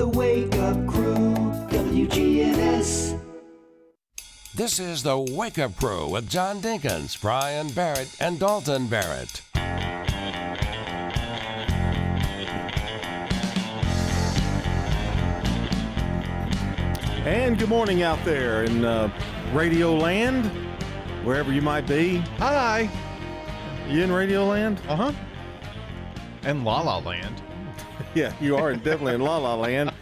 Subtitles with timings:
[0.00, 1.34] The Wake Up Crew,
[1.68, 3.20] WGNS.
[4.54, 9.42] This is the Wake Up Crew with John Dinkins, Brian Barrett, and Dalton Barrett.
[17.26, 19.12] And good morning out there in uh,
[19.52, 20.46] Radio Land,
[21.26, 22.20] wherever you might be.
[22.38, 22.88] Hi.
[23.86, 24.80] You in Radio Land?
[24.88, 25.12] Uh huh.
[26.44, 27.42] And La La Land.
[28.12, 29.92] Yeah, you are definitely in La La Land.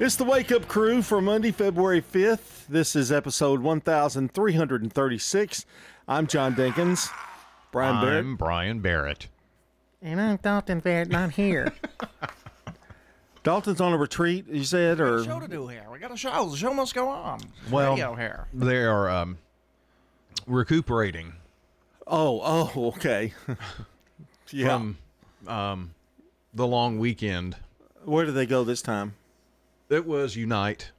[0.00, 2.66] It's the Wake Up Crew for Monday, February 5th.
[2.66, 5.64] This is episode 1336.
[6.08, 7.08] I'm John Dinkins.
[7.70, 8.18] Brian Barrett.
[8.18, 9.28] I'm Brian Barrett.
[10.02, 11.72] And I'm Dalton Barrett, not here.
[13.44, 15.84] Dalton's on a retreat, you said, or show to do here.
[15.92, 16.50] We got a show.
[16.50, 17.38] The show must go on.
[17.70, 18.48] Well, Radio here.
[18.52, 19.38] They are um,
[20.48, 21.32] recuperating
[22.08, 23.34] oh, oh, okay.
[24.50, 24.66] yeah.
[24.66, 24.98] from
[25.46, 25.92] um,
[26.56, 27.56] the long weekend.
[28.04, 29.14] Where did they go this time?
[29.88, 30.90] It was Unite.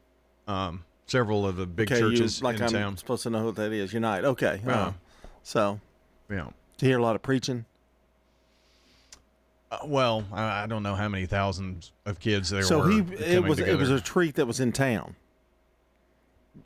[0.48, 2.98] Um, several of the big Okay, churches you, like in I'm town.
[2.98, 3.92] supposed to know what that is.
[3.92, 4.24] Unite.
[4.24, 4.62] Okay.
[4.66, 4.80] Yeah.
[4.82, 4.94] uh,
[5.44, 5.80] so,
[6.30, 6.48] Yeah.
[6.78, 7.66] to hear a lot of preaching.
[9.70, 12.90] Uh, well, I, I don't know how many thousands of kids there So were.
[12.90, 15.16] he, it was, it was a treat that was in town.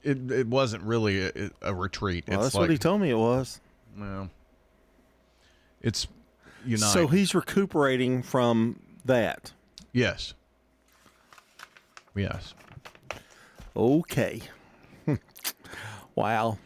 [0.04, 2.26] It, it wasn't really a, a retreat.
[2.28, 3.60] Well, it's that's like, what he told me it was.
[3.98, 4.30] Well,
[5.82, 6.08] it's
[6.78, 9.52] So he's recuperating from that.
[9.94, 10.34] yes,
[12.16, 12.54] yes.
[13.76, 14.42] Okay.
[16.16, 16.58] wow.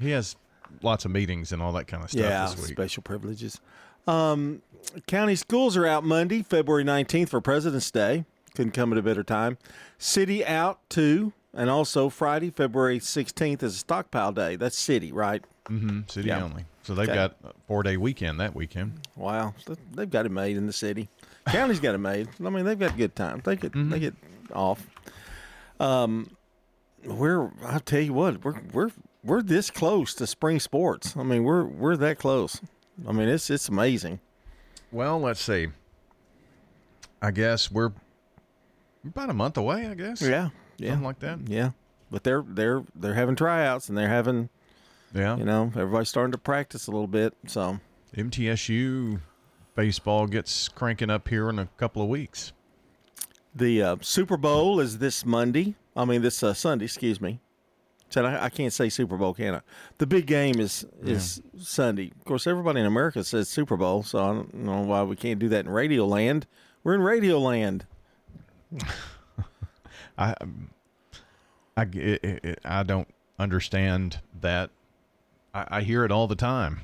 [0.00, 0.36] He has
[0.82, 2.72] lots of meetings and all that kind of stuff yeah, this week.
[2.76, 3.60] special privileges.
[4.06, 4.62] Um,
[5.06, 8.24] county schools are out Monday, February 19th for President's Day.
[8.54, 9.58] Couldn't come at a better time.
[9.98, 11.32] City out too.
[11.54, 14.56] And also Friday, February 16th is a stockpile day.
[14.56, 15.44] That's city, right?
[15.66, 16.00] Mm-hmm.
[16.08, 16.42] City Yeah.
[16.42, 16.64] only.
[16.84, 17.14] So they've Okay.
[17.14, 19.00] got a four day weekend that weekend.
[19.16, 19.54] Wow,
[19.94, 21.08] they've got it made in the city.
[21.46, 22.28] County's got it made.
[22.44, 23.40] I mean, they've got good time.
[23.44, 24.14] They get they get
[24.52, 24.84] off.
[25.80, 26.36] Um,
[27.04, 28.90] we're I'll tell you what, we're we're
[29.24, 31.16] we're this close to spring sports.
[31.16, 32.60] I mean, we're we're that close.
[33.06, 34.20] I mean, it's it's amazing.
[34.90, 35.68] Well, let's see.
[37.20, 37.92] I guess we're
[39.04, 39.86] about a month away.
[39.86, 40.20] I guess.
[40.20, 41.38] Yeah, yeah, Something like that.
[41.48, 41.70] yeah.
[42.10, 44.48] But they're they're they're having tryouts and they're having
[45.14, 45.36] Yeah.
[45.36, 47.34] you know everybody's starting to practice a little bit.
[47.46, 47.78] So
[48.16, 49.20] MTSU
[49.74, 52.52] baseball gets cranking up here in a couple of weeks.
[53.54, 55.74] the uh, Super Bowl is this Monday.
[55.96, 56.86] I mean this uh, Sunday.
[56.86, 57.40] Excuse me.
[58.08, 59.60] Said I, I can't say Super Bowl, can I?
[59.98, 62.10] The big game is is Sunday.
[62.18, 65.38] Of course, everybody in America says Super Bowl, so I don't know why we can't
[65.38, 66.46] do that in Radio Land.
[66.84, 67.86] We're in Radio Land.
[70.18, 70.34] I,
[71.76, 73.08] I, I don't
[73.38, 74.70] understand that.
[75.54, 76.82] I, I hear it all the time,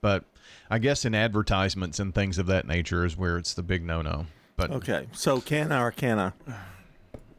[0.00, 0.24] but
[0.70, 4.26] I guess in advertisements and things of that nature is where it's the big no-no.
[4.56, 6.32] But Okay, so can I or can I?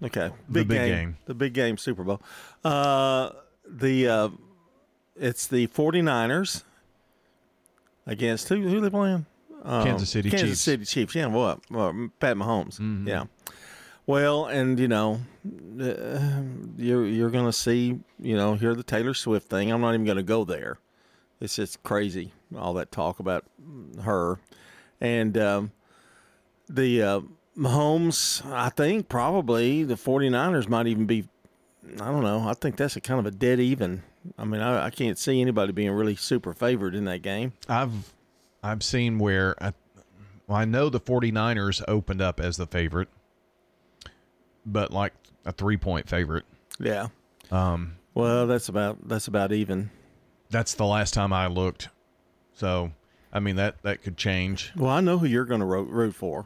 [0.04, 1.18] Okay, The big, big game, game.
[1.26, 2.22] the big game, Super Bowl.
[2.64, 3.32] Uh,
[3.68, 4.30] the uh,
[5.16, 6.62] it's the 49ers
[8.06, 8.62] against who?
[8.68, 9.26] Who they playing?
[9.64, 10.42] Um, Kansas City Chiefs.
[10.44, 10.62] Kansas Chiefs.
[10.62, 11.16] City Chiefs.
[11.16, 11.60] Yeah, what?
[11.72, 13.08] Well, Pat Mahomes.
[13.08, 13.26] Yeah.
[14.08, 15.20] Well, and you know,
[15.80, 16.42] uh,
[16.78, 19.70] you're you're gonna see, you know, hear the Taylor Swift thing.
[19.70, 20.80] I'm not even gonna go there.
[21.42, 23.46] It's just crazy, all that talk about
[24.04, 24.40] her,
[25.02, 25.72] and um,
[26.70, 27.22] the uh,
[27.58, 28.50] Mahomes.
[28.50, 31.28] I think probably the 49ers might even be.
[32.02, 32.48] I don't know.
[32.48, 34.04] I think that's a kind of a dead even.
[34.38, 37.54] I mean, I, I can't see anybody being really super favored in that game.
[37.68, 38.14] I've
[38.64, 39.74] I've seen where I,
[40.48, 43.10] well, I know the 49ers opened up as the favorite,
[44.68, 45.14] but like
[45.46, 46.46] a three point favorite.
[46.80, 47.08] Yeah.
[47.50, 49.90] Um, Well, that's about that's about even.
[50.52, 51.90] that's the last time I looked.
[52.54, 52.92] So,
[53.34, 54.72] I mean that that could change.
[54.76, 56.46] Well, I know who you're going to root, root for.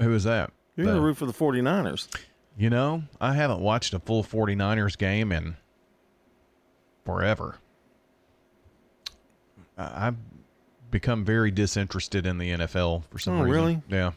[0.00, 0.52] Who is that?
[0.76, 2.08] You're going to root for the 49ers.
[2.56, 5.56] You know, I haven't watched a full 49ers game in
[7.04, 7.56] forever.
[9.78, 10.16] I- I've
[10.90, 13.50] become very disinterested in the NFL for some Oh, reason.
[13.50, 13.82] really?
[13.88, 14.12] Yeah.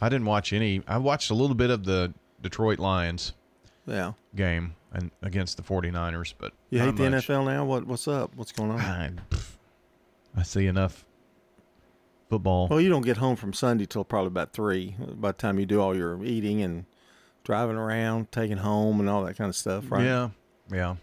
[0.00, 0.82] I didn't watch any.
[0.86, 3.32] I watched a little bit of the Detroit Lions
[3.86, 4.12] Yeah.
[4.34, 7.26] game and against the 49ers, but You hate the much.
[7.26, 7.64] NFL now?
[7.64, 8.34] What what's up?
[8.36, 8.80] What's going on?
[8.80, 9.10] I,
[10.36, 11.04] I see enough
[12.28, 12.68] football.
[12.68, 14.96] Well, you don't get home from Sunday till probably about three.
[14.98, 16.84] By the time you do all your eating and
[17.44, 20.04] driving around, taking home, and all that kind of stuff, right?
[20.04, 20.30] Yeah,
[20.72, 20.96] yeah,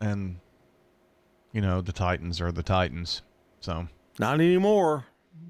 [0.00, 0.38] and
[1.52, 3.22] you know the Titans are the Titans,
[3.60, 3.88] so
[4.18, 5.06] Not anymore.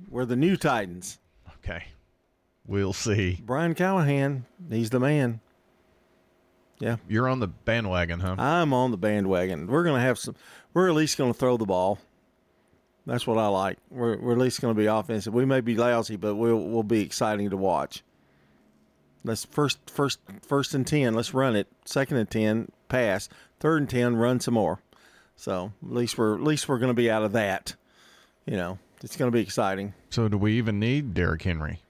[0.08, 1.18] We're the new Titans.
[1.56, 1.84] okay,
[2.68, 3.40] we'll see.
[3.44, 5.40] Brian Callahan, he's the man.
[6.78, 8.36] Yeah, You're on the bandwagon, huh?
[8.38, 9.66] I'm on the bandwagon.
[9.66, 10.36] We're gonna have some.
[10.72, 11.98] We're at least gonna throw the ball.
[13.04, 13.78] That's what I like.
[13.90, 15.34] We're, we're at least gonna be offensive.
[15.34, 18.04] We may be lousy, but we'll we'll be exciting to watch.
[19.24, 21.14] Let's first, first, first and ten.
[21.14, 21.66] Let's run it.
[21.84, 23.28] Second and ten, pass.
[23.58, 24.78] Third and ten, run some more.
[25.34, 27.74] So at least we're at least we're going to be out of that.
[28.46, 29.94] You know, it's going to be exciting.
[30.10, 31.80] So, do we even need Derrick Henry?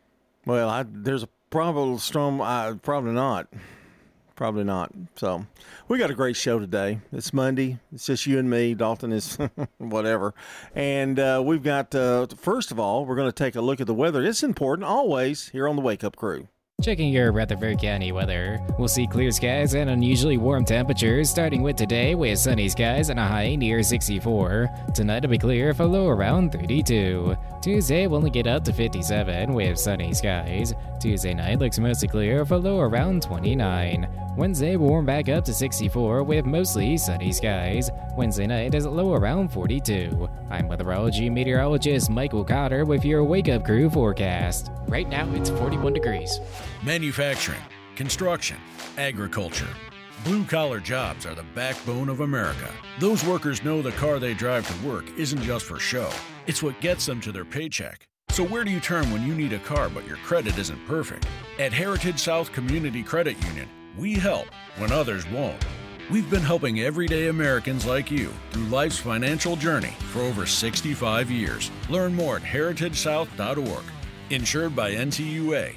[0.48, 2.40] Well, I, there's a probable storm.
[2.40, 3.48] Uh, probably not.
[4.34, 4.90] Probably not.
[5.16, 5.44] So,
[5.88, 7.00] we got a great show today.
[7.12, 7.80] It's Monday.
[7.92, 8.72] It's just you and me.
[8.72, 9.36] Dalton is
[9.76, 10.32] whatever.
[10.74, 13.86] And uh, we've got, uh, first of all, we're going to take a look at
[13.86, 14.24] the weather.
[14.24, 16.48] It's important always here on the Wake Up Crew.
[16.80, 18.64] Checking your Rutherford County weather.
[18.78, 23.18] We'll see clear skies and unusually warm temperatures, starting with today with sunny skies and
[23.18, 24.70] a high near 64.
[24.94, 27.36] Tonight will be clear for low around 32.
[27.60, 30.72] Tuesday will only get up to 57 with sunny skies.
[31.00, 34.27] Tuesday night looks mostly clear for low around 29.
[34.38, 37.90] Wednesday warm back up to 64 with mostly sunny skies.
[38.16, 40.28] Wednesday night is low around 42.
[40.48, 44.70] I'm weatherology meteorologist Michael Cotter with your Wake Up Crew forecast.
[44.86, 46.38] Right now it's 41 degrees.
[46.84, 47.58] Manufacturing,
[47.96, 48.58] construction,
[48.96, 49.66] agriculture.
[50.22, 52.70] Blue collar jobs are the backbone of America.
[53.00, 56.10] Those workers know the car they drive to work isn't just for show,
[56.46, 58.06] it's what gets them to their paycheck.
[58.30, 61.26] So, where do you turn when you need a car but your credit isn't perfect?
[61.58, 63.68] At Heritage South Community Credit Union,
[63.98, 64.46] we help
[64.76, 65.64] when others won't.
[66.10, 71.70] We've been helping everyday Americans like you through life's financial journey for over 65 years.
[71.90, 73.84] Learn more at heritagesouth.org.
[74.30, 75.74] Insured by NCUA.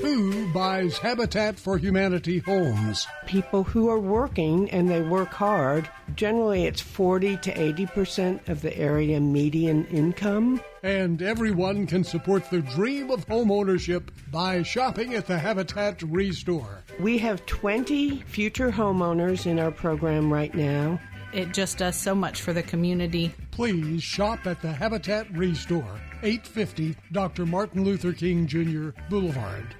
[0.00, 3.06] Who buys Habitat for Humanity homes?
[3.26, 5.88] People who are working and they work hard.
[6.16, 10.62] Generally, it's 40 to 80 percent of the area median income.
[10.82, 16.84] And everyone can support the dream of homeownership by shopping at the Habitat Restore.
[16.98, 20.98] We have 20 future homeowners in our program right now.
[21.32, 23.34] It just does so much for the community.
[23.50, 27.46] Please shop at the Habitat Restore, 850 Dr.
[27.46, 28.90] Martin Luther King Jr.
[29.08, 29.74] Boulevard.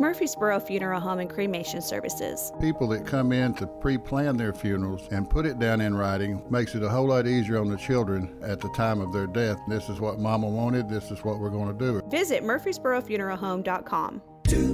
[0.00, 2.50] Murfreesboro Funeral Home and Cremation Services.
[2.60, 6.42] People that come in to pre plan their funerals and put it down in writing
[6.50, 9.58] makes it a whole lot easier on the children at the time of their death.
[9.68, 12.02] This is what Mama wanted, this is what we're going to do.
[12.08, 14.22] Visit MurfreesboroFuneralHome.com.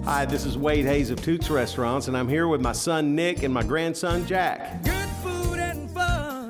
[0.05, 3.43] Hi, this is Wade Hayes of Toots Restaurants, and I'm here with my son Nick
[3.45, 4.83] and my grandson Jack.
[4.83, 5.48] Good food and fun.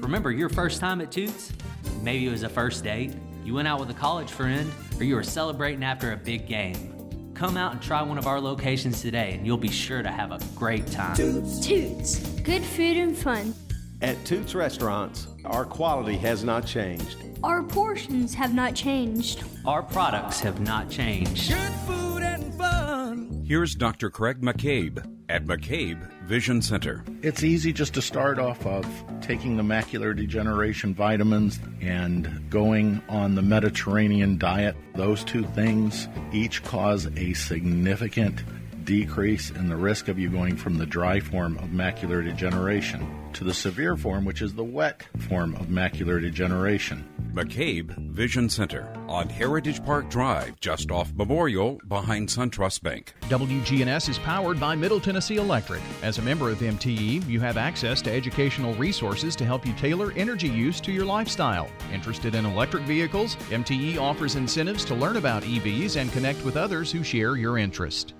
[0.08, 1.52] Remember your first time at Toots?
[2.00, 3.12] Maybe it was a first date,
[3.44, 7.30] you went out with a college friend, or you were celebrating after a big game.
[7.34, 10.32] Come out and try one of our locations today, and you'll be sure to have
[10.32, 11.14] a great time.
[11.14, 11.60] Toots.
[11.60, 12.20] Toots.
[12.40, 13.52] Good food and fun.
[14.00, 17.18] At Toots Restaurants, our quality has not changed.
[17.44, 19.44] Our portions have not changed.
[19.66, 21.50] Our products have not changed.
[21.50, 22.22] Good food
[22.60, 23.44] and fun.
[23.46, 24.10] Here's Dr.
[24.10, 27.04] Craig McCabe at McCabe Vision Center.
[27.22, 28.86] It's easy just to start off of
[29.20, 34.76] taking the macular degeneration vitamins and going on the Mediterranean diet.
[34.94, 38.42] Those two things each cause a significant
[38.84, 43.44] decrease in the risk of you going from the dry form of macular degeneration to
[43.44, 47.08] the severe form, which is the wet form of macular degeneration.
[47.32, 53.14] McCabe Vision Center on Heritage Park Drive, just off Memorial, behind SunTrust Bank.
[53.22, 55.80] WGNS is powered by Middle Tennessee Electric.
[56.02, 60.12] As a member of MTE, you have access to educational resources to help you tailor
[60.12, 61.68] energy use to your lifestyle.
[61.92, 63.36] Interested in electric vehicles?
[63.50, 68.14] MTE offers incentives to learn about EVs and connect with others who share your interest.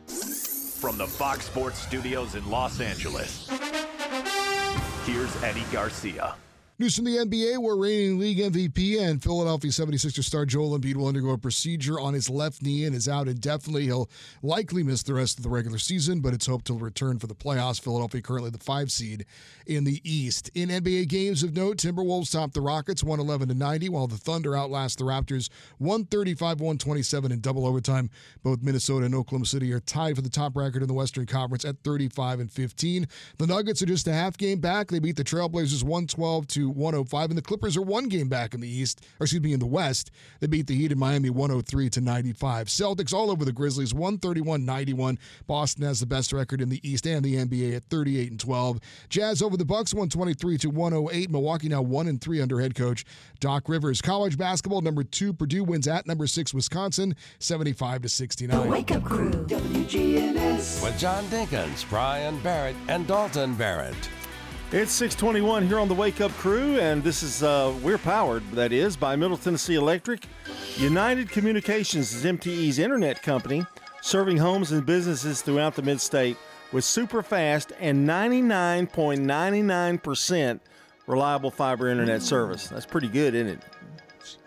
[0.80, 3.48] From the Fox Sports Studios in Los Angeles,
[5.08, 6.34] here's Eddie Garcia.
[6.80, 11.08] News from the NBA, where reigning league MVP and Philadelphia 76er star Joel Embiid will
[11.08, 13.86] undergo a procedure on his left knee and is out indefinitely.
[13.86, 14.08] He'll
[14.44, 17.34] likely miss the rest of the regular season, but it's hoped he'll return for the
[17.34, 17.80] playoffs.
[17.82, 19.26] Philadelphia currently the five seed
[19.66, 20.52] in the East.
[20.54, 24.56] In NBA games of note, Timberwolves topped the Rockets 111 to 90, while the Thunder
[24.56, 28.08] outlast the Raptors 135 127 in double overtime.
[28.44, 31.64] Both Minnesota and Oklahoma City are tied for the top record in the Western Conference
[31.64, 33.08] at 35 and 15.
[33.38, 34.86] The Nuggets are just a half game back.
[34.86, 38.60] They beat the Trailblazers 112 to 105, and the Clippers are one game back in
[38.60, 40.10] the East, or excuse me, in the West.
[40.40, 42.68] They beat the Heat in Miami 103 to 95.
[42.68, 45.18] Celtics all over the Grizzlies 131 91.
[45.46, 48.80] Boston has the best record in the East and the NBA at 38 and 12.
[49.08, 51.30] Jazz over the Bucks 123 to 108.
[51.30, 53.04] Milwaukee now 1 and 3 under head coach
[53.40, 54.00] Doc Rivers.
[54.00, 58.62] College basketball number 2 Purdue wins at number 6 Wisconsin 75 to 69.
[58.64, 63.96] The Wake Up Crew WGNS with John Dinkins, Brian Barrett and Dalton Barrett.
[64.70, 68.70] It's 621 here on the Wake Up Crew, and this is, uh, we're powered, that
[68.70, 70.26] is, by Middle Tennessee Electric.
[70.76, 73.64] United Communications is MTE's internet company,
[74.02, 76.36] serving homes and businesses throughout the mid state
[76.70, 80.60] with super fast and 99.99%
[81.06, 82.68] reliable fiber internet service.
[82.68, 83.62] That's pretty good, isn't it?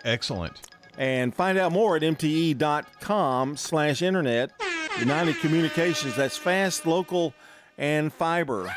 [0.05, 0.61] Excellent.
[0.99, 4.51] And find out more at mte.com slash internet
[4.99, 6.15] United Communications.
[6.15, 7.33] That's fast, local,
[7.79, 8.71] and fiber.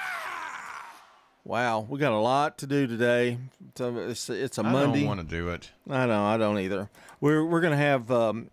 [1.44, 3.36] Wow, we got a lot to do today.
[3.68, 5.00] It's a, it's, it's a I Monday.
[5.00, 5.70] I don't want to do it.
[5.90, 6.88] I know, I don't either.
[7.20, 8.48] We're we're gonna have um,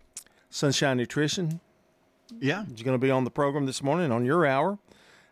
[0.50, 1.60] Sunshine Nutrition.
[2.38, 4.78] Yeah, you're gonna be on the program this morning on your hour,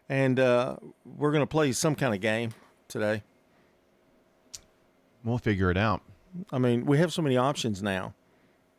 [0.08, 2.52] and uh, we're gonna play some kind of game
[2.88, 3.22] today.
[5.22, 6.00] We'll figure it out.
[6.50, 8.14] I mean, we have so many options now.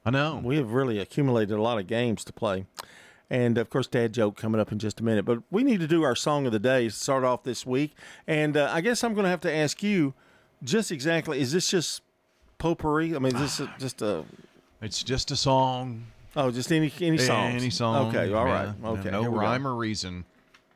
[0.03, 0.41] I know.
[0.43, 2.65] We have really accumulated a lot of games to play.
[3.31, 5.23] And of course, dad joke coming up in just a minute.
[5.23, 7.95] But we need to do our song of the day to start off this week.
[8.27, 10.13] And uh, I guess I'm going to have to ask you
[10.61, 12.01] just exactly is this just
[12.57, 13.15] potpourri?
[13.15, 14.25] I mean, is this a, just a.
[14.81, 16.07] It's just a song.
[16.35, 17.51] Oh, just any any song?
[17.53, 18.09] Any song.
[18.13, 18.73] Okay, all right.
[18.81, 18.89] Yeah.
[18.89, 19.11] Okay.
[19.11, 19.41] No here we go.
[19.43, 20.25] rhyme or reason.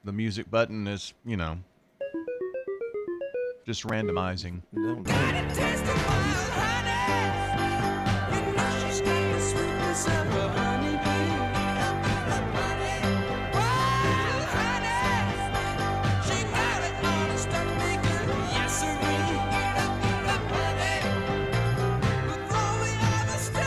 [0.05, 1.57] The music button is, you know,
[3.65, 4.61] just randomizing.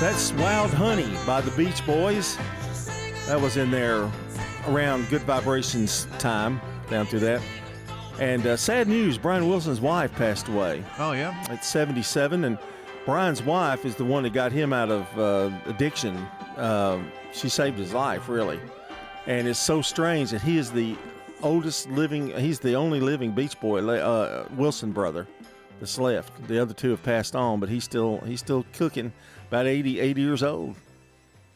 [0.01, 2.39] That's Wild Honey by the Beach Boys.
[3.27, 4.09] That was in there
[4.69, 7.43] around Good Vibrations time, down through that.
[8.21, 10.85] And uh, sad news Brian Wilson's wife passed away.
[11.01, 11.35] Oh, yeah?
[11.51, 12.45] At 77.
[12.45, 12.59] And
[13.07, 16.15] Brian's wife is the one that got him out of uh, addiction.
[16.57, 17.03] Uh,
[17.33, 18.61] she saved his life, really.
[19.27, 20.97] And it's so strange that he is the
[21.43, 25.27] oldest living, he's the only living Beach Boy, uh, Wilson brother
[25.81, 26.47] that's left.
[26.49, 29.13] The other two have passed on, but he's still he's still cooking,
[29.49, 30.77] about 80, 80 years old.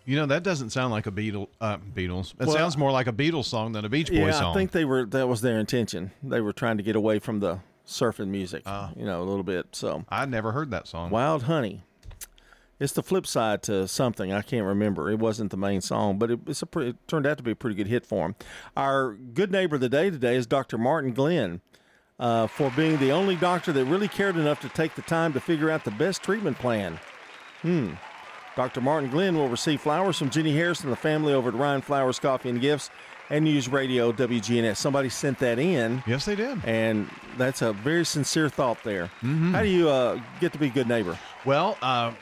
[0.05, 2.35] You know, that doesn't sound like a Beatle, uh, Beatles.
[2.41, 4.51] It Well, sounds more like a Beatles song than a Beach Boys yeah, song.
[4.51, 6.11] I think they were that was their intention.
[6.23, 8.65] They were trying to get away from the surfing music,
[8.97, 9.67] you know, a little bit.
[9.73, 11.11] So I'd never heard that song.
[11.11, 11.85] Wild Honey.
[12.81, 15.09] It's the flip side to something I can't remember.
[15.09, 17.57] It wasn't the main song, but it, it's a it turned out to be a
[17.57, 18.35] pretty good hit for him.
[18.77, 20.79] Our good neighbor of the day today is Dr.
[20.79, 21.61] Martin Glenn.
[22.19, 25.41] Uh, for being the only doctor that really cared enough to take the time to
[25.41, 27.01] figure out the best treatment plan.
[27.63, 27.91] Hmm.
[28.57, 28.81] Dr.
[28.83, 32.19] Martin Glenn will receive flowers from Jenny Harris and the family over at Ryan Flowers
[32.19, 32.91] Coffee and Gifts
[33.31, 34.77] and News Radio WGNS.
[34.77, 36.03] Somebody sent that in.
[36.07, 36.63] Yes, they did.
[36.67, 39.11] And that's a very sincere thought there.
[39.23, 39.53] Mhm.
[39.53, 41.19] How do you uh, get to be a good neighbor?
[41.47, 42.13] Well, uh,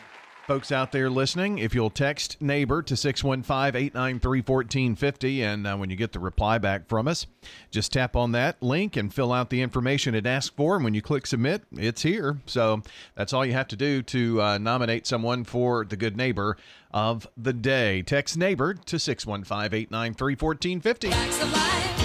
[0.50, 5.90] folks out there listening, if you'll text neighbor to 615 893 1450, and uh, when
[5.90, 7.28] you get the reply back from us,
[7.71, 10.75] just tap on that link and fill out the information it asks for.
[10.75, 12.40] And when you click submit, it's here.
[12.47, 12.83] So
[13.14, 16.57] that's all you have to do to uh, nominate someone for the good neighbor
[16.90, 18.02] of the day.
[18.02, 22.00] Text neighbor to 615 893 1450.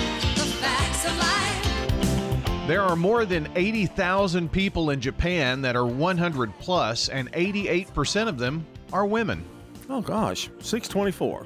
[2.67, 8.39] There are more than 80,000 people in Japan that are 100 plus, and 88% of
[8.39, 9.45] them are women.
[9.87, 10.49] Oh, gosh.
[10.61, 11.45] 624.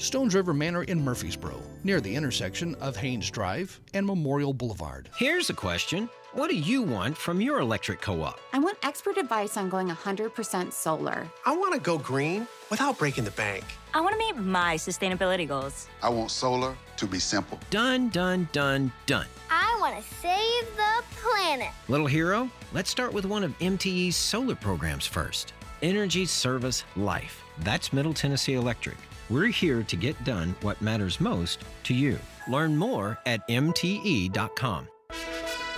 [0.00, 5.10] Stones River Manor in Murfreesboro, near the intersection of Haynes Drive and Memorial Boulevard.
[5.18, 8.40] Here's a question What do you want from your electric co op?
[8.54, 11.28] I want expert advice on going 100% solar.
[11.44, 13.62] I want to go green without breaking the bank.
[13.92, 15.86] I want to meet my sustainability goals.
[16.02, 17.60] I want solar to be simple.
[17.68, 19.26] Done, done, done, done.
[19.50, 21.72] I want to save the planet.
[21.88, 25.52] Little hero, let's start with one of MTE's solar programs first
[25.82, 27.42] Energy Service Life.
[27.58, 28.96] That's Middle Tennessee Electric.
[29.30, 32.18] We're here to get done what matters most to you.
[32.48, 34.88] Learn more at MTE.com.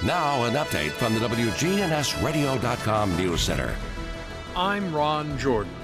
[0.06, 3.74] Now, an update from the WGNSradio.com News Center.
[4.56, 5.74] I'm Ron Jordan.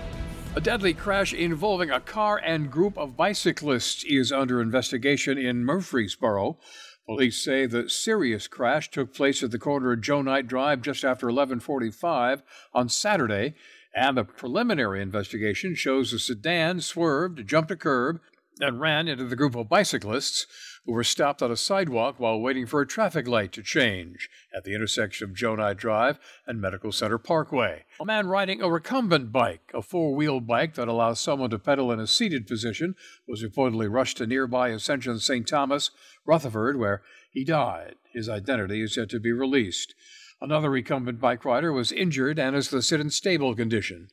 [0.56, 6.58] A deadly crash involving a car and group of bicyclists is under investigation in Murfreesboro.
[7.04, 11.04] Police say the serious crash took place at the corner of Joe Knight Drive just
[11.04, 13.54] after 11:45 on Saturday,
[13.98, 18.20] and the preliminary investigation shows the sedan swerved, jumped a curb,
[18.60, 20.46] and ran into the group of bicyclists
[20.86, 24.62] who were stopped on a sidewalk while waiting for a traffic light to change at
[24.62, 27.84] the intersection of Knight Drive and Medical Center Parkway.
[28.00, 31.90] A man riding a recumbent bike, a four wheel bike that allows someone to pedal
[31.90, 32.94] in a seated position,
[33.26, 35.46] was reportedly rushed to nearby Ascension St.
[35.46, 35.90] Thomas,
[36.24, 37.96] Rutherford, where he died.
[38.12, 39.94] His identity is yet to be released.
[40.40, 44.08] Another recumbent bike rider was injured and is listed in stable condition.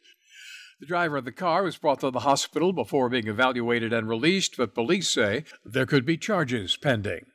[0.79, 4.57] The driver of the car was brought to the hospital before being evaluated and released,
[4.57, 7.27] but police say there could be charges pending.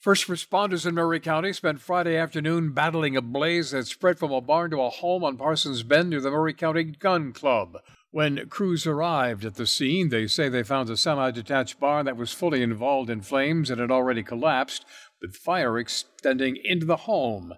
[0.00, 4.40] First responders in Maury County spent Friday afternoon battling a blaze that spread from a
[4.40, 7.76] barn to a home on Parsons Bend near the Maury County Gun Club.
[8.10, 12.16] When crews arrived at the scene, they say they found a semi detached barn that
[12.16, 14.86] was fully involved in flames and had already collapsed,
[15.20, 17.54] with fire extending into the home.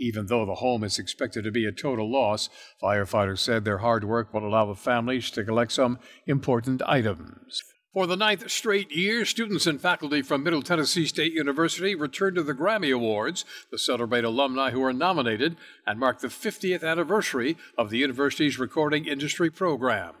[0.00, 2.48] Even though the home is expected to be a total loss,
[2.82, 7.62] firefighters said their hard work will allow the families to collect some important items.
[7.92, 12.42] For the ninth straight year, students and faculty from Middle Tennessee State University returned to
[12.42, 17.90] the Grammy Awards to celebrate alumni who were nominated and mark the 50th anniversary of
[17.90, 20.14] the university's recording industry program.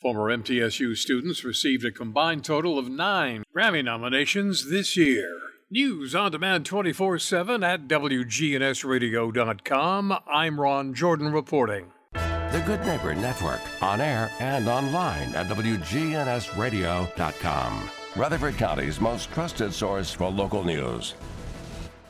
[0.00, 5.51] Former MTSU students received a combined total of nine Grammy nominations this year.
[5.72, 10.18] News on demand 24 7 at WGNSradio.com.
[10.26, 11.92] I'm Ron Jordan reporting.
[12.12, 17.90] The Good Neighbor Network, on air and online at WGNSradio.com.
[18.14, 21.14] Rutherford County's most trusted source for local news.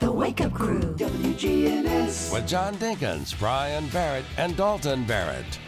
[0.00, 2.32] The Wake Up Crew, WGNS.
[2.32, 5.60] With John Dinkins, Brian Barrett, and Dalton Barrett.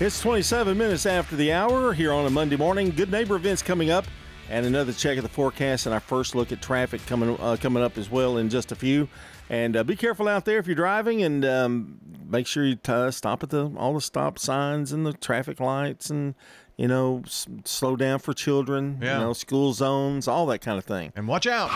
[0.00, 2.90] It's 27 minutes after the hour here on a Monday morning.
[2.90, 4.06] Good neighbor events coming up,
[4.50, 7.82] and another check of the forecast, and our first look at traffic coming uh, coming
[7.82, 9.08] up as well in just a few.
[9.50, 13.10] And uh, be careful out there if you're driving, and um, make sure you t-
[13.12, 16.34] stop at the all the stop signs and the traffic lights, and
[16.76, 18.98] you know s- slow down for children.
[19.00, 19.18] Yeah.
[19.18, 21.12] You know school zones, all that kind of thing.
[21.16, 21.70] And watch out.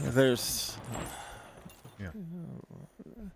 [0.00, 0.76] There's
[2.00, 2.08] Yeah.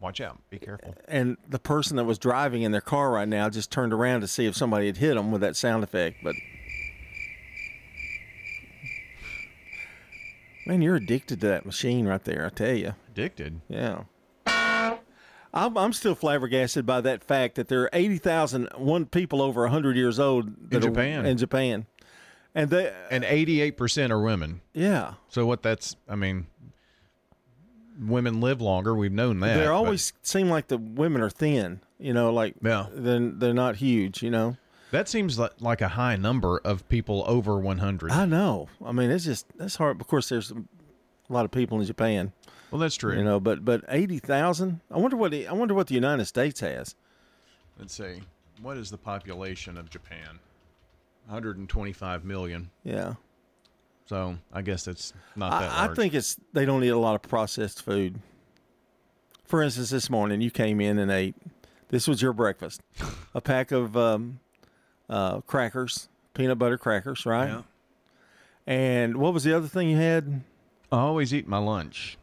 [0.01, 0.39] Watch out.
[0.51, 0.95] Be careful.
[1.07, 4.29] and the person that was driving in their car right now just turned around to
[4.29, 6.17] see if somebody had hit them with that sound effect.
[6.25, 6.35] But
[10.67, 12.47] man, you're addicted to that machine right there.
[12.47, 13.61] I tell you, Addicted.
[13.69, 14.05] yeah.
[15.55, 19.97] I'm, I'm still flabbergasted by that fact that there are 80,000 one people over 100
[19.97, 21.27] years old In are- Japan.
[21.27, 21.87] In Japan,
[22.55, 24.63] and they uh, And 88% are women.
[24.73, 25.15] yeah.
[25.29, 26.47] So what that's, I mean,
[28.01, 28.95] women live longer.
[28.95, 29.57] We've known that.
[29.59, 31.81] They but- always seem like the women are thin.
[31.99, 32.87] You know, like Yeah.
[32.93, 34.23] they're, they're not huge.
[34.23, 34.57] You know.
[34.93, 38.13] That seems like, like a high number of people over 100.
[38.13, 38.69] I know.
[38.85, 40.01] I mean, it's just that's hard.
[40.01, 40.63] Of course, there's a
[41.29, 42.33] lot of people in Japan.
[42.71, 43.17] Well, that's true.
[43.17, 44.81] You know, but but eighty thousand.
[44.91, 46.95] I wonder what the, I wonder what the United States has.
[47.79, 48.23] Let's see.
[48.63, 50.39] What is the population of Japan?
[51.27, 52.71] 125 million.
[52.85, 53.15] Yeah,
[54.07, 57.15] So I guess it's not that I, I think it's they don't eat a lot
[57.15, 58.21] of processed food.
[59.45, 61.35] For instance, this morning you came in and ate.
[61.89, 62.81] This was your breakfast:
[63.35, 64.41] a pack of um,
[65.13, 67.49] uh, crackers, peanut butter crackers, right?
[67.49, 67.63] Yeah.
[68.67, 70.43] And what was the other thing you had?
[70.91, 72.17] I always eat my lunch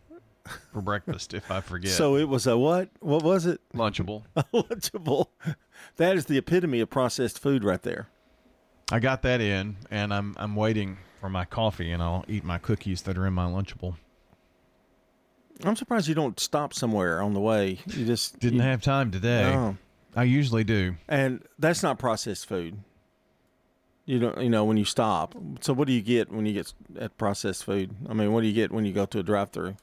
[0.73, 1.91] for breakfast if I forget.
[1.91, 2.89] So it was a what?
[2.99, 3.61] What was it?
[3.73, 4.23] Lunchable.
[4.53, 5.27] Lunchable.
[5.97, 8.07] That is the epitome of processed food right there.
[8.91, 12.57] I got that in, and I'm I'm waiting for my coffee, and I'll eat my
[12.57, 13.95] cookies that are in my Lunchable.
[15.63, 17.79] I'm surprised you don't stop somewhere on the way.
[17.87, 19.43] You just Didn't you- have time today.
[19.51, 19.77] No.
[20.15, 20.95] I usually do.
[21.07, 22.79] And that's not processed food.
[24.05, 25.35] You don't, you know, when you stop.
[25.61, 27.95] So what do you get when you get at processed food?
[28.09, 29.75] I mean, what do you get when you go to a drive-through?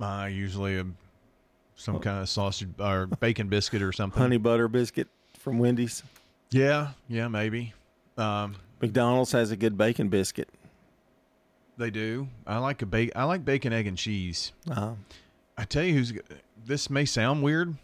[0.00, 0.96] I usually um,
[1.76, 4.20] some kind of sausage or bacon biscuit or something.
[4.20, 5.06] Honey butter biscuit
[5.38, 6.02] from Wendy's.
[6.50, 7.72] Yeah, yeah, maybe.
[8.16, 10.48] Um, McDonald's has a good bacon biscuit.
[11.76, 12.26] they do.
[12.46, 14.52] I like a ba- I like bacon, egg, and cheese.
[14.68, 14.94] Uh-huh.
[15.56, 16.12] I tell you, who's
[16.64, 17.76] this may sound weird.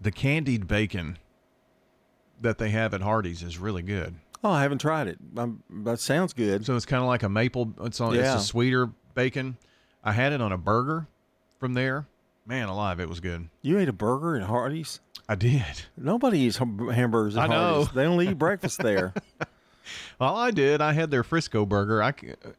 [0.00, 1.18] The candied bacon
[2.40, 4.14] that they have at Hardee's is really good.
[4.42, 5.18] Oh, I haven't tried it.
[5.36, 6.64] Um that sounds good.
[6.64, 7.72] So it's kind of like a maple.
[7.82, 8.14] It's on.
[8.14, 9.56] It's a sweeter bacon.
[10.02, 11.06] I had it on a burger
[11.58, 12.06] from there.
[12.46, 13.48] Man alive, it was good.
[13.62, 15.00] You ate a burger at Hardee's?
[15.28, 15.82] I did.
[15.96, 17.74] Nobody eats hamburgers at I know.
[17.74, 17.94] Hardee's.
[17.94, 19.12] They only eat breakfast there.
[20.18, 20.80] Well, I did.
[20.80, 22.02] I had their Frisco burger.
[22.02, 22.12] I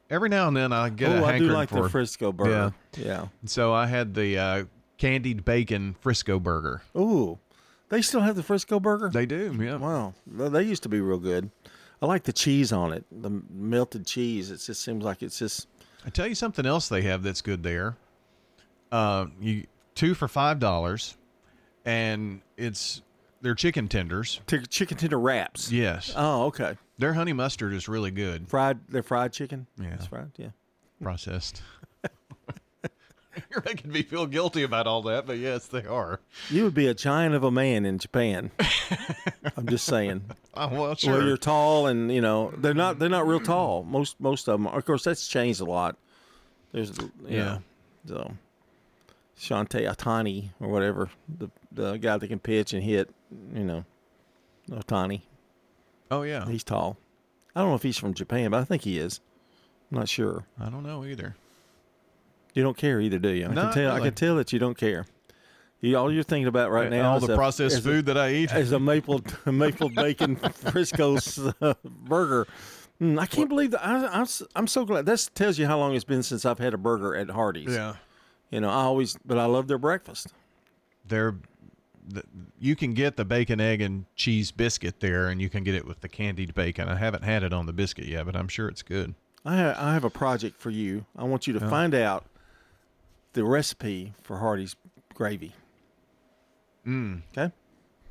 [0.10, 2.74] every now and then I get a oh, I do like for the Frisco burger.
[2.98, 3.04] Yeah.
[3.04, 3.28] Yeah.
[3.46, 4.64] So I had the uh,
[5.02, 6.84] candied bacon Frisco burger.
[6.96, 7.40] Ooh,
[7.90, 9.10] they still have the Frisco burger.
[9.10, 9.58] They do.
[9.60, 9.78] Yeah.
[9.78, 11.50] Wow, They- used to be real good.
[12.02, 14.50] I like the cheese on it, the melted cheese.
[14.52, 15.68] It just seems like it's just
[16.06, 17.96] I tell you something else they have that's good there.
[18.92, 21.16] Uh, you two for five dollars,
[21.86, 23.02] and it's
[23.42, 24.40] their chicken tenders.
[24.48, 25.72] t- chicken tender wraps.
[25.72, 26.76] Yes, Oh, okay.
[26.98, 28.48] their honey mustard is really good.
[28.50, 29.68] Fried, they're fried chicken.
[29.80, 29.94] Yeah.
[29.94, 30.32] it's fried.
[30.38, 30.50] Yeah.
[31.02, 31.62] Processed.
[33.50, 36.20] You're making me feel guilty about all that, but yes, they are.
[36.50, 38.52] You would be a giant of a man in Japan.
[39.58, 40.24] I'm just saying.
[40.54, 41.26] Oh, well, sure.
[41.26, 43.00] you're tall, and you know they're not.
[43.00, 43.84] They're not real tall.
[43.84, 44.68] Most most of them.
[44.68, 45.98] Of course, that's changed a lot.
[46.74, 47.60] There's you Yeah.
[48.06, 48.34] so
[49.40, 53.10] Shante Atani or whatever the the guy that can pitch and hit.
[53.54, 53.86] You know,
[54.70, 55.22] Otani.
[56.12, 56.46] oh yeah.
[56.48, 56.98] He's tall.
[57.56, 59.20] I don't know if he's from Japan, but I think he is.
[59.92, 60.46] I'm not sure.
[60.60, 61.36] I don't know either.
[62.54, 63.46] You don't care either, do you?
[63.46, 63.92] I Not can tell.
[63.92, 64.10] I really.
[64.10, 65.06] can tell that you don't care.
[65.80, 68.06] You, all you're thinking about right now all is the a- processed is a- food
[68.08, 68.52] that I eat?
[68.52, 72.48] is a maple a maple bacon Frisco's uh, burger.
[73.02, 73.84] Mm, I can't believe that.
[73.86, 75.06] I, I'm, s- I'm so glad.
[75.08, 77.74] That tells you how long it's been since I've had a burger at Hardee's.
[77.74, 77.96] Yeah.
[78.52, 80.28] You know, I always, but I love their breakfast.
[81.08, 81.36] They're
[82.08, 82.24] the,
[82.60, 85.88] you can get the bacon, egg, and cheese biscuit there, and you can get it
[85.88, 86.90] with the candied bacon.
[86.90, 89.16] I haven't had it on the biscuit yet, but I'm sure it's good.
[89.46, 91.06] I ha- I have a project for you.
[91.18, 92.26] I want you to find out
[93.34, 94.76] the recipe for Hardee's
[95.14, 95.54] gravy.
[96.86, 97.22] Mm.
[97.38, 97.54] Okay.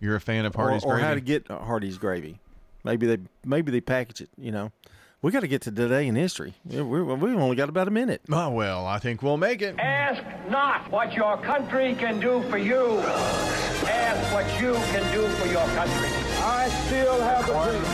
[0.01, 1.07] You're a fan of Or- Hardee's or, gravy?
[1.07, 2.39] how to get Hardee's gravy.
[2.85, 4.31] Maybe they maybe they package it.
[4.39, 4.73] You know,
[5.21, 6.55] we got to get to today in history.
[6.65, 8.23] We we we've only got about a minute.
[8.33, 9.79] Oh well, I think we'll make it.
[9.79, 13.01] Ask not what your country can do for you.
[13.01, 16.30] Ask what you can do for your country.
[16.43, 17.85] I still have a dream.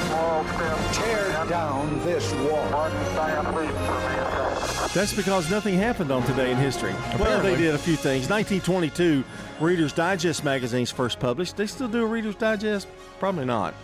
[0.92, 2.66] Tear down this wall.
[4.94, 6.94] That's because nothing happened on Today in History.
[7.18, 8.30] Well, they did a few things.
[8.30, 9.24] 1922,
[9.60, 11.56] Reader's Digest magazine's first published.
[11.56, 12.88] They still do a Reader's Digest?
[13.18, 13.74] Probably not.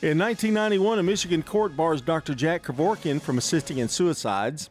[0.00, 2.34] In 1991, a Michigan court bars Dr.
[2.34, 4.70] Jack Kevorkian from assisting in suicides.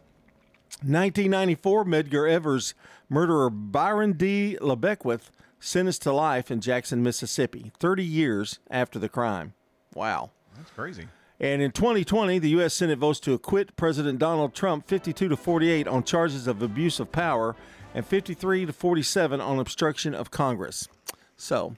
[0.82, 2.74] 1994, Medgar Evers
[3.10, 9.10] murderer Byron De La Beckwith sentenced to life in Jackson, Mississippi, 30 years after the
[9.10, 9.54] crime.
[9.94, 10.32] Wow.
[10.56, 11.08] That's crazy.
[11.40, 12.74] And in 2020, the U.S.
[12.74, 17.12] Senate votes to acquit President Donald Trump 52 to 48 on charges of abuse of
[17.12, 17.56] power
[17.94, 20.88] and 53 to 47 on obstruction of Congress.
[21.36, 21.76] So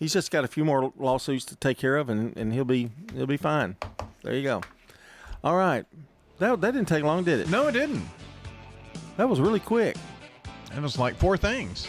[0.00, 2.90] he's just got a few more lawsuits to take care of, and, and he'll be
[3.14, 3.76] he'll be fine.
[4.22, 4.62] There you go.
[5.44, 5.86] All right,
[6.38, 7.48] that that didn't take long, did it?
[7.48, 8.04] No, it didn't.
[9.16, 9.96] That was really quick.
[10.74, 11.88] It was like four things.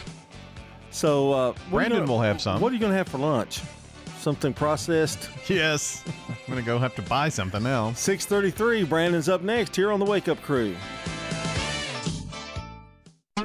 [0.92, 2.60] So uh, what are you Brandon gonna- will have some.
[2.60, 3.60] What are you going to have for lunch?
[4.18, 5.28] Something processed?
[5.48, 6.04] Yes.
[6.28, 7.90] I'm gonna go have to buy something now.
[7.90, 8.88] 6:33.
[8.88, 10.76] Brandon's up next here on the Wake Up Crew.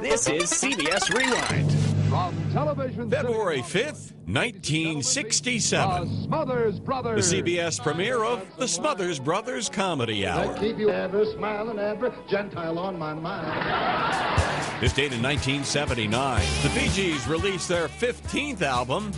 [0.00, 1.72] This is CBS Rewind.
[2.08, 6.24] From television February 5th, 1967.
[6.24, 10.52] Smothers The CBS premiere of The Smothers Brothers Comedy Hour.
[10.52, 14.82] That keep you ever smiling, ever Gentile on my mind.
[14.82, 19.12] This date in 1979, the Bee Gees released their 15th album.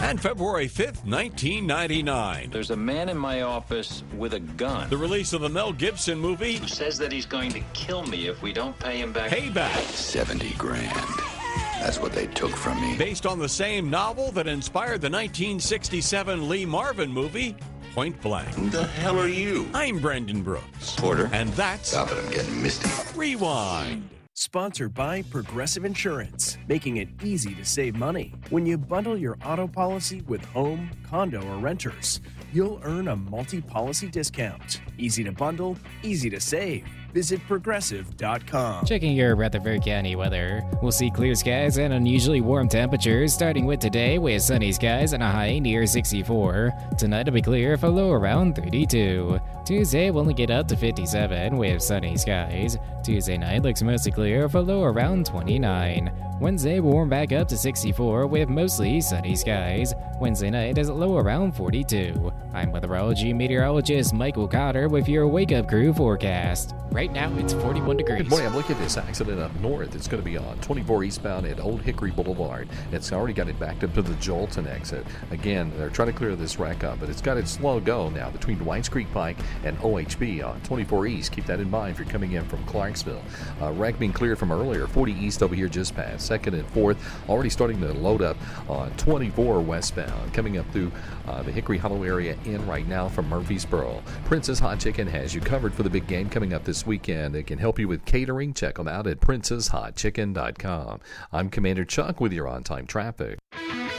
[0.00, 2.50] And February 5th, 1999.
[2.50, 4.88] There's a man in my office with a gun.
[4.88, 8.28] The release of the Mel Gibson movie, Who says that he's going to kill me
[8.28, 9.30] if we don't pay him back?
[9.30, 9.82] Payback.
[9.90, 11.37] 70 grand.
[11.80, 12.96] That's what they took from me.
[12.96, 17.56] based on the same novel that inspired the 1967 Lee Marvin movie,
[17.94, 18.48] Point Blank.
[18.54, 19.68] Who the hell are you?
[19.74, 20.94] I'm Brendan Brooks.
[20.96, 21.30] Porter.
[21.32, 22.88] And that's Stop it, I'm getting misty.
[23.18, 24.08] Rewind.
[24.34, 28.32] Sponsored by Progressive Insurance, making it easy to save money.
[28.50, 32.20] When you bundle your auto policy with home, condo, or renters,
[32.52, 34.80] you'll earn a multi policy discount.
[34.96, 36.84] Easy to bundle, easy to save.
[37.12, 38.84] Visit progressive.com.
[38.86, 40.62] Checking your Rutherford County weather.
[40.82, 45.22] We'll see clear skies and unusually warm temperatures, starting with today with sunny skies and
[45.22, 46.72] a high near 64.
[46.98, 49.38] Tonight will be clear for low around 32.
[49.68, 52.78] Tuesday will only get up to 57 with sunny skies.
[53.04, 56.10] Tuesday night looks mostly clear for low around 29.
[56.40, 59.92] Wednesday will warm back up to 64 with mostly sunny skies.
[60.20, 62.32] Wednesday night is low around 42.
[62.54, 66.74] I'm weatherology meteorologist Michael Cotter with your Wake Up Crew forecast.
[66.90, 68.22] Right now it's 41 degrees.
[68.22, 68.46] Good morning.
[68.46, 69.94] I'm looking at this accident up north.
[69.94, 72.68] It's going to be on 24 eastbound at Old Hickory Boulevard.
[72.92, 75.04] It's already got it backed up to the Joelton exit.
[75.30, 78.30] Again, they're trying to clear this wreck up, but it's got its slow go now
[78.30, 81.32] between Whites Creek Pike and OHB on 24 East.
[81.32, 83.22] Keep that in mind if you're coming in from Clarksville.
[83.60, 84.86] Uh, wreck being cleared from earlier.
[84.86, 86.26] 40 East over here just past.
[86.26, 88.36] Second and fourth already starting to load up
[88.68, 90.32] on 24 westbound.
[90.32, 90.92] Coming up through
[91.26, 94.02] uh, the Hickory Hollow area in right now from Murfreesboro.
[94.24, 97.34] Princess Hot Chicken has you covered for the big game coming up this weekend.
[97.34, 98.54] They can help you with catering.
[98.54, 101.00] Check them out at princesshotchicken.com.
[101.32, 103.38] I'm Commander Chuck with your on time traffic.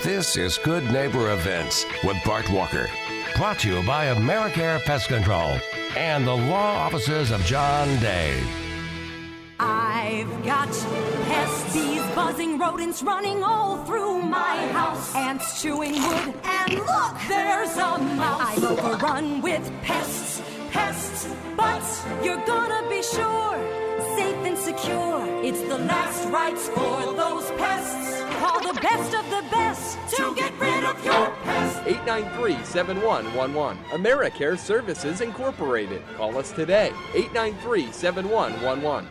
[0.04, 2.88] This is Good Neighbor Events with Bart Walker.
[3.36, 5.58] Brought to you by Americare Pest Control
[5.96, 8.42] and the law offices of John Day.
[9.60, 10.70] I've got
[11.28, 15.16] pests, bees, buzzing rodents running all through my house.
[15.16, 18.58] Ants chewing wood, and look, there's a mouse.
[18.58, 21.84] I'm overrun with pests, pests, but
[22.24, 23.58] you're gonna be sure,
[24.18, 25.26] safe and secure.
[25.44, 28.29] It's the last rites for those pests.
[28.40, 31.80] Call the best of the best to get rid of your pests.
[31.86, 33.84] 893 7111.
[33.90, 36.02] AmeriCare Services Incorporated.
[36.16, 36.94] Call us today.
[37.14, 39.10] 893 7111.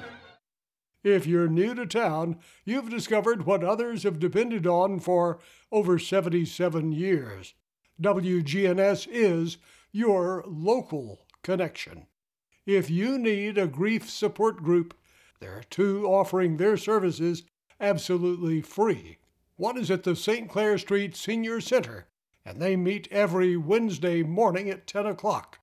[1.04, 5.38] If you're new to town, you've discovered what others have depended on for
[5.70, 7.52] over 77 years.
[8.00, 9.58] WGNS is
[9.92, 12.06] your local connection.
[12.64, 14.94] If you need a grief support group,
[15.40, 17.44] There are two offering their services
[17.80, 19.17] absolutely free.
[19.58, 20.48] One is at the St.
[20.48, 22.06] Clair Street Senior Center,
[22.44, 25.58] and they meet every Wednesday morning at 10 o'clock.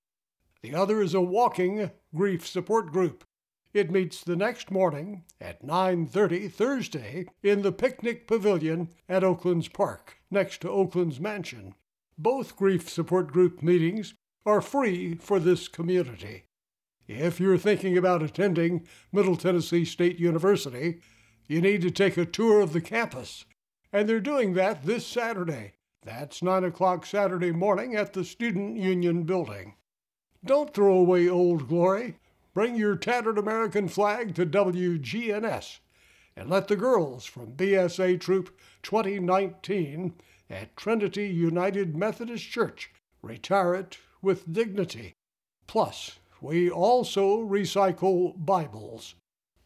[0.60, 3.24] The other is a walking grief support group.
[3.72, 10.18] It meets the next morning at 9:30 Thursday in the picnic pavilion at Oaklands Park,
[10.30, 11.74] next to Oaklands Mansion.
[12.18, 14.12] Both grief support group meetings
[14.44, 16.44] are free for this community.
[17.08, 21.00] If you're thinking about attending Middle Tennessee State University,
[21.48, 23.46] you need to take a tour of the campus.
[23.96, 25.72] And they're doing that this Saturday.
[26.02, 29.72] That's 9 o'clock Saturday morning at the Student Union Building.
[30.44, 32.18] Don't throw away old glory.
[32.52, 35.78] Bring your tattered American flag to WGNS
[36.36, 40.12] and let the girls from BSA Troop 2019
[40.50, 42.90] at Trinity United Methodist Church
[43.22, 45.14] retire it with dignity.
[45.66, 49.14] Plus, we also recycle Bibles.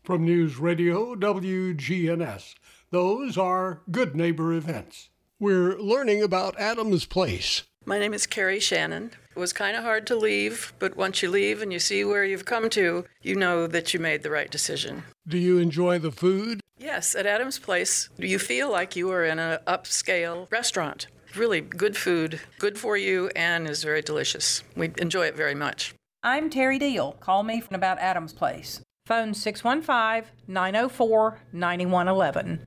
[0.04, 2.54] From News Radio WGNS,
[2.90, 5.10] those are Good Neighbor events.
[5.38, 7.62] We're learning about Adams Place.
[7.86, 9.12] My name is Carrie Shannon.
[9.30, 12.24] It was kind of hard to leave, but once you leave and you see where
[12.24, 15.04] you've come to, you know that you made the right decision.
[15.26, 16.60] Do you enjoy the food?
[16.78, 21.06] Yes, at Adams Place, you feel like you are in an upscale restaurant.
[21.36, 24.64] Really good food, good for you, and is very delicious.
[24.76, 25.94] We enjoy it very much.
[26.22, 27.12] I'm Terry Deal.
[27.20, 28.82] Call me from about Adams Place.
[29.06, 32.66] Phone 615 904 9111.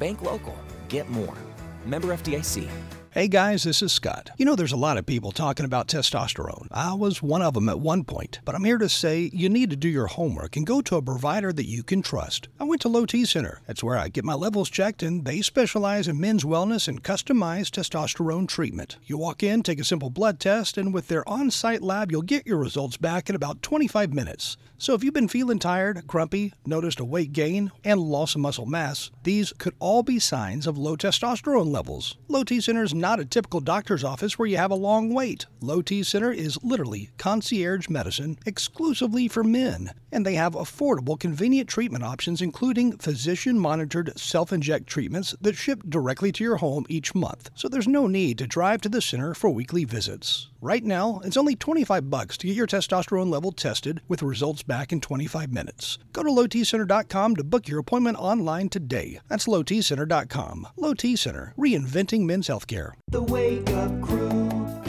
[0.00, 0.56] Bank local.
[0.88, 1.36] Get more.
[1.84, 2.99] Member FDIC.
[3.12, 4.30] Hey guys, this is Scott.
[4.36, 6.68] You know, there's a lot of people talking about testosterone.
[6.70, 9.70] I was one of them at one point, but I'm here to say you need
[9.70, 12.46] to do your homework and go to a provider that you can trust.
[12.60, 13.62] I went to Low T Center.
[13.66, 17.72] That's where I get my levels checked, and they specialize in men's wellness and customized
[17.72, 18.96] testosterone treatment.
[19.04, 22.22] You walk in, take a simple blood test, and with their on site lab, you'll
[22.22, 24.56] get your results back in about 25 minutes.
[24.78, 28.66] So if you've been feeling tired, grumpy, noticed a weight gain, and loss of muscle
[28.66, 32.16] mass, these could all be signs of low testosterone levels.
[32.28, 35.46] Low T Center is not a typical doctor's office where you have a long wait.
[35.60, 41.68] Low T Center is literally concierge medicine exclusively for men, and they have affordable, convenient
[41.68, 47.14] treatment options, including physician monitored self inject treatments that ship directly to your home each
[47.14, 47.50] month.
[47.54, 50.49] So there's no need to drive to the center for weekly visits.
[50.62, 54.92] Right now, it's only 25 bucks to get your testosterone level tested with results back
[54.92, 55.96] in 25 minutes.
[56.12, 59.20] Go to lowtcenter.com to book your appointment online today.
[59.28, 60.68] That's lowtcenter.com.
[60.76, 62.92] Low T Center, reinventing men's healthcare.
[63.08, 64.28] The Wake Up Crew,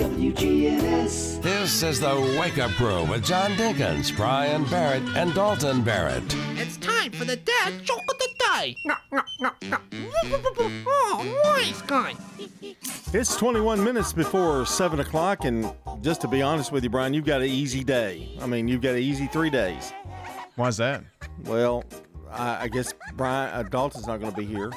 [0.02, 1.44] WGNS.
[1.44, 6.24] This is the Wake Up Crew with John Dinkins, Brian Barrett, and Dalton Barrett.
[6.58, 8.76] It's time for the dad joke of the day.
[8.84, 9.78] No, no, no, no.
[10.88, 12.16] Oh, nice guy.
[13.14, 17.26] It's 21 minutes before 7 o'clock, and just to be honest with you, Brian, you've
[17.26, 18.36] got an easy day.
[18.42, 19.94] I mean, you've got an easy three days.
[20.56, 21.04] Why's that?
[21.44, 21.84] Well,
[22.32, 24.72] I, I guess Brian uh, Dalton's not going to be here,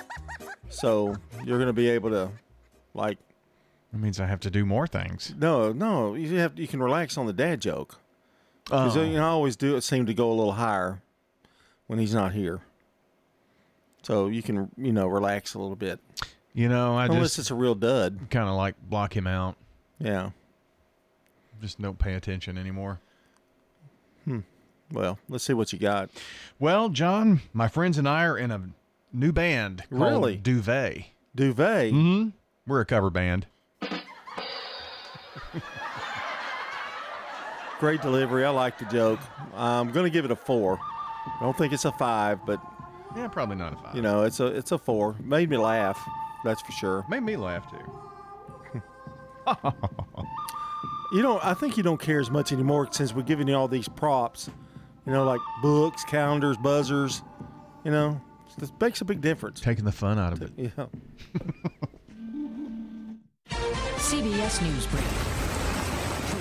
[0.68, 2.30] so you're going to be able to,
[2.92, 3.16] like,
[3.94, 5.32] That means I have to do more things.
[5.38, 8.00] no, no, you have you can relax on the dad joke.
[8.64, 9.02] 'Cause, Oh.
[9.04, 11.00] you know, I always do it seem to go a little higher
[11.86, 12.62] when he's not here,
[14.02, 16.00] so you can you know relax a little bit.
[16.54, 18.18] You know, I Unless just it's a real dud.
[18.30, 19.54] kind of like block him out.
[20.00, 20.30] Yeah.
[21.62, 22.98] Just don't pay attention anymore.
[24.24, 24.40] Hmm.
[24.90, 26.10] Well, let's see what you got.
[26.58, 28.70] Well, John, my friends and I are in a
[29.12, 30.36] new band called Really?
[30.36, 31.04] Duvet.
[31.34, 31.92] Duvet.
[31.92, 32.30] Mm-hmm.
[32.66, 33.46] We're a cover band.
[37.80, 38.44] Great delivery.
[38.44, 39.20] I like the joke.
[39.54, 40.78] I'm going to give it a four.
[40.80, 42.60] I don't think it's a five, but
[43.16, 43.94] Yeah, probably not a five.
[43.94, 45.16] you know, it's a it's a four.
[45.22, 45.98] Made me laugh.
[46.44, 47.04] That's for sure.
[47.08, 48.82] Made me laugh too.
[51.12, 51.44] You don't.
[51.44, 54.50] I think you don't care as much anymore since we're giving you all these props.
[55.06, 57.22] You know, like books, calendars, buzzers.
[57.84, 58.20] You know,
[58.60, 59.60] it makes a big difference.
[59.60, 60.50] Taking the fun out of it.
[60.56, 60.86] Yeah.
[63.98, 65.04] CBS News Break.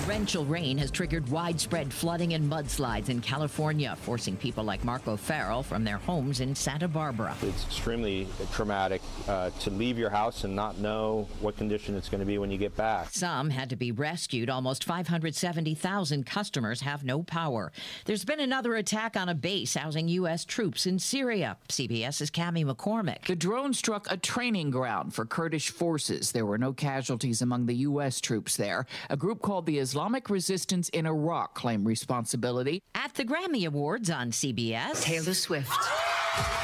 [0.04, 5.62] Torrential rain has triggered widespread flooding and mudslides in California, forcing people like Marco Farrell
[5.62, 7.34] from their homes in Santa Barbara.
[7.40, 12.20] It's extremely traumatic uh, to leave your house and not know what condition it's going
[12.20, 13.08] to be when you get back.
[13.12, 14.50] Some had to be rescued.
[14.50, 17.72] Almost 570,000 customers have no power.
[18.04, 20.44] There's been another attack on a base housing U.S.
[20.44, 21.56] troops in Syria.
[21.70, 23.24] CBS's Cami McCormick.
[23.24, 26.32] The drone struck a training ground for Kurdish forces.
[26.32, 28.20] There were no casualties among the U.S.
[28.20, 28.84] troops there.
[29.08, 32.82] A group called the Islamic Resistance in Iraq claimed responsibility.
[32.96, 35.72] At the Grammy Awards on CBS, Taylor Swift.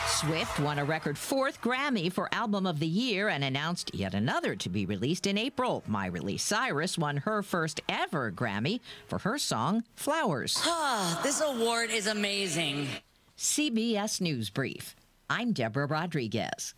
[0.08, 4.56] Swift won a record fourth Grammy for Album of the Year and announced yet another
[4.56, 5.84] to be released in April.
[5.86, 10.54] Miley Cyrus won her first ever Grammy for her song Flowers.
[11.22, 12.88] this award is amazing.
[13.38, 14.96] CBS News Brief.
[15.30, 16.74] I'm Deborah Rodriguez.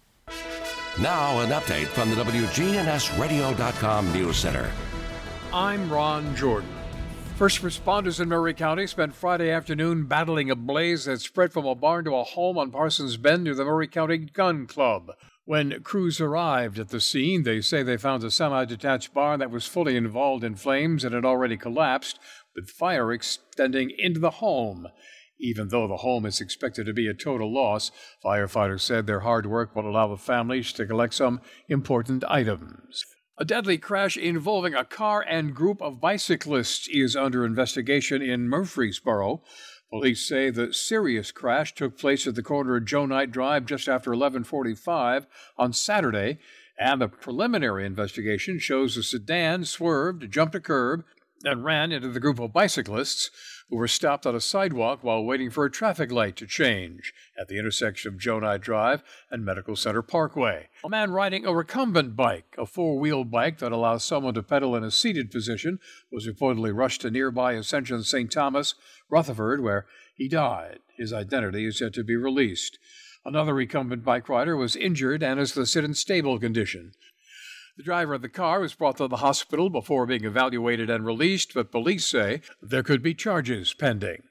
[1.00, 4.70] Now, an update from the WGNSradio.com News Center.
[5.54, 6.70] I'm Ron Jordan.
[7.36, 11.74] First responders in Maury County spent Friday afternoon battling a blaze that spread from a
[11.74, 15.10] barn to a home on Parsons Bend near the Maury County Gun Club.
[15.44, 19.50] When crews arrived at the scene, they say they found a semi detached barn that
[19.50, 22.18] was fully involved in flames and had already collapsed,
[22.56, 24.88] with fire extending into the home.
[25.38, 27.90] Even though the home is expected to be a total loss,
[28.24, 33.04] firefighters said their hard work will allow the families to collect some important items.
[33.38, 39.42] A deadly crash involving a car and group of bicyclists is under investigation in Murfreesboro.
[39.88, 43.88] Police say the serious crash took place at the corner of Joe Knight Drive just
[43.88, 46.40] after 11:45 on Saturday,
[46.78, 51.02] and the preliminary investigation shows the sedan swerved, jumped a curb,
[51.42, 53.30] and ran into the group of bicyclists
[53.72, 57.48] who were stopped on a sidewalk while waiting for a traffic light to change at
[57.48, 60.68] the intersection of Knight Drive and Medical Center Parkway.
[60.84, 64.76] A man riding a recumbent bike, a four wheel bike that allows someone to pedal
[64.76, 65.78] in a seated position,
[66.10, 68.30] was reportedly rushed to nearby Ascension St.
[68.30, 68.74] Thomas,
[69.08, 70.80] Rutherford, where he died.
[70.98, 72.78] His identity is yet to be released.
[73.24, 76.92] Another recumbent bike rider was injured and is listed in stable condition.
[77.76, 81.54] The driver of the car was brought to the hospital before being evaluated and released,
[81.54, 84.24] but police say there could be charges pending.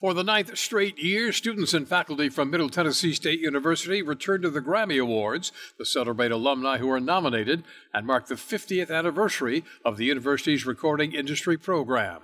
[0.00, 4.50] For the ninth straight year, students and faculty from Middle Tennessee State University returned to
[4.50, 9.96] the Grammy Awards to celebrate alumni who were nominated and mark the 50th anniversary of
[9.96, 12.20] the university's recording industry program.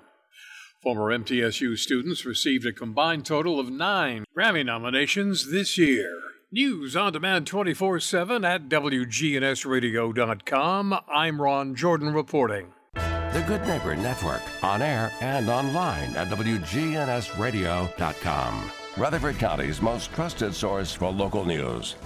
[0.82, 6.25] Former MTSU students received a combined total of nine Grammy nominations this year.
[6.52, 10.96] News on demand 24 7 at WGNSradio.com.
[11.12, 12.72] I'm Ron Jordan reporting.
[12.94, 18.70] The Good Neighbor Network, on air and online at WGNSradio.com.
[18.96, 21.96] Rutherford County's most trusted source for local news.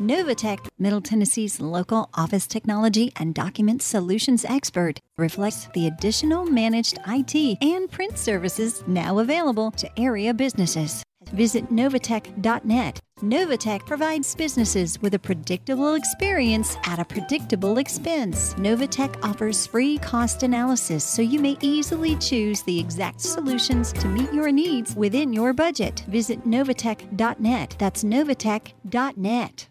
[0.00, 7.58] Novatech, Middle Tennessee's local office technology and document solutions expert, reflects the additional managed IT
[7.60, 11.02] and print services now available to area businesses.
[11.32, 13.00] Visit Novatech.net.
[13.22, 18.54] Novatech provides businesses with a predictable experience at a predictable expense.
[18.54, 24.32] Novatech offers free cost analysis so you may easily choose the exact solutions to meet
[24.32, 26.04] your needs within your budget.
[26.08, 27.76] Visit Novatech.net.
[27.78, 29.68] That's Novatech.net.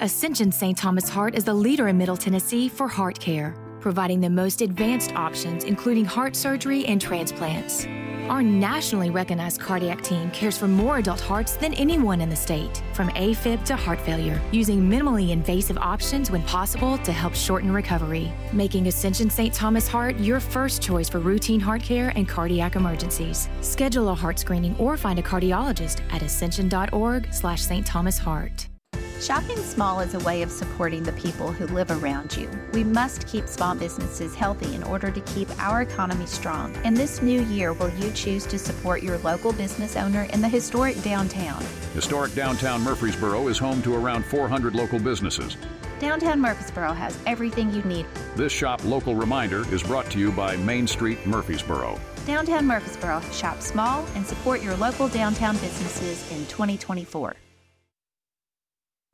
[0.00, 0.76] Ascension St.
[0.78, 5.12] Thomas Heart is the leader in Middle Tennessee for heart care, providing the most advanced
[5.14, 7.86] options, including heart surgery and transplants.
[8.30, 12.80] Our nationally recognized cardiac team cares for more adult hearts than anyone in the state,
[12.92, 18.32] from AFib to heart failure, using minimally invasive options when possible to help shorten recovery,
[18.52, 19.52] making Ascension St.
[19.52, 23.48] Thomas Heart your first choice for routine heart care and cardiac emergencies.
[23.62, 27.84] Schedule a heart screening or find a cardiologist at ascension.org slash St.
[27.84, 28.68] Thomas Heart.
[29.20, 32.48] Shopping small is a way of supporting the people who live around you.
[32.72, 36.74] We must keep small businesses healthy in order to keep our economy strong.
[36.86, 40.48] In this new year, will you choose to support your local business owner in the
[40.48, 41.62] historic downtown?
[41.92, 45.58] Historic downtown Murfreesboro is home to around 400 local businesses.
[45.98, 48.06] Downtown Murfreesboro has everything you need.
[48.36, 52.00] This shop local reminder is brought to you by Main Street Murfreesboro.
[52.24, 57.36] Downtown Murfreesboro, shop small and support your local downtown businesses in 2024.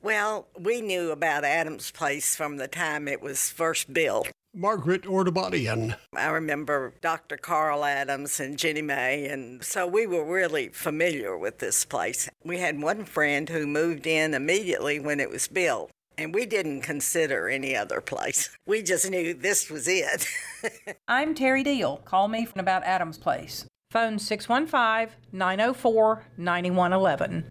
[0.06, 4.30] Well, we knew about Adams Place from the time it was first built.
[4.54, 5.96] Margaret Ordubadian.
[6.14, 7.36] I remember Dr.
[7.36, 12.28] Carl Adams and Jenny May, and so we were really familiar with this place.
[12.44, 16.82] We had one friend who moved in immediately when it was built, and we didn't
[16.82, 18.56] consider any other place.
[18.64, 20.28] We just knew this was it.
[21.08, 21.96] I'm Terry Deal.
[22.04, 23.66] Call me from about Adams Place.
[23.90, 27.50] Phone 615 904 9111.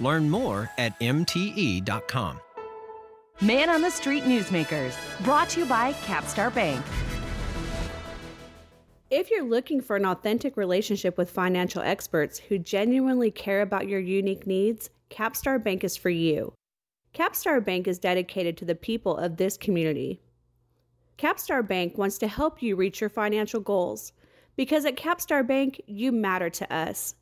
[0.00, 2.40] Learn more at MTE.com.
[3.40, 6.84] Man on the Street Newsmakers, brought to you by Capstar Bank.
[9.10, 14.00] If you're looking for an authentic relationship with financial experts who genuinely care about your
[14.00, 16.52] unique needs, Capstar Bank is for you.
[17.14, 20.20] Capstar Bank is dedicated to the people of this community.
[21.16, 24.12] Capstar Bank wants to help you reach your financial goals
[24.56, 27.14] because at Capstar Bank, you matter to us.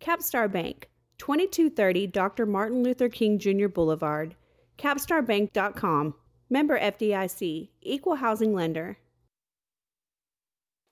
[0.00, 0.88] Capstar Bank,
[1.22, 2.46] 2230 Dr.
[2.46, 3.68] Martin Luther King Jr.
[3.68, 4.34] Boulevard,
[4.76, 6.14] capstarbank.com.
[6.50, 8.98] Member FDIC, Equal Housing Lender.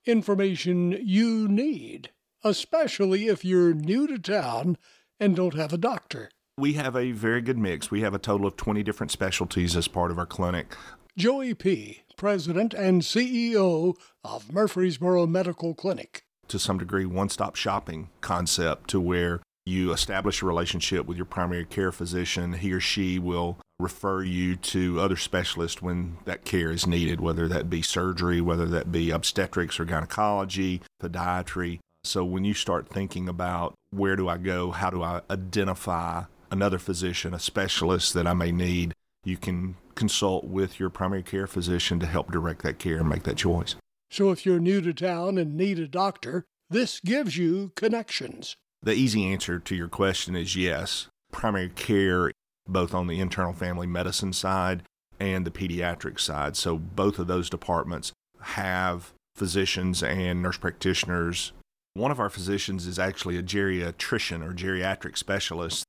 [0.07, 2.11] Information you need,
[2.45, 4.79] especially if you're new to town
[5.19, 6.31] and don't have a doctor.
[6.57, 7.91] We have a very good mix.
[7.91, 10.77] We have a total of 20 different specialties as part of our clinic.
[11.19, 16.23] Joey P., President and CEO of Murfreesboro Medical Clinic.
[16.47, 21.27] To some degree, one stop shopping concept to where you establish a relationship with your
[21.27, 22.55] primary care physician.
[22.55, 27.49] He or she will refer you to other specialists when that care is needed, whether
[27.49, 31.79] that be surgery, whether that be obstetrics or gynecology, podiatry.
[32.05, 36.79] So when you start thinking about where do I go, how do I identify another
[36.79, 38.93] physician, a specialist that I may need,
[39.25, 43.25] you can consult with your primary care physician to help direct that care and make
[43.25, 43.77] that choice.
[44.11, 48.57] So if you're new to town and need a doctor, this gives you connections.
[48.83, 51.09] The easy answer to your question is yes.
[51.33, 52.33] Primary care,
[52.67, 54.83] both on the internal family medicine side
[55.19, 56.57] and the pediatric side.
[56.57, 61.53] So both of those departments have physicians and nurse practitioners.
[61.95, 65.85] One of our physicians is actually a geriatrician or geriatric specialist.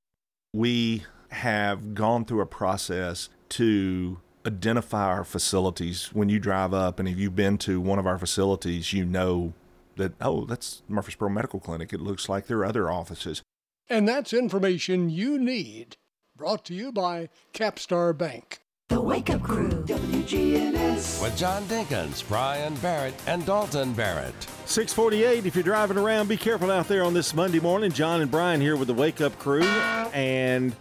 [0.54, 6.10] We have gone through a process to identify our facilities.
[6.14, 9.54] When you drive up and if you've been to one of our facilities, you know
[9.98, 11.94] that, oh, that's Murfreesboro Medical Clinic.
[11.94, 13.42] It looks like there are other offices.
[13.90, 15.98] And that's information you need.
[16.36, 18.60] Brought to you by Capstar Bank.
[18.88, 21.22] The Wake Up Crew, WGNS.
[21.22, 24.34] With John Dinkins, Brian Barrett, and Dalton Barrett.
[24.66, 27.92] 648, if you're driving around, be careful out there on this Monday morning.
[27.92, 29.64] John and Brian here with the Wake Up Crew.
[29.64, 30.76] And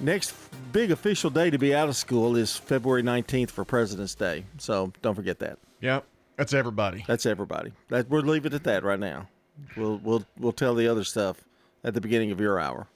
[0.00, 0.34] next
[0.72, 4.44] big official day to be out of school is February 19th for President's Day.
[4.58, 5.58] So don't forget that.
[5.80, 6.04] Yep.
[6.36, 7.04] That's everybody.
[7.06, 7.72] That's everybody.
[7.88, 9.28] That, we'll leave it at that right now.
[9.76, 11.44] We'll, we'll, we'll tell the other stuff
[11.82, 12.88] at the beginning of your hour.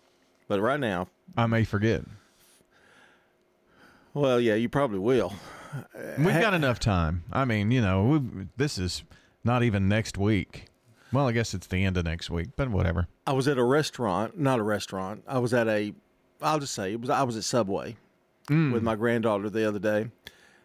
[0.49, 2.03] But right now, I may forget.
[4.13, 5.33] Well, yeah, you probably will.
[6.19, 7.23] We've got enough time.
[7.33, 8.25] I mean, you know,
[8.57, 9.05] this is
[9.45, 10.67] not even next week.
[11.13, 13.07] Well, I guess it's the end of next week, but whatever.
[13.27, 15.23] I was at a restaurant, not a restaurant.
[15.29, 15.95] I was at a,
[16.43, 17.11] I'll just say it was.
[17.11, 17.97] I was at Subway
[18.49, 18.73] Mm.
[18.73, 20.11] with my granddaughter the other day,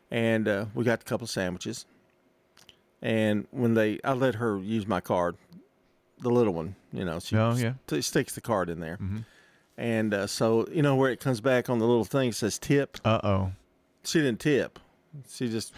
[0.10, 1.86] and uh, we got a couple of sandwiches.
[3.02, 5.36] And when they, I let her use my card,
[6.20, 7.74] the little one, you know, she Oh, yeah.
[7.88, 8.98] t- sticks the card in there,
[9.78, 12.58] and uh, so you know where it comes back on the little thing it says
[12.58, 12.98] tip.
[13.04, 13.52] Uh oh.
[14.04, 14.80] She didn't tip.
[15.30, 15.74] She just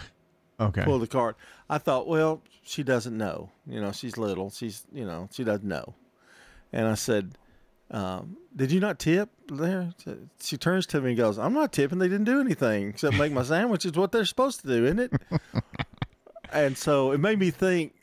[0.60, 0.84] Okay.
[0.84, 1.36] pulled the card.
[1.70, 3.50] I thought, well, she doesn't know.
[3.68, 4.50] You know, she's little.
[4.52, 5.94] She's, you know, she doesn't know.
[6.74, 7.38] And I said,
[7.92, 9.92] um, did you not tip there?
[10.42, 12.00] She turns to me and goes, I'm not tipping.
[12.00, 13.86] They didn't do anything except make my sandwich.
[13.86, 15.14] It's what they're supposed to do, isn't it?
[16.52, 17.94] and so it made me think,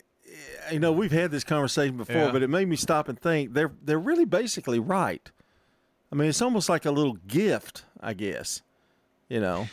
[0.73, 2.31] you know, we've had this conversation before, Yeah.
[2.33, 5.31] but it made me stop and think they're, they're really basically right.
[6.13, 8.63] I mean, it's almost like a little gift, I guess,
[9.29, 9.69] you know.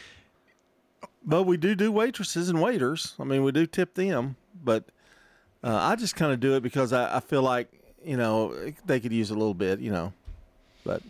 [1.23, 3.13] But we do do waitresses and waiters.
[3.19, 4.85] I mean, we do tip them, but
[5.63, 7.67] uh, I just kind of do it because I, I feel like
[8.03, 8.55] you know
[8.87, 10.13] they could use a little bit, you know.
[10.83, 11.03] But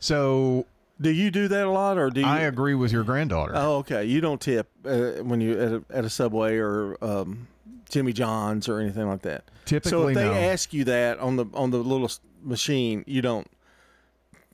[0.00, 0.66] so,
[1.02, 2.26] do you do that a lot, or do you?
[2.26, 3.52] I agree with your granddaughter.
[3.54, 4.04] Oh, okay.
[4.04, 7.48] You don't tip uh, when you at a, at a Subway or um,
[7.90, 9.44] Jimmy John's or anything like that.
[9.64, 10.32] Typically, so if they no.
[10.32, 12.10] ask you that on the on the little
[12.42, 13.46] machine, you don't.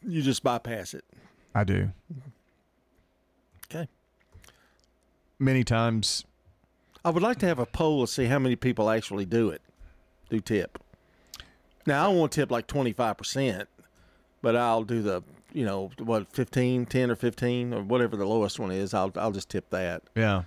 [0.07, 1.05] You just bypass it.
[1.55, 1.91] I do.
[3.67, 3.89] Okay.
[5.39, 6.25] Many times.
[7.05, 9.63] I would like to have a poll to see how many people actually do it,
[10.31, 10.79] do tip.
[11.87, 13.67] Now, I to tip like 25%,
[14.43, 15.23] but I'll do the,
[15.53, 18.95] you know, what, 15, 10 or 15 or whatever the lowest one is.
[18.95, 20.03] I'll, I'll just tip that.
[20.15, 20.43] Yeah.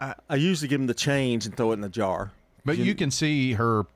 [0.00, 2.32] I, I usually give them the change and throw it in the jar.
[2.64, 3.86] But you can see her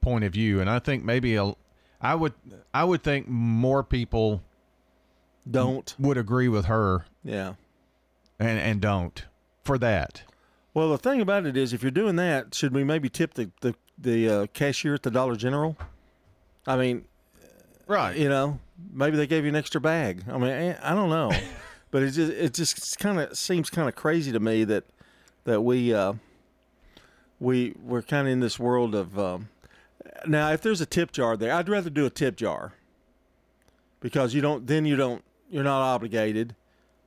[0.00, 1.54] point of view, and I think maybe a,
[2.00, 2.34] I would
[2.74, 4.42] I would think more people
[5.50, 7.06] don't would agree with her.
[7.24, 7.54] Yeah.
[8.38, 9.24] And and don't
[9.64, 10.22] for that.
[10.74, 13.50] Well, the thing about it is, if you're doing that, should we maybe tip the
[13.62, 15.76] the, the uh, cashier at the Dollar General?
[16.66, 17.06] I mean,
[17.86, 18.16] right?
[18.16, 18.60] You know,
[18.92, 20.24] maybe they gave you an extra bag.
[20.28, 21.32] I mean, eh, I don't know,
[21.90, 24.84] but it just it just kind of seems kind of crazy to me that
[25.44, 26.14] that we uh,
[27.40, 29.48] we we're kind of in this world of um,
[30.26, 30.50] now.
[30.52, 32.74] If there's a tip jar there, I'd rather do a tip jar
[34.00, 36.54] because you don't then you don't you're not obligated.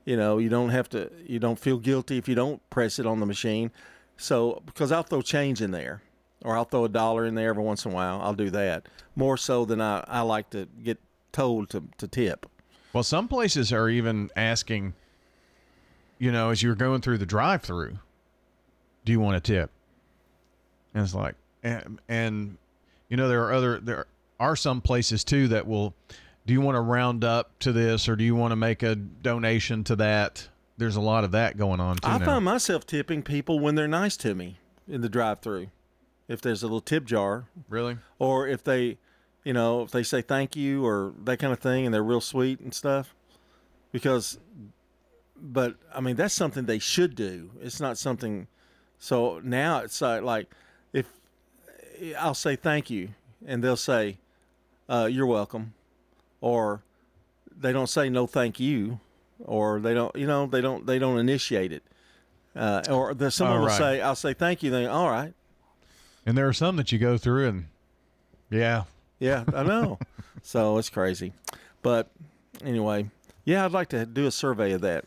[0.04, 3.06] You know, you don't have to you don't feel guilty if you don't press it
[3.06, 3.72] on the machine.
[4.18, 6.02] So because I'll throw change in there.
[6.44, 8.20] Or I'll throw a dollar in there every once in a while.
[8.20, 10.98] I'll do that more so than I, I like to get
[11.32, 12.46] told to, to tip.
[12.94, 14.94] Well, some places are even asking,
[16.20, 17.98] you know, as you're going through the drive-through,
[19.06, 19.72] do you want a tip?
[20.94, 22.58] And it's like, and, and
[23.10, 24.06] you know, there are other there
[24.40, 25.94] are some places too that will.
[26.44, 28.96] Do you want to round up to this, or do you want to make a
[28.96, 30.50] donation to that?
[30.76, 32.08] There's a lot of that going on too.
[32.08, 32.26] I now.
[32.26, 34.58] find myself tipping people when they're nice to me
[34.88, 35.68] in the drive-through.
[36.28, 38.98] If there's a little tip jar, really, or if they,
[39.44, 42.22] you know, if they say thank you or that kind of thing, and they're real
[42.22, 43.16] sweet and stuff,
[43.92, 44.38] because,
[45.36, 47.52] but I mean that's something they should do.
[47.62, 48.48] It's not something.
[49.00, 50.52] So now it's like, like
[50.94, 51.08] if
[52.20, 53.10] I'll say thank you,
[53.46, 54.18] and they'll say,
[54.88, 55.74] uh, "You're welcome,"
[56.40, 56.84] or
[57.56, 59.00] they don't say no thank you,
[59.40, 61.84] or they don't, you know, they don't they don't initiate it.
[62.56, 65.34] Uh, or there's someone All will say, "I'll say thank you." Then all right,
[66.26, 67.66] And there are some that you go through and,
[68.50, 68.84] yeah,
[69.22, 70.00] Yeah, I know.
[70.42, 71.32] so it's crazy.
[71.84, 72.10] But
[72.66, 73.10] anyway,
[73.46, 75.06] yeah, I'd like to do a survey of that.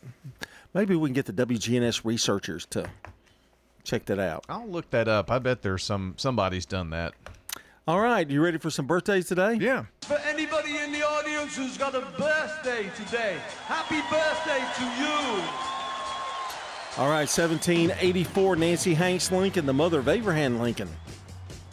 [0.73, 2.89] Maybe we can get the WGNS researchers to
[3.83, 4.45] check that out.
[4.49, 5.29] I'll look that up.
[5.29, 7.13] I bet there's some somebody's done that.
[7.87, 9.55] All right, you ready for some birthdays today?
[9.55, 9.85] Yeah.
[10.01, 13.37] For anybody in the audience who's got a birthday today,
[13.67, 15.43] happy birthday to you.
[16.97, 20.89] All right, 1784, Nancy Hanks Lincoln, the mother of Abraham Lincoln,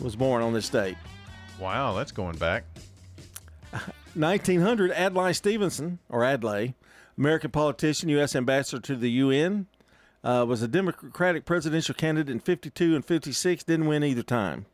[0.00, 0.96] was born on this date.
[1.62, 2.64] Wow, that's going back.
[4.14, 6.74] 1900, Adlai Stevenson, or Adlai,
[7.16, 8.34] American politician, U.S.
[8.34, 9.68] ambassador to the UN,
[10.24, 14.66] uh, was a Democratic presidential candidate in 52 and 56, didn't win either time.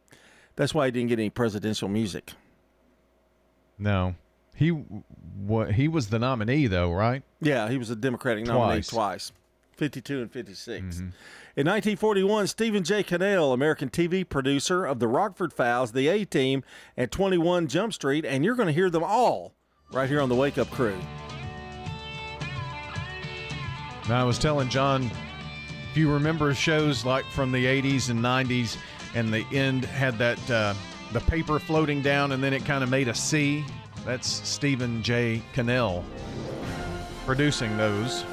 [0.56, 2.32] That's why he didn't get any presidential music.
[3.78, 4.14] No,
[4.56, 7.22] he what he was the nominee though, right?
[7.40, 8.88] Yeah, he was a Democratic nominee Twice.
[8.88, 9.32] twice,
[9.78, 10.98] 52 and 56.
[10.98, 13.02] In 1941, Stephen J.
[13.02, 16.62] Cannell, American TV producer of the Rockford Files, The A Team,
[16.96, 19.54] and 21 Jump Street, and you're going to hear them all
[19.92, 20.98] right here on the Wake Up Crew.
[24.08, 25.10] Now I was telling John,
[25.90, 28.76] if you remember shows like from the 80s and 90s,
[29.14, 30.74] and the end had that uh,
[31.12, 33.64] the paper floating down, and then it kind of made a C.
[34.04, 35.42] That's Stephen J.
[35.52, 36.04] Cannell
[37.26, 38.24] producing those.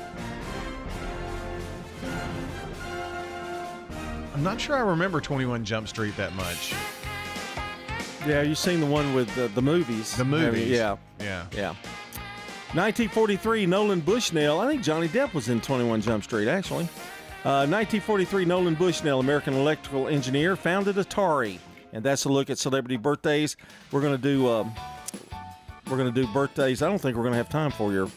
[4.36, 6.73] I'm not sure I remember 21 Jump Street that much.
[8.27, 10.17] Yeah, you seen the one with the, the movies?
[10.17, 10.67] The movies.
[10.69, 11.45] Yeah, Yeah.
[11.53, 11.69] yeah.
[12.73, 14.59] 1943, Nolan Bushnell.
[14.59, 16.83] I think Johnny Depp was in 21 Jump Street, actually.
[17.45, 21.59] Uh, 1943, Nolan Bushnell, American electrical engineer, founded Atari,
[21.93, 23.55] and that's a look at celebrity birthdays.
[23.93, 24.73] We're gonna do um,
[25.89, 26.81] we're gonna do birthdays.
[26.81, 28.09] I don't think we're gonna have time for your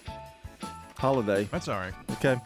[0.97, 1.45] holiday.
[1.53, 1.93] That's all right.
[2.13, 2.41] Okay.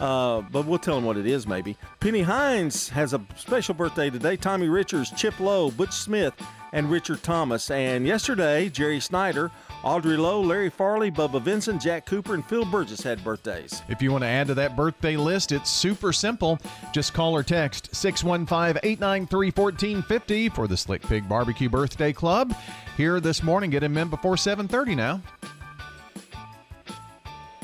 [0.00, 1.76] Uh, but we'll tell them what it is, maybe.
[2.00, 4.36] Penny Hines has a special birthday today.
[4.36, 6.34] Tommy Richards, Chip Lowe, Butch Smith,
[6.72, 7.70] and Richard Thomas.
[7.70, 9.50] And yesterday, Jerry Snyder,
[9.82, 13.82] Audrey Lowe, Larry Farley, Bubba Vincent, Jack Cooper, and Phil Burgess had birthdays.
[13.88, 16.58] If you want to add to that birthday list, it's super simple.
[16.92, 22.54] Just call or text 615 893 1450 for the Slick Pig Barbecue Birthday Club.
[22.96, 25.20] Here this morning, get him in before 7.30 now.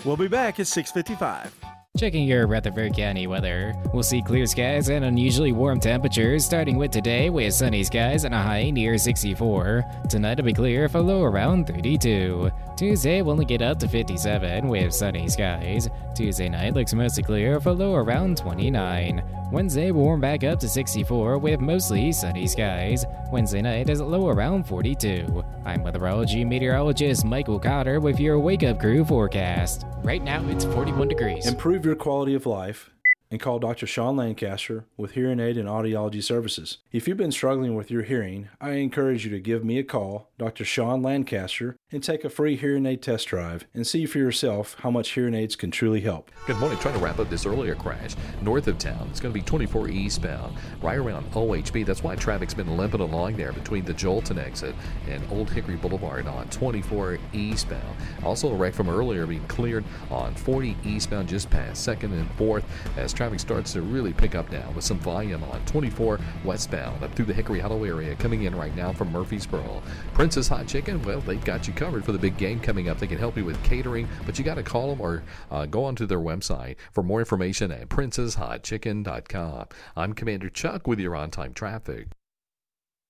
[0.05, 1.64] We'll be back at 655.
[1.97, 3.73] Checking your Rutherford County weather.
[3.93, 8.35] We'll see clear skies and unusually warm temperatures, starting with today with sunny skies and
[8.35, 9.85] a high near 64.
[10.09, 12.51] Tonight will be clear for low around 32.
[12.77, 15.89] Tuesday will only get up to 57 with sunny skies.
[16.17, 19.23] Tuesday night looks mostly clear for low around 29.
[19.53, 23.05] Wednesday will warm back up to 64 with mostly sunny skies.
[23.31, 25.45] Wednesday night is low around 42.
[25.65, 29.87] I'm weatherology meteorologist Michael Cotter with your Wake Up Crew forecast.
[30.03, 31.47] Right now it's 41 degrees.
[31.47, 32.91] Improve your quality of life
[33.35, 33.85] and call Dr.
[33.85, 36.79] Sean Lancaster with Hearing Aid and Audiology Services.
[36.93, 40.31] If you've been struggling with your hearing, I encourage you to give me a call,
[40.39, 40.65] Dr.
[40.65, 44.91] Sean Lancaster, and take a free hearing aid test drive and see for yourself how
[44.93, 46.31] much hearing aids can truly help.
[46.47, 46.79] Good morning.
[46.79, 49.09] Trying to wrap up this earlier crash north of town.
[49.11, 51.85] It's going to be 24 eastbound, right around OHB.
[51.85, 54.77] That's why traffic's been limping along there between the Joelton exit
[55.09, 57.97] and Old Hickory Boulevard on 24 eastbound.
[58.23, 62.63] Also, a wreck from earlier being cleared on 40 eastbound just past 2nd and 4th
[62.97, 67.03] as traffic traffic starts to really pick up now with some volume on 24 westbound
[67.03, 69.83] up through the Hickory Hollow area coming in right now from Murfreesboro.
[70.13, 72.99] Princess Hot Chicken, well, they've got you covered for the big game coming up.
[72.99, 75.87] They can help you with catering, but you got to call them or uh, go
[75.87, 79.69] onto their website for more information at princesshotchicken.com.
[79.97, 82.09] I'm Commander Chuck with your on time traffic.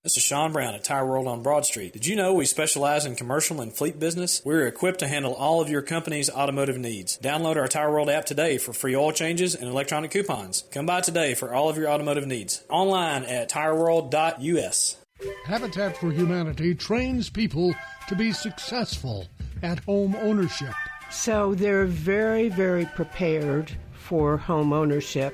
[0.05, 1.91] This is Sean Brown at Tire World on Broad Street.
[1.91, 4.39] Did you know we specialize in commercial and fleet business?
[4.45, 7.17] We're equipped to handle all of your company's automotive needs.
[7.17, 10.65] Download our Tire World app today for free oil changes and electronic coupons.
[10.69, 12.63] Come by today for all of your automotive needs.
[12.69, 14.97] Online at tireworld.us.
[15.45, 17.73] Habitat for Humanity trains people
[18.07, 19.25] to be successful
[19.63, 20.75] at home ownership.
[21.09, 25.33] So they're very, very prepared for home ownership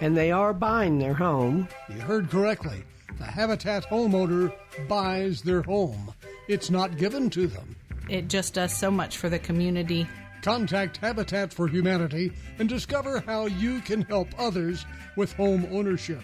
[0.00, 1.66] and they are buying their home.
[1.88, 2.84] You heard correctly.
[3.18, 4.52] The Habitat homeowner
[4.88, 6.12] buys their home.
[6.48, 7.76] It's not given to them.
[8.08, 10.06] It just does so much for the community.
[10.42, 14.84] Contact Habitat for Humanity and discover how you can help others
[15.16, 16.20] with home ownership.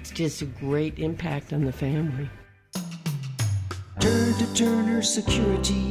[0.00, 2.28] It's just a great impact on the family.
[4.00, 5.90] Turn to Turner Security.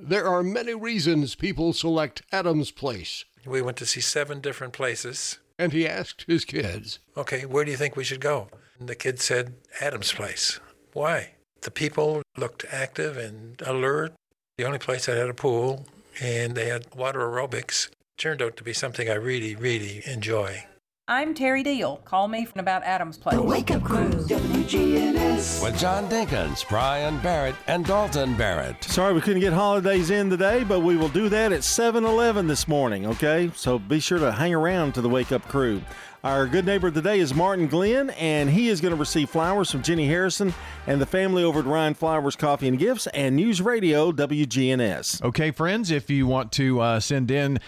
[0.00, 3.24] There are many reasons people select Adams Place.
[3.44, 5.40] We went to see seven different places.
[5.58, 8.46] And he asked his kids, Okay, where do you think we should go?
[8.78, 10.60] And the kids said, Adams Place.
[10.92, 11.32] Why?
[11.62, 14.12] The people looked active and alert.
[14.56, 15.86] The only place that had a pool,
[16.20, 17.88] and they had water aerobics.
[18.16, 20.64] Turned out to be something I really, really enjoy.
[21.10, 22.02] I'm Terry Deal.
[22.04, 23.36] Call me from about Adams Place.
[23.36, 25.62] The Wake Up Crew, WGNS.
[25.62, 28.84] With John Dinkins, Brian Barrett, and Dalton Barrett.
[28.84, 32.46] Sorry we couldn't get holidays in today, but we will do that at 7 Eleven
[32.46, 33.50] this morning, okay?
[33.56, 35.80] So be sure to hang around to the Wake Up Crew.
[36.22, 39.82] Our good neighbor today is Martin Glenn, and he is going to receive flowers from
[39.82, 40.52] Jenny Harrison
[40.86, 45.22] and the family over at Ryan Flowers Coffee and Gifts and News Radio WGNS.
[45.22, 47.60] Okay, friends, if you want to uh, send in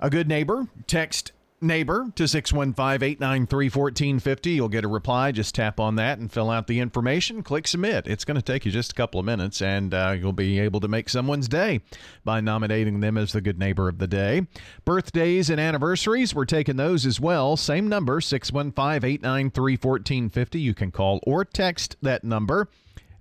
[0.00, 5.32] a good neighbor, text neighbor to 615-893-1450 you'll get a reply.
[5.32, 7.42] Just tap on that and fill out the information.
[7.42, 8.06] Click submit.
[8.06, 10.80] It's going to take you just a couple of minutes and uh, you'll be able
[10.80, 11.80] to make someone's day
[12.24, 14.46] by nominating them as the good neighbor of the day.
[14.84, 17.56] Birthdays and anniversaries we're taking those as well.
[17.56, 22.68] Same number 615-893-1450 you can call or text that number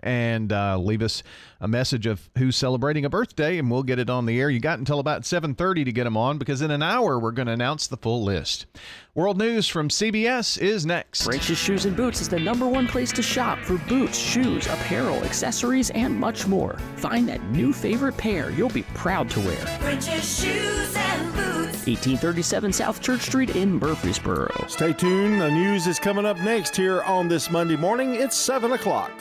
[0.05, 1.23] and uh, leave us
[1.59, 4.49] a message of who's celebrating a birthday, and we'll get it on the air.
[4.49, 7.47] You got until about 7:30 to get them on, because in an hour we're going
[7.47, 8.67] to announce the full list.
[9.15, 11.23] World news from CBS is next.
[11.23, 15.23] French's Shoes and Boots is the number one place to shop for boots, shoes, apparel,
[15.23, 16.77] accessories, and much more.
[16.97, 19.55] Find that new favorite pair you'll be proud to wear.
[19.79, 21.87] French's Shoes and Boots.
[21.87, 24.65] 1837 South Church Street in Murfreesboro.
[24.67, 25.41] Stay tuned.
[25.41, 28.15] The news is coming up next here on this Monday morning.
[28.15, 29.11] It's 7 o'clock.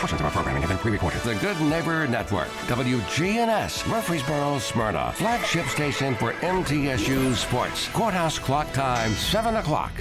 [0.00, 1.20] Portions of our programming have been pre-recorded.
[1.24, 7.86] The Good Neighbor Network, WGNS, Murfreesboro, Smyrna, flagship station for MTSU Sports.
[7.88, 9.92] Courthouse clock time, 7 o'clock.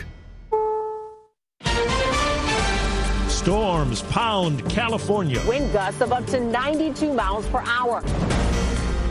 [3.27, 5.43] Storms pound California.
[5.45, 8.01] Wind gusts of up to 92 miles per hour.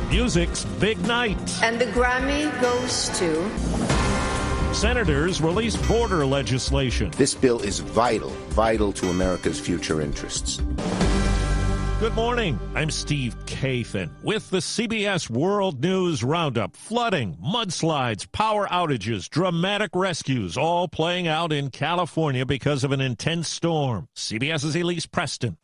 [0.09, 1.63] Music's big night.
[1.63, 3.98] And the Grammy goes to.
[4.73, 7.11] Senators release border legislation.
[7.17, 10.61] This bill is vital, vital to America's future interests.
[11.99, 12.61] Good morning.
[12.77, 16.77] I'm Steve Kathan with the CBS World News Roundup.
[16.77, 23.49] Flooding, mudslides, power outages, dramatic rescues, all playing out in California because of an intense
[23.49, 24.07] storm.
[24.15, 25.57] CBS's Elise Preston.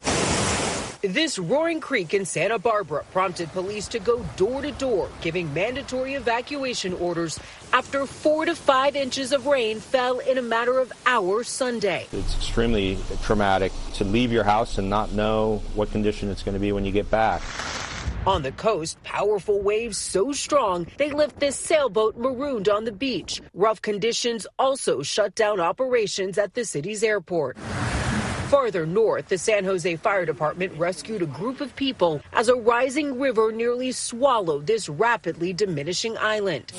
[1.04, 6.14] This roaring creek in Santa Barbara prompted police to go door to door, giving mandatory
[6.14, 7.38] evacuation orders
[7.74, 12.06] after four to five inches of rain fell in a matter of hours Sunday.
[12.10, 16.58] It's extremely traumatic to leave your house and not know what condition it's going to
[16.58, 17.42] be when you get back.
[18.26, 23.42] On the coast, powerful waves so strong they left this sailboat marooned on the beach.
[23.52, 27.58] Rough conditions also shut down operations at the city's airport.
[28.48, 33.18] Farther north, the San Jose Fire Department rescued a group of people as a rising
[33.18, 36.70] river nearly swallowed this rapidly diminishing island.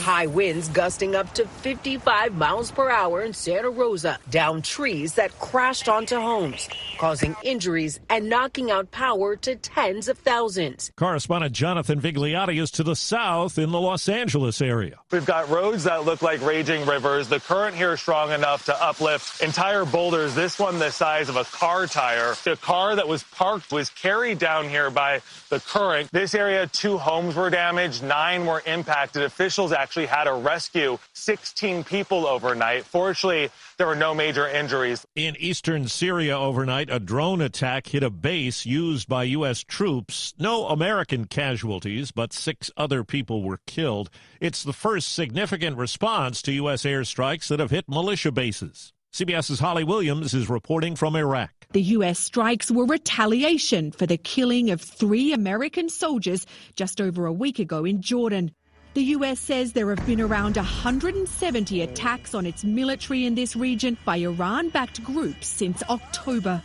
[0.00, 5.38] High winds gusting up to 55 miles per hour in Santa Rosa, down trees that
[5.38, 6.68] crashed onto homes,
[6.98, 10.90] causing injuries and knocking out power to tens of thousands.
[10.96, 14.98] Correspondent Jonathan Vigliotti is to the south in the Los Angeles area.
[15.12, 17.28] We've got roads that look like raging rivers.
[17.28, 21.36] The current here is strong enough to uplift entire boulders, this one the size of
[21.36, 22.34] a car tire.
[22.44, 26.10] The car that was parked was carried down here by the current.
[26.12, 29.22] This area, two homes were damaged, nine were impacted.
[29.22, 32.84] Officials actually had to rescue 16 people overnight.
[32.84, 35.06] Fortunately, there were no major injuries.
[35.16, 39.64] In eastern Syria overnight, a drone attack hit a base used by U.S.
[39.64, 40.34] troops.
[40.38, 44.10] No American casualties, but six other people were killed.
[44.40, 46.84] It's the first significant response to U.S.
[46.84, 48.92] airstrikes that have hit militia bases.
[49.12, 51.50] CBS's Holly Williams is reporting from Iraq.
[51.72, 52.18] The U.S.
[52.18, 56.46] strikes were retaliation for the killing of three American soldiers
[56.76, 58.52] just over a week ago in Jordan.
[58.94, 63.98] The US says there have been around 170 attacks on its military in this region
[64.04, 66.62] by Iran backed groups since October.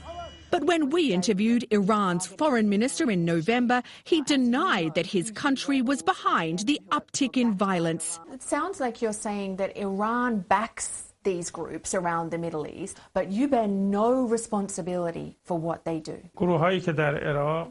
[0.52, 6.02] But when we interviewed Iran's foreign minister in November, he denied that his country was
[6.02, 8.20] behind the uptick in violence.
[8.32, 13.30] It sounds like you're saying that Iran backs these groups around the Middle East, but
[13.30, 16.18] you bear no responsibility for what they do.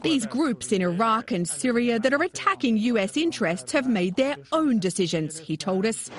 [0.03, 4.77] These groups in Iraq and Syria that are attacking US interests have made their own
[4.79, 6.11] decisions, he told us.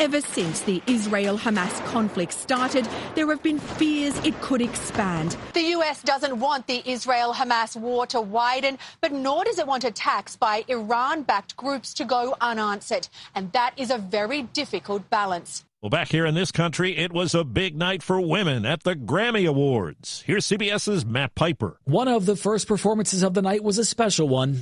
[0.00, 5.36] Ever since the Israel Hamas conflict started, there have been fears it could expand.
[5.54, 9.82] The US doesn't want the Israel Hamas war to widen, but nor does it want
[9.82, 13.08] attacks by Iran backed groups to go unanswered.
[13.34, 15.64] And that is a very difficult balance.
[15.80, 18.96] Well, back here in this country, it was a big night for women at the
[18.96, 20.24] Grammy Awards.
[20.26, 21.78] Here's CBS's Matt Piper.
[21.84, 24.58] One of the first performances of the night was a special one.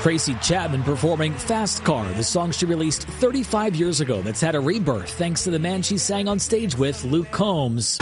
[0.00, 4.60] Tracy Chapman performing Fast Car, the song she released 35 years ago that's had a
[4.60, 7.98] rebirth thanks to the man she sang on stage with, Luke Combs.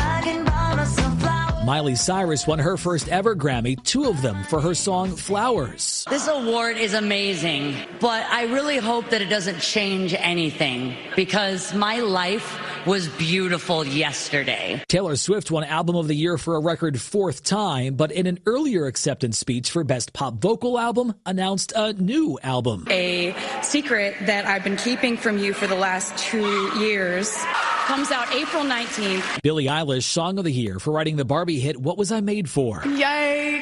[1.65, 6.05] Miley Cyrus won her first ever Grammy, two of them for her song Flowers.
[6.11, 12.01] This award is amazing, but I really hope that it doesn't change anything because my
[12.01, 14.83] life was beautiful yesterday.
[14.89, 18.41] Taylor Swift won Album of the Year for a record fourth time, but in an
[18.47, 22.87] earlier acceptance speech for Best Pop Vocal Album, announced a new album.
[22.91, 27.33] A secret that I've been keeping from you for the last two years
[27.85, 29.43] comes out April 19th.
[29.43, 32.49] Billie Eilish Song of the Year for writing the Barbie hit What Was I Made
[32.49, 32.81] For?
[32.81, 33.62] Yikes.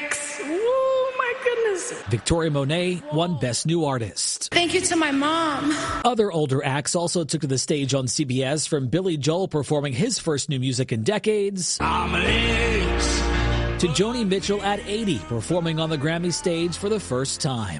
[1.91, 2.11] My goodness.
[2.11, 4.53] Victoria Monet won Best New Artist.
[4.53, 5.71] Thank you to my mom.
[6.05, 10.19] Other older acts also took to the stage on CBS from Billy Joel performing his
[10.19, 11.77] first new music in decades.
[11.77, 11.87] To
[13.87, 17.79] Joni Mitchell at 80 performing on the Grammy stage for the first time.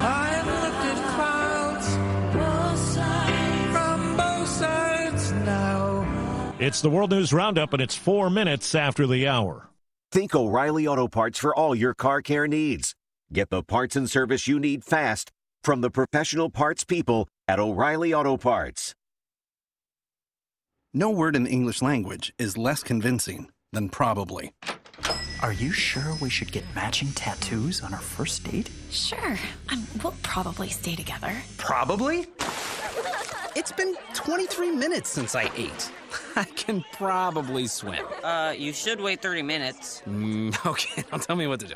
[6.60, 9.68] It's the World News Roundup, and it's four minutes after the hour.
[10.12, 12.94] Think O'Reilly Auto Parts for all your car care needs.
[13.34, 15.32] Get the parts and service you need fast
[15.64, 18.94] from the professional parts people at O'Reilly Auto Parts.
[20.94, 24.52] No word in the English language is less convincing than probably.
[25.42, 28.70] Are you sure we should get matching tattoos on our first date?
[28.90, 29.38] Sure.
[29.72, 31.34] Um, we'll probably stay together.
[31.58, 32.28] Probably?
[33.54, 35.92] It's been 23 minutes since I ate.
[36.38, 38.06] I can probably swim.
[38.24, 40.02] Uh, you should wait 30 minutes.
[40.08, 41.76] Mm, okay, now tell me what to do.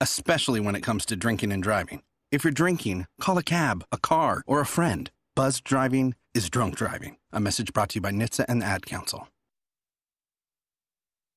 [0.00, 2.02] especially when it comes to drinking and driving.
[2.30, 5.10] If you're drinking, call a cab, a car, or a friend.
[5.34, 7.16] Buzz driving is drunk driving.
[7.32, 9.28] A message brought to you by NHTSA and the Ad Council.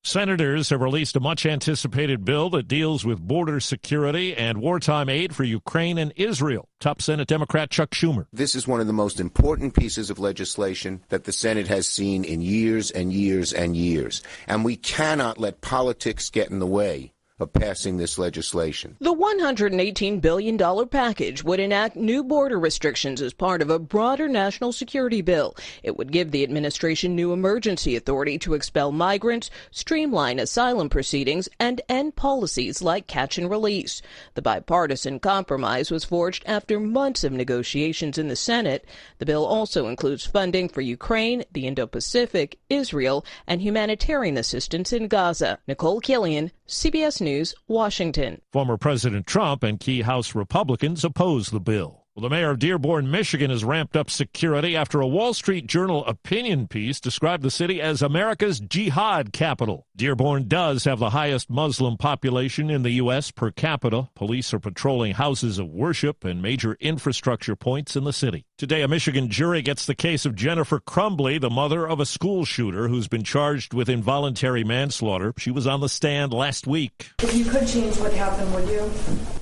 [0.05, 5.33] Senators have released a much anticipated bill that deals with border security and wartime aid
[5.33, 6.67] for Ukraine and Israel.
[6.81, 8.25] Top Senate Democrat Chuck Schumer.
[8.33, 12.25] This is one of the most important pieces of legislation that the Senate has seen
[12.25, 14.21] in years and years and years.
[14.45, 18.95] And we cannot let politics get in the way of passing this legislation.
[18.99, 24.71] The $118 billion package would enact new border restrictions as part of a broader national
[24.71, 25.55] security bill.
[25.81, 31.81] It would give the administration new emergency authority to expel migrants, streamline asylum proceedings, and
[31.89, 34.01] end policies like catch and release.
[34.35, 38.85] The bipartisan compromise was forged after months of negotiations in the Senate.
[39.17, 45.07] The bill also includes funding for Ukraine, the Indo Pacific, Israel, and humanitarian assistance in
[45.07, 45.57] Gaza.
[45.67, 47.32] Nicole Killion, CBS News,
[47.67, 48.41] Washington.
[48.51, 52.03] Former President Trump and key House Republicans oppose the bill.
[52.15, 56.05] Well, the mayor of Dearborn, Michigan has ramped up security after a Wall Street Journal
[56.05, 59.87] opinion piece described the city as America's jihad capital.
[59.95, 63.31] Dearborn does have the highest Muslim population in the U.S.
[63.31, 64.09] per capita.
[64.13, 68.45] Police are patrolling houses of worship and major infrastructure points in the city.
[68.63, 72.45] Today, a Michigan jury gets the case of Jennifer Crumbley, the mother of a school
[72.45, 75.33] shooter who's been charged with involuntary manslaughter.
[75.37, 77.09] She was on the stand last week.
[77.21, 78.89] If you could change what happened, would you?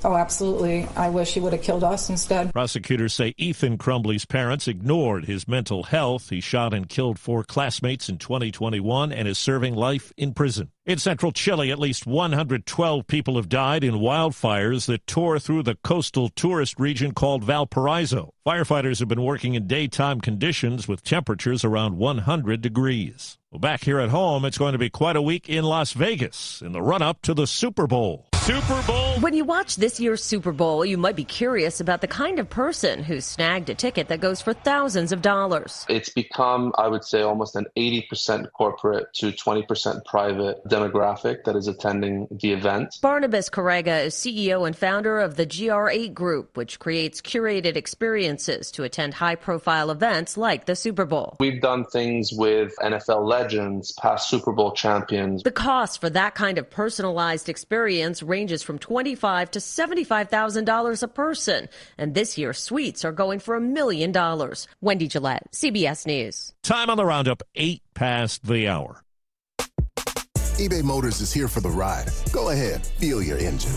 [0.02, 0.88] Oh, absolutely.
[0.96, 2.52] I wish he would have killed us instead.
[2.52, 6.30] Prosecutors say Ethan Crumbley's parents ignored his mental health.
[6.30, 10.72] He shot and killed four classmates in 2021 and is serving life in prison.
[10.84, 15.76] In central Chile, at least 112 people have died in wildfires that tore through the
[15.84, 18.34] coastal tourist region called Valparaiso.
[18.44, 23.38] Firefighters have been working in daytime conditions with temperatures around 100 degrees.
[23.52, 26.60] Well, back here at home, it's going to be quite a week in Las Vegas
[26.60, 28.31] in the run up to the Super Bowl.
[28.42, 29.20] Super Bowl.
[29.20, 32.50] When you watch this year's Super Bowl, you might be curious about the kind of
[32.50, 35.86] person who snagged a ticket that goes for thousands of dollars.
[35.88, 41.68] It's become, I would say, almost an 80% corporate to 20% private demographic that is
[41.68, 42.98] attending the event.
[43.00, 48.82] Barnabas Correga is CEO and founder of the GR8 Group, which creates curated experiences to
[48.82, 51.36] attend high profile events like the Super Bowl.
[51.38, 55.44] We've done things with NFL legends, past Super Bowl champions.
[55.44, 61.68] The cost for that kind of personalized experience ranges from 25 to $75,000 a person.
[61.98, 64.66] And this year, suites are going for a million dollars.
[64.80, 66.52] Wendy Gillette, CBS News.
[66.62, 69.02] Time on the roundup, eight past the hour.
[70.58, 72.08] eBay Motors is here for the ride.
[72.32, 73.72] Go ahead, feel your engine.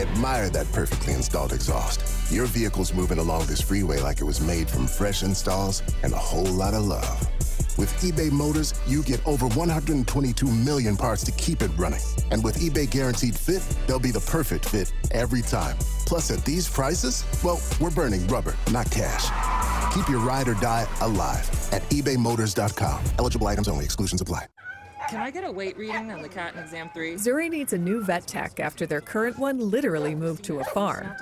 [0.00, 1.98] Admire that perfectly installed exhaust.
[2.32, 6.24] Your vehicle's moving along this freeway like it was made from fresh installs and a
[6.30, 7.28] whole lot of love.
[7.76, 12.00] With eBay Motors, you get over 122 million parts to keep it running.
[12.30, 15.76] And with eBay Guaranteed Fit, they'll be the perfect fit every time.
[16.06, 19.24] Plus, at these prices, well, we're burning rubber, not cash.
[19.94, 23.04] Keep your ride or die alive at ebaymotors.com.
[23.18, 24.46] Eligible items only, exclusions apply.
[25.08, 27.14] Can I get a weight reading on the cat in exam three?
[27.14, 31.12] Zuri needs a new vet tech after their current one literally moved to a farm.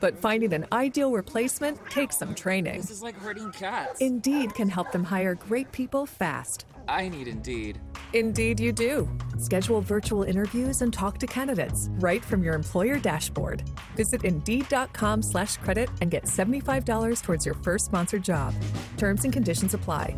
[0.00, 2.80] But finding an ideal replacement takes some training.
[2.80, 4.00] This is like herding cats.
[4.00, 6.66] Indeed can help them hire great people fast.
[6.86, 7.80] I need Indeed.
[8.12, 9.08] Indeed, you do.
[9.38, 13.62] Schedule virtual interviews and talk to candidates right from your employer dashboard.
[13.96, 18.54] Visit Indeed.com/credit and get seventy-five dollars towards your first sponsored job.
[18.96, 20.16] Terms and conditions apply.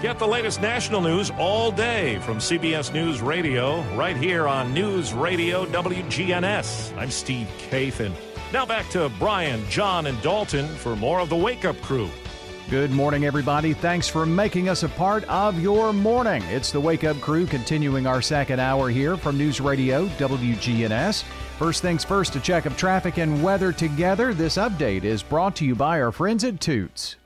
[0.00, 5.12] Get the latest national news all day from CBS News Radio, right here on News
[5.12, 6.96] Radio WGNS.
[6.96, 8.12] I'm Steve Kathan.
[8.52, 12.08] Now back to Brian, John, and Dalton for more of the Wake Up Crew.
[12.70, 13.74] Good morning, everybody.
[13.74, 16.44] Thanks for making us a part of your morning.
[16.44, 21.24] It's the Wake Up Crew continuing our second hour here from News Radio WGNS.
[21.58, 24.32] First things first, a check of traffic and weather together.
[24.32, 27.16] This update is brought to you by our friends at Toots.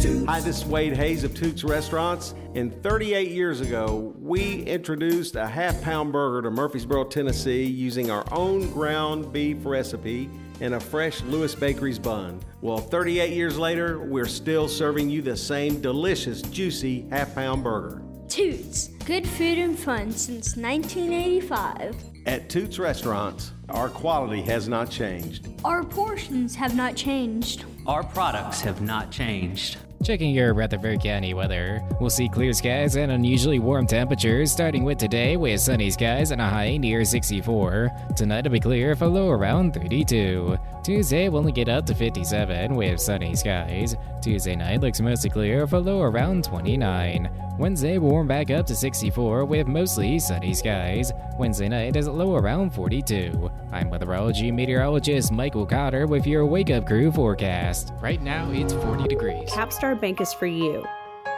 [0.00, 2.32] Hi, this is Wade Hayes of Toots Restaurants.
[2.54, 8.24] And 38 years ago, we introduced a half pound burger to Murfreesboro, Tennessee using our
[8.30, 10.30] own ground beef recipe
[10.60, 12.40] and a fresh Lewis Bakery's bun.
[12.60, 18.00] Well, 38 years later, we're still serving you the same delicious, juicy half pound burger.
[18.28, 21.96] Toots, good food and fun since 1985.
[22.24, 25.48] At Toots Restaurants, our quality has not changed.
[25.64, 27.64] Our portions have not changed.
[27.84, 29.78] Our products have not changed.
[30.04, 31.82] Checking your Rutherford County weather.
[32.00, 36.40] We'll see clear skies and unusually warm temperatures starting with today with sunny skies and
[36.40, 37.90] a high near 64.
[38.16, 40.56] Tonight will be clear for low around 32.
[40.88, 43.94] Tuesday will only get up to 57 with sunny skies.
[44.22, 47.28] Tuesday night looks mostly clear for low around 29.
[47.58, 51.12] Wednesday will warm back up to 64 with mostly sunny skies.
[51.38, 53.50] Wednesday night is low around 42.
[53.70, 57.92] I'm weatherology meteorologist Michael Cotter with your Wake Up Crew forecast.
[58.00, 59.50] Right now it's 40 degrees.
[59.50, 60.86] Capstar Bank is for you.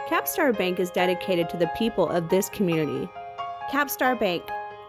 [0.07, 3.09] Capstar Bank is dedicated to the people of this community.
[3.69, 4.43] Capstar Bank,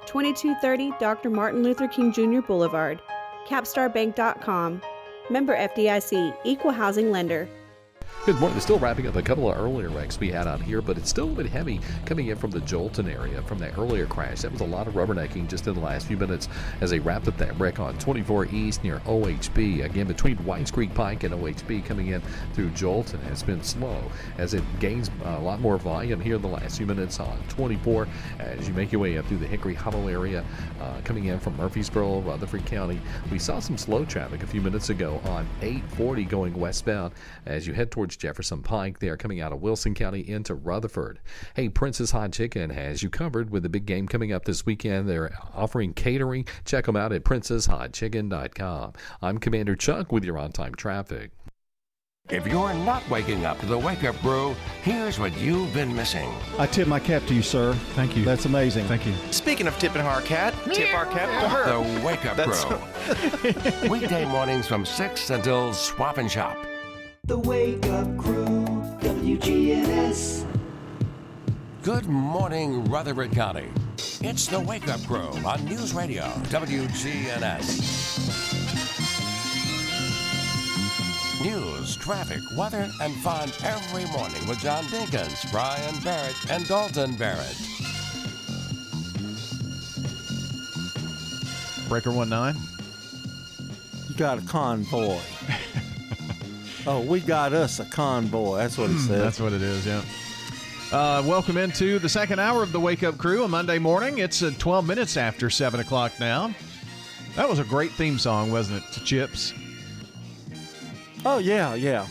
[0.06, 1.30] 2230 Dr.
[1.30, 2.42] Martin Luther King Jr.
[2.42, 3.02] Boulevard.
[3.46, 4.82] CapstarBank.com.
[5.30, 7.48] Member FDIC, Equal Housing Lender.
[8.24, 8.54] Good morning.
[8.54, 11.10] We're still wrapping up a couple of earlier wrecks we had out here, but it's
[11.10, 14.42] still a bit heavy coming in from the Joelton area from that earlier crash.
[14.42, 16.48] That was a lot of rubbernecking just in the last few minutes
[16.80, 19.84] as they wrapped up that wreck on 24 East near OHB.
[19.84, 22.22] Again, between Whites Creek Pike and OHB coming in
[22.54, 24.00] through Joelton has been slow
[24.38, 28.06] as it gains a lot more volume here in the last few minutes on 24
[28.38, 30.44] as you make your way up through the Hickory Hollow area
[30.80, 33.00] uh, coming in from Murfreesboro, Rutherford County.
[33.32, 37.14] We saw some slow traffic a few minutes ago on 840 going westbound
[37.46, 38.98] as you head towards Jefferson Pike.
[38.98, 41.20] They are coming out of Wilson County into Rutherford.
[41.54, 45.08] Hey, Princess Hot Chicken has you covered with the big game coming up this weekend.
[45.08, 46.46] They're offering catering.
[46.64, 48.92] Check them out at princesshotchicken.com.
[49.22, 51.30] I'm Commander Chuck with your on time traffic.
[52.28, 56.28] If you're not waking up to the wake up crew, here's what you've been missing.
[56.58, 57.72] I tip my cap to you, sir.
[57.94, 58.24] Thank you.
[58.24, 58.86] That's amazing.
[58.86, 59.14] Thank you.
[59.30, 61.66] Speaking of tipping our cat, tip our cap to her.
[61.70, 63.88] The wake up crew.
[63.88, 66.66] Weekday mornings from 6 until swap and shop.
[67.28, 68.66] The Wake Up Crew,
[68.98, 70.44] WGNS.
[71.84, 73.68] Good morning, Rutherford County.
[74.22, 77.78] It's the Wake Up Crew on News Radio, WGNS.
[81.44, 87.56] News, traffic, weather, and fun every morning with John Dinkins, Brian Barrett, and Dalton Barrett.
[91.88, 92.56] Breaker one nine.
[94.08, 95.20] You got a convoy.
[96.86, 98.58] oh, we got us a convoy.
[98.58, 99.08] That's what it says.
[99.08, 99.86] That's what it is.
[99.86, 100.02] Yeah.
[100.92, 104.18] Uh, welcome into the second hour of the Wake Up Crew, on Monday morning.
[104.18, 106.54] It's uh, 12 minutes after 7 o'clock now.
[107.34, 109.54] That was a great theme song, wasn't it, to Chips?
[111.24, 112.06] Oh, yeah, yeah.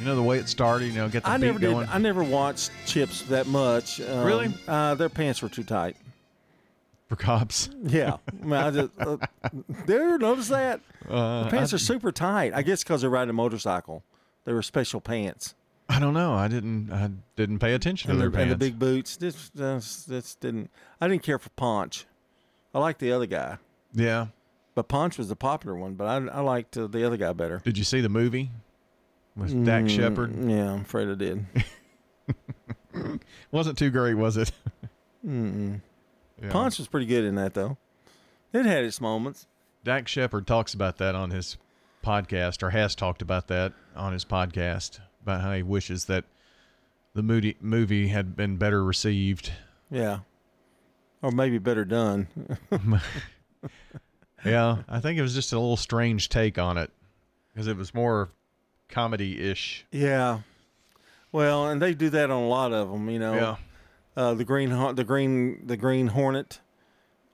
[0.00, 1.86] You know, the way it started, you know, get the I beat never going.
[1.86, 1.94] did.
[1.94, 4.00] I never watched Chips that much.
[4.00, 4.52] Um, Really?
[4.66, 5.96] Uh, their pants were too tight.
[7.08, 7.68] For cops?
[7.84, 8.16] Yeah.
[8.42, 9.16] I, mean, I just, uh,
[9.86, 10.80] there, notice that?
[11.08, 12.52] Uh, the pants I- are super tight.
[12.52, 14.02] I guess because they're riding a motorcycle.
[14.44, 15.54] They were special pants.
[15.88, 16.34] I don't know.
[16.34, 16.90] I didn't.
[16.90, 19.16] I didn't pay attention and to the, their and the big boots.
[19.16, 20.70] This, this, this didn't.
[21.00, 22.06] I didn't care for Ponch.
[22.74, 23.58] I liked the other guy,
[23.92, 24.26] yeah.
[24.74, 25.94] but Ponch was the popular one.
[25.94, 27.60] But I, I liked uh, the other guy better.
[27.64, 28.50] Did you see the movie
[29.36, 30.34] with Dax Mm, Shepard?
[30.50, 31.46] Yeah, I'm afraid I did.
[33.52, 34.50] Wasn't too great, was it?
[35.26, 35.80] Mm-mm.
[36.42, 36.50] Yeah.
[36.50, 37.76] Ponch was pretty good in that though.
[38.52, 39.46] It had its moments.
[39.84, 41.56] Dax Shepard talks about that on his
[42.04, 46.24] podcast, or has talked about that on his podcast, about how he wishes that
[47.14, 49.52] the movie movie had been better received.
[49.90, 50.20] Yeah,
[51.22, 52.28] or maybe better done.
[54.44, 56.90] Yeah, I think it was just a little strange take on it
[57.52, 58.30] because it was more
[58.88, 59.86] comedy ish.
[59.90, 60.40] Yeah.
[61.32, 63.34] Well, and they do that on a lot of them, you know.
[63.34, 63.56] Yeah.
[64.16, 66.60] Uh, the green, the green, the Green Hornet.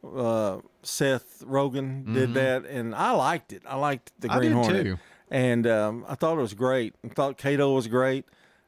[0.03, 3.63] Uh, Seth Rogen did that, and I liked it.
[3.67, 4.99] I liked the I Green did Hornet, too.
[5.31, 6.95] And um, I thought it was great.
[7.05, 8.25] I thought Kato was great,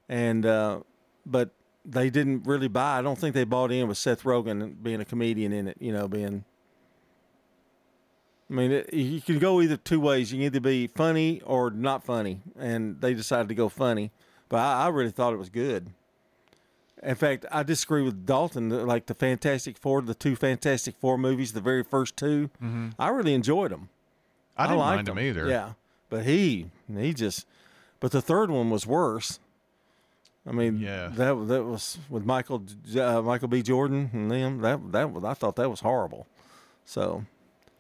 [0.09, 0.81] and uh,
[1.27, 1.51] but
[1.85, 2.99] they didn't really buy.
[2.99, 5.77] I don't think they bought in with Seth Rogen being a comedian in it.
[5.81, 6.45] You know, being.
[8.51, 10.31] I mean, it, you can go either two ways.
[10.33, 14.11] You can either be funny or not funny, and they decided to go funny.
[14.49, 15.89] But I, I really thought it was good.
[17.03, 18.87] In fact, I disagree with Dalton.
[18.87, 22.93] Like the Fantastic Four, the two Fantastic Four movies, the very first 2 Mhm.
[22.99, 23.89] I really enjoyed them.
[24.57, 25.49] I didn't liked them either.
[25.49, 25.73] Yeah,
[26.13, 27.47] but he he just,
[27.99, 29.41] but the third one was worse.
[30.47, 31.09] I mean, Yeah.
[31.09, 32.63] that that was with Michael
[33.01, 33.63] uh, Michael B.
[33.63, 34.61] Jordan and them.
[34.61, 36.27] That that was I thought that was horrible.
[36.85, 37.25] So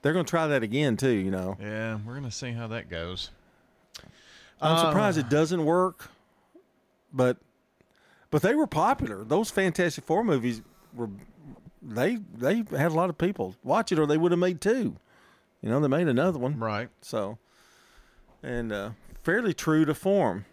[0.01, 1.11] they're going to try that again too.
[1.11, 3.31] You know, Yeah, we're gonna see how that goes.
[4.61, 6.09] I'm Uh, surprised it doesn't work,
[7.13, 7.37] but
[8.31, 9.25] but they were popular.
[9.25, 10.63] Those Fantastic Four movies
[10.95, 11.11] were
[11.83, 14.97] they they had a lot of people watch it, or they would have made two.
[15.61, 16.89] You know, they made another one, right?
[17.03, 17.39] So,
[18.43, 18.91] and uh,
[19.23, 20.45] fairly true to form.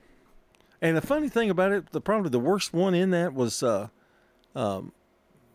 [0.81, 3.87] And the funny thing about it, the probably the worst one in that was uh,
[4.55, 4.91] um,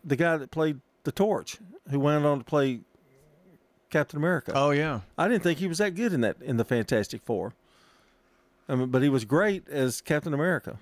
[0.03, 1.57] the guy that played the Torch,
[1.89, 2.81] who went on to play
[3.89, 4.51] Captain America.
[4.55, 7.53] Oh yeah, I didn't think he was that good in that in the Fantastic Four.
[8.67, 10.77] I mean, but he was great as Captain America.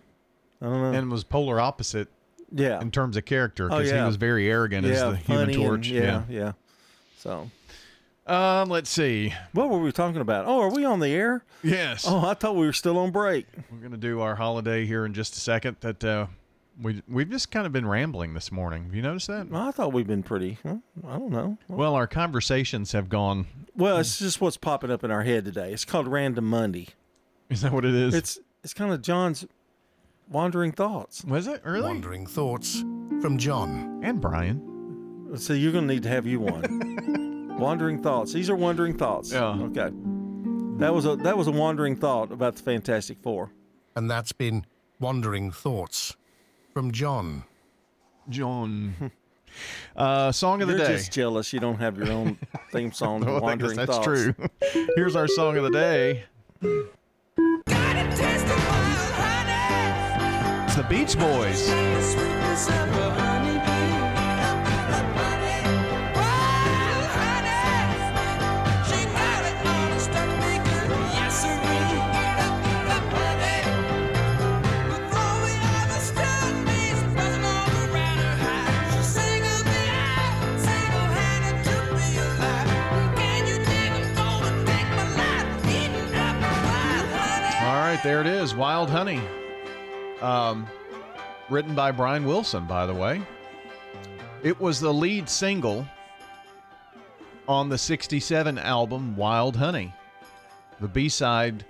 [0.61, 0.97] I don't know.
[0.97, 2.07] and was polar opposite.
[2.55, 2.79] Yeah.
[2.81, 4.01] in terms of character, Oh, because yeah.
[4.01, 5.87] he was very arrogant as the Human funny and- Torch.
[5.87, 6.51] yeah, yeah.
[7.17, 7.49] So,
[8.27, 9.33] um, let's see.
[9.51, 10.45] What were we talking about?
[10.45, 11.43] Oh, are we on the air?
[11.63, 12.05] Yes.
[12.07, 13.45] Oh, I thought we were still on break.
[13.71, 15.77] We're gonna do our holiday here in just a second.
[15.81, 16.27] That uh,
[16.81, 18.85] we we've just kind of been rambling this morning.
[18.85, 19.47] Have you noticed that?
[19.53, 20.57] I thought we've been pretty.
[20.63, 20.77] huh?
[21.07, 21.57] I don't know.
[21.67, 23.47] Well, our conversations have gone.
[23.75, 25.73] Well, it's just what's popping up in our head today.
[25.73, 26.89] It's called Random Monday.
[27.49, 28.13] Is that what it is?
[28.13, 29.45] It's it's kind of John's
[30.29, 31.23] wandering thoughts.
[31.25, 31.81] Was it really?
[31.83, 32.79] Wandering thoughts
[33.21, 34.69] from John and Brian.
[35.35, 36.61] So you're going to need to have you one.
[37.57, 38.33] wandering thoughts.
[38.33, 39.31] These are wandering thoughts.
[39.31, 39.49] Yeah.
[39.53, 39.89] Okay.
[40.79, 43.51] That was a that was a wandering thought about the Fantastic Four.
[43.95, 44.65] And that's been
[44.99, 46.15] Wandering thoughts
[46.73, 47.43] from John.
[48.29, 49.11] John.
[49.95, 50.93] Uh, song of the You're day.
[50.93, 52.39] just jealous you don't have your own
[52.71, 53.19] theme song.
[53.21, 54.03] No, I Wandering that's Thoughts.
[54.03, 54.33] true.
[54.95, 56.23] Here's our song of the day.
[60.65, 61.69] It's the Beach Boys.
[87.93, 88.55] Right, there it is.
[88.55, 89.21] Wild Honey.
[90.21, 90.65] Um,
[91.49, 93.21] written by Brian Wilson, by the way.
[94.41, 95.85] It was the lead single
[97.47, 99.93] on the 67 album Wild Honey.
[100.79, 101.65] The B side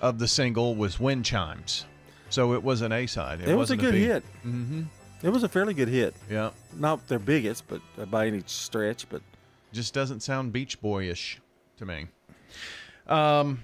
[0.00, 1.86] of the single was Wind Chimes.
[2.30, 3.40] So it was an A side.
[3.40, 4.22] It, was a good hit.
[4.46, 4.82] Mm-hmm.
[5.24, 6.14] It was a fairly good hit.
[6.30, 6.50] Yeah.
[6.76, 9.20] Not their biggest, but uh, by any stretch, but
[9.72, 11.40] Just doesn't sound Beach Boyish
[11.78, 12.06] to me.
[13.08, 13.58] Um,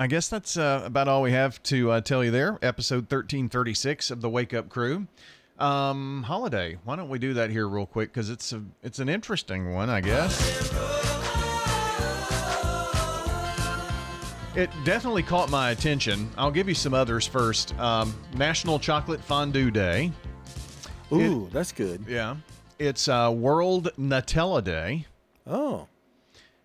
[0.00, 2.58] I guess that's uh, about all we have to uh, tell you there.
[2.62, 5.06] Episode 1336 of the Wake Up Crew.
[5.58, 6.78] Um, holiday.
[6.84, 8.10] Why don't we do that here real quick?
[8.10, 10.40] Because it's a it's an interesting one, I guess.
[14.56, 16.30] It definitely caught my attention.
[16.38, 17.78] I'll give you some others first.
[17.78, 20.12] Um, National Chocolate Fondue Day.
[21.12, 22.06] Ooh, that's good.
[22.08, 22.36] Yeah.
[22.78, 25.04] It's uh, World Nutella Day.
[25.46, 25.88] Oh.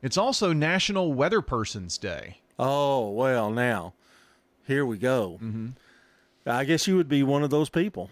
[0.01, 2.38] It's also National Weather Person's Day.
[2.58, 3.93] Oh well, now
[4.68, 5.39] here we go.
[5.41, 5.70] Mm-hmm.
[6.47, 8.10] I guess you would be one of those people.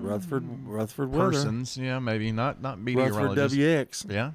[0.00, 1.30] Rutherford, Rutherford Weather.
[1.32, 2.96] Persons, yeah, maybe not not Rutherford
[3.34, 3.56] meteorologists.
[3.56, 4.12] WX.
[4.12, 4.30] Yeah.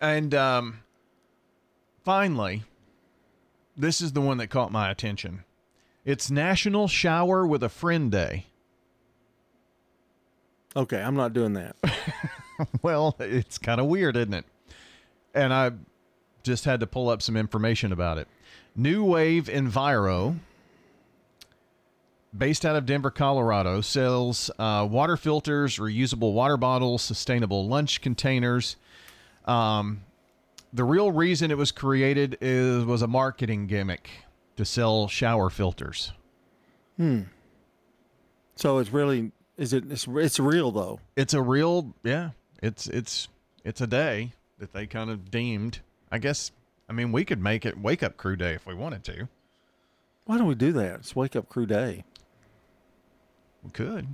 [0.00, 0.80] And um,
[2.04, 2.62] finally,
[3.76, 5.44] this is the one that caught my attention.
[6.04, 8.46] It's National Shower with a Friend Day.
[10.74, 11.76] Okay, I'm not doing that.
[12.82, 14.44] well, it's kind of weird, isn't it?
[15.34, 15.72] And I
[16.42, 18.28] just had to pull up some information about it.
[18.76, 20.38] New Wave Enviro,
[22.36, 28.76] based out of Denver, Colorado, sells uh, water filters, reusable water bottles, sustainable lunch containers.
[29.44, 30.02] Um,
[30.72, 34.08] the real reason it was created is was a marketing gimmick
[34.56, 36.12] to sell shower filters.
[36.96, 37.22] Hmm.
[38.54, 41.00] So it's really is it it's, it's real though.
[41.16, 42.30] It's a real yeah.
[42.62, 43.28] It's it's
[43.64, 45.80] it's a day that they kind of deemed.
[46.10, 46.52] I guess
[46.88, 49.28] I mean we could make it wake up crew day if we wanted to.
[50.26, 51.00] Why don't we do that?
[51.00, 52.04] It's Wake Up Crew Day.
[53.64, 54.06] We could.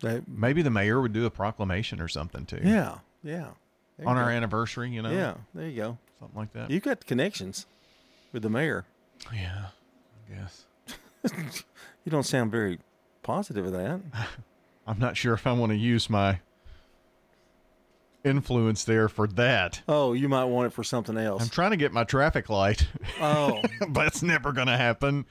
[0.00, 2.60] That, Maybe the mayor would do a proclamation or something too.
[2.62, 3.48] yeah, yeah.
[3.98, 4.36] There On our go.
[4.36, 5.10] anniversary, you know.
[5.10, 5.98] Yeah, there you go.
[6.20, 6.70] Something like that.
[6.70, 7.66] You got connections
[8.32, 8.84] with the mayor.
[9.34, 9.66] Yeah,
[10.30, 10.64] I guess.
[12.04, 12.78] You don't sound very
[13.24, 14.00] positive of that.
[14.86, 16.38] I'm not sure if I want to use my
[18.26, 19.80] influence there for that.
[19.88, 21.42] Oh, you might want it for something else.
[21.42, 22.86] I'm trying to get my traffic light.
[23.20, 23.62] Oh.
[23.88, 25.24] but it's never going to happen.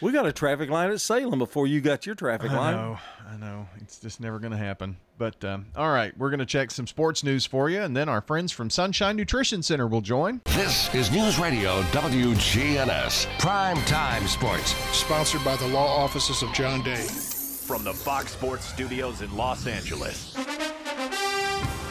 [0.00, 2.72] We got a traffic light at Salem before you got your traffic I light.
[2.72, 3.68] know, I know.
[3.80, 4.98] It's just never going to happen.
[5.16, 8.08] But um, all right, we're going to check some sports news for you, and then
[8.08, 10.40] our friends from Sunshine Nutrition Center will join.
[10.46, 14.74] This is News Radio WGNS Prime Time Sports.
[14.94, 17.06] Sponsored by the law offices of John Day.
[17.64, 20.34] From the Fox Sports Studios in Los Angeles,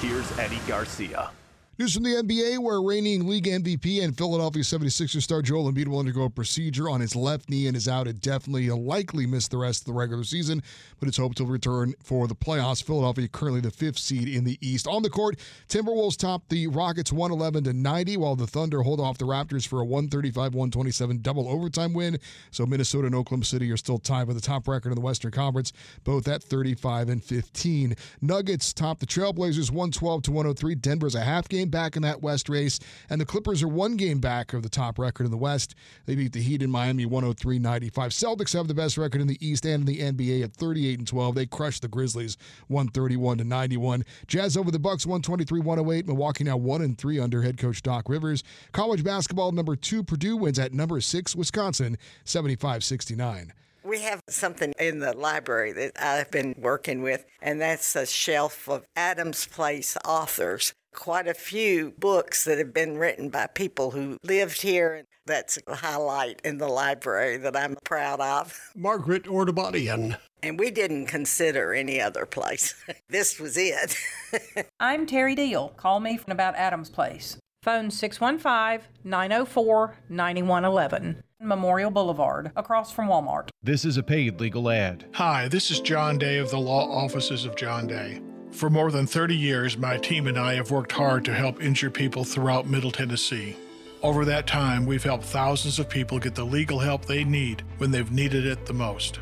[0.03, 1.31] here's Eddie Garcia.
[1.79, 5.97] News from the NBA, where reigning league MVP and Philadelphia 76ers star Joel Embiid will
[5.97, 8.61] undergo a procedure on his left knee and is out indefinitely.
[8.61, 10.61] He'll likely miss the rest of the regular season,
[10.99, 12.83] but it's hoped to return for the playoffs.
[12.83, 14.85] Philadelphia currently the fifth seed in the East.
[14.85, 19.17] On the court, Timberwolves top the Rockets 111 to 90, while the Thunder hold off
[19.17, 22.19] the Raptors for a 135-127 double overtime win.
[22.51, 25.31] So Minnesota and Oklahoma City are still tied for the top record in the Western
[25.31, 25.73] Conference,
[26.03, 27.95] both at 35 and 15.
[28.21, 30.75] Nuggets top the Trailblazers 112 to 103.
[30.75, 32.79] Denver's a half game back in that West race,
[33.09, 35.75] and the Clippers are one game back of the top record in the West.
[36.05, 38.11] They beat the Heat in Miami 103 95.
[38.11, 41.07] Celtics have the best record in the East and in the NBA at 38 and
[41.07, 41.35] 12.
[41.35, 42.37] They crushed the Grizzlies
[42.67, 44.03] 131 to 91.
[44.27, 46.07] Jazz over the Bucks 123 108.
[46.07, 48.43] Milwaukee now 1 and 3 under head coach Doc Rivers.
[48.71, 53.53] College basketball number 2 Purdue wins at number 6 Wisconsin 75 69.
[53.83, 58.69] We have something in the library that I've been working with, and that's a shelf
[58.69, 60.73] of Adams Place authors.
[60.93, 64.93] Quite a few books that have been written by people who lived here.
[64.95, 68.59] and That's a highlight in the library that I'm proud of.
[68.75, 70.17] Margaret Ordubadian.
[70.41, 72.75] And we didn't consider any other place.
[73.09, 73.97] this was it.
[74.79, 75.69] I'm Terry Deal.
[75.69, 77.37] Call me from about Adam's Place.
[77.63, 81.23] Phone 615 904 9111.
[81.41, 83.49] Memorial Boulevard, across from Walmart.
[83.61, 85.05] This is a paid legal ad.
[85.13, 88.21] Hi, this is John Day of the Law Offices of John Day.
[88.53, 91.95] For more than 30 years, my team and I have worked hard to help injured
[91.95, 93.57] people throughout Middle Tennessee.
[94.03, 97.89] Over that time, we've helped thousands of people get the legal help they need when
[97.89, 99.19] they've needed it the most.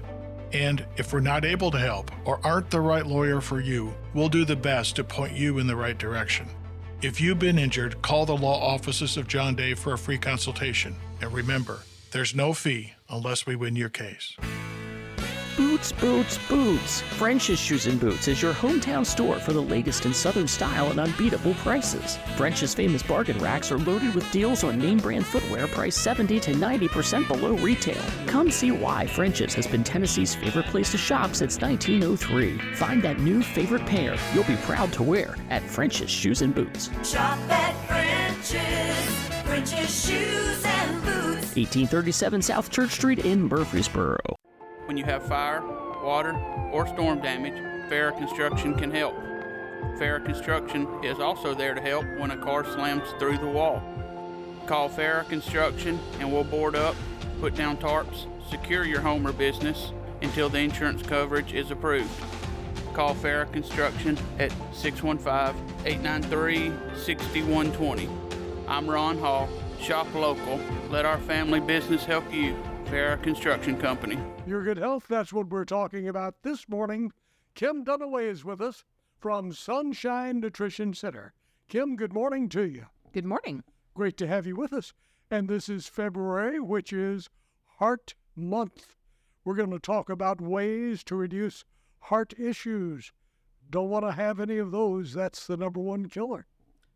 [0.52, 4.28] And if we're not able to help or aren't the right lawyer for you, we'll
[4.28, 6.48] do the best to point you in the right direction.
[7.02, 10.94] If you've been injured, call the law offices of John Day for a free consultation.
[11.22, 11.80] And remember,
[12.12, 14.36] there's no fee unless we win your case.
[15.58, 17.02] Boots, Boots, Boots.
[17.02, 21.00] French's Shoes and Boots is your hometown store for the latest in Southern style and
[21.00, 22.18] unbeatable prices.
[22.38, 26.54] French's famous bargain racks are loaded with deals on name brand footwear priced 70 to
[26.54, 28.02] 90% below retail.
[28.28, 32.58] Come see why French's has been Tennessee's favorite place to shop since 1903.
[32.76, 36.90] Find that new favorite pair you'll be proud to wear at French's Shoes and Boots.
[37.04, 39.32] Shop at French's.
[39.46, 41.56] French's Shoes and Boots.
[41.56, 44.18] 1837 South Church Street in Murfreesboro.
[44.92, 45.64] When you have fire,
[46.04, 46.36] water,
[46.74, 47.54] or storm damage,
[47.90, 49.16] Farrah Construction can help.
[49.98, 53.82] Farrah Construction is also there to help when a car slams through the wall.
[54.66, 56.98] Call Farrah Construction and we'll board up,
[57.40, 62.12] put down tarps, secure your home or business until the insurance coverage is approved.
[62.94, 65.56] Call Farrah Construction at 615
[65.86, 68.10] 893 6120.
[68.68, 69.48] I'm Ron Hall.
[69.80, 70.60] Shop local.
[70.90, 72.62] Let our family business help you.
[72.92, 74.20] Farrah Construction Company.
[74.46, 77.14] Your good health, that's what we're talking about this morning.
[77.56, 78.84] Kim Dunaway is with us
[79.18, 81.34] from Sunshine Nutrition Center.
[81.70, 82.88] Kim, good morning to you.
[83.14, 83.64] Good morning.
[83.94, 84.92] Great to have you with us.
[85.30, 87.30] And this is February, which is
[87.78, 88.98] Heart Month.
[89.46, 91.64] We're going to talk about ways to reduce
[92.00, 93.14] heart issues.
[93.70, 95.14] Don't want to have any of those.
[95.14, 96.46] That's the number one killer.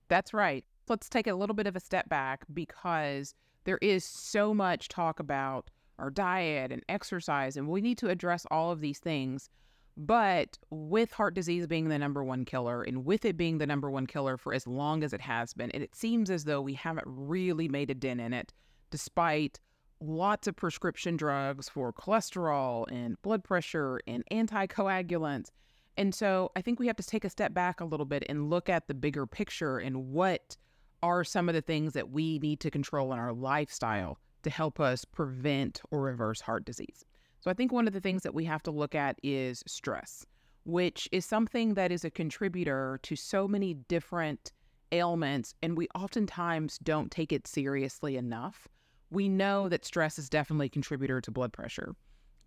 [0.10, 0.66] That's right.
[0.90, 5.22] Let's take a little bit of a step back because there is so much talk
[5.22, 9.50] about our diet and exercise, and we need to address all of these things.
[9.98, 13.90] But with heart disease being the number one killer, and with it being the number
[13.90, 16.74] one killer for as long as it has been, and it seems as though we
[16.74, 18.54] haven't really made a dent in it,
[18.92, 19.60] despite
[20.02, 25.50] lots of prescription drugs for cholesterol and blood pressure and anticoagulants.
[25.98, 28.50] And so I think we have to take a step back a little bit and
[28.50, 30.58] look at the bigger picture and what
[31.02, 34.80] are some of the things that we need to control in our lifestyle to help
[34.80, 37.04] us prevent or reverse heart disease.
[37.40, 40.24] So I think one of the things that we have to look at is stress,
[40.66, 44.52] which is something that is a contributor to so many different
[44.92, 48.68] ailments, and we oftentimes don't take it seriously enough.
[49.10, 51.96] We know that stress is definitely a contributor to blood pressure,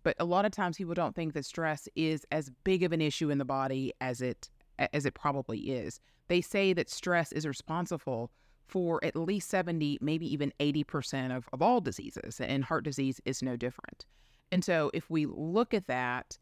[0.03, 3.01] but a lot of times people don't think that stress is as big of an
[3.01, 4.49] issue in the body as it
[4.93, 5.99] as it probably is.
[6.29, 8.31] They say that stress is responsible
[8.69, 13.41] for at least 70, maybe even 80% of, of all diseases, and heart disease is
[13.41, 14.05] no different.
[14.51, 16.37] And so if we look at that,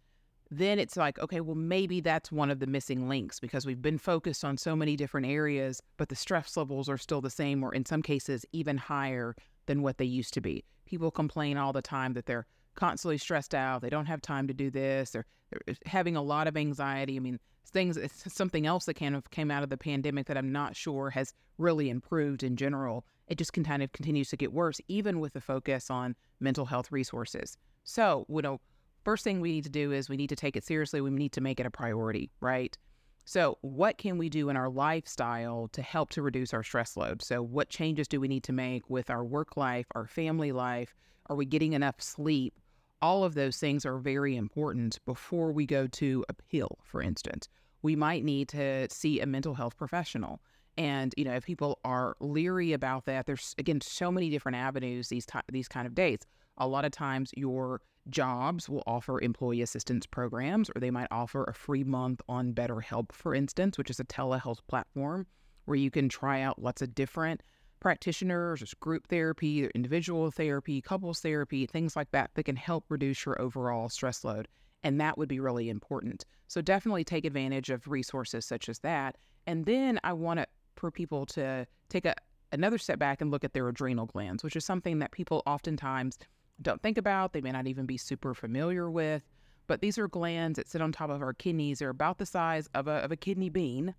[0.49, 3.97] then it's like, okay, well, maybe that's one of the missing links because we've been
[3.97, 7.73] focused on so many different areas, but the stress levels are still the same, or
[7.73, 9.35] in some cases, even higher
[9.65, 10.63] than what they used to be.
[10.85, 12.45] People complain all the time that they're
[12.77, 16.47] constantly stressed out, they don't have time to do this, they're, they're having a lot
[16.47, 17.17] of anxiety.
[17.17, 20.37] I mean, things, it's something else that kind of came out of the pandemic that
[20.37, 23.05] I'm not sure has really improved in general.
[23.27, 26.91] It just kind of continues to get worse, even with the focus on mental health
[26.91, 27.57] resources.
[27.83, 28.61] So, you know,
[29.03, 31.01] first thing we need to do is we need to take it seriously.
[31.01, 32.77] We need to make it a priority, right?
[33.25, 37.21] So, what can we do in our lifestyle to help to reduce our stress load?
[37.21, 40.95] So, what changes do we need to make with our work life, our family life?
[41.25, 42.53] Are we getting enough sleep?
[43.01, 47.47] All of those things are very important before we go to a pill, for instance.
[47.83, 50.41] We might need to see a mental health professional.
[50.77, 55.09] And you know, if people are leery about that, there's again so many different avenues
[55.09, 56.19] these t- these kind of days.
[56.57, 61.43] A lot of times, your jobs will offer employee assistance programs, or they might offer
[61.43, 65.27] a free month on BetterHelp, for instance, which is a telehealth platform
[65.65, 67.41] where you can try out lots of different
[67.79, 73.25] practitioners, there's group therapy, individual therapy, couples therapy, things like that that can help reduce
[73.25, 74.47] your overall stress load.
[74.83, 76.25] And that would be really important.
[76.47, 79.17] So definitely take advantage of resources such as that.
[79.45, 82.13] And then I want to for people to take a
[82.51, 86.17] another step back and look at their adrenal glands, which is something that people oftentimes
[86.61, 87.33] don't think about.
[87.33, 89.23] They may not even be super familiar with.
[89.67, 91.79] But these are glands that sit on top of our kidneys.
[91.79, 93.93] They're about the size of a, of a kidney bean.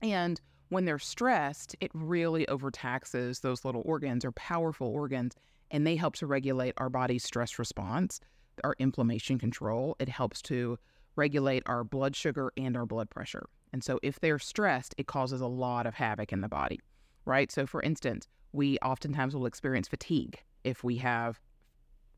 [0.00, 5.34] And when they're stressed, it really overtaxes those little organs or powerful organs,
[5.70, 8.20] and they help to regulate our body's stress response,
[8.64, 9.96] our inflammation control.
[9.98, 10.78] It helps to
[11.16, 13.48] regulate our blood sugar and our blood pressure.
[13.72, 16.80] And so, if they're stressed, it causes a lot of havoc in the body.
[17.26, 17.52] right?
[17.52, 21.40] So, for instance, we oftentimes will experience fatigue if we have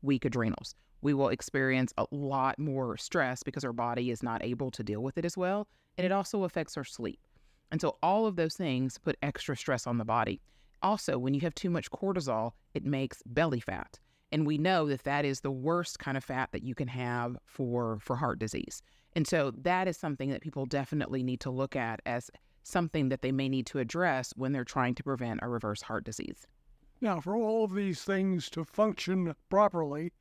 [0.01, 0.75] weak adrenals.
[1.01, 5.01] We will experience a lot more stress because our body is not able to deal
[5.01, 5.67] with it as well.
[5.97, 7.19] And it also affects our sleep.
[7.71, 10.41] And so, all of those things put extra stress on the body.
[10.83, 13.99] Also, when you have too much cortisol, it makes belly fat.
[14.31, 17.37] And we know that that is the worst kind of fat that you can have
[17.45, 18.81] for, for heart disease.
[19.15, 22.29] And so, that is something that people definitely need to look at as
[22.63, 26.03] something that they may need to address when they're trying to prevent a reverse heart
[26.03, 26.45] disease.
[26.99, 30.11] Now, for all of these things to function properly,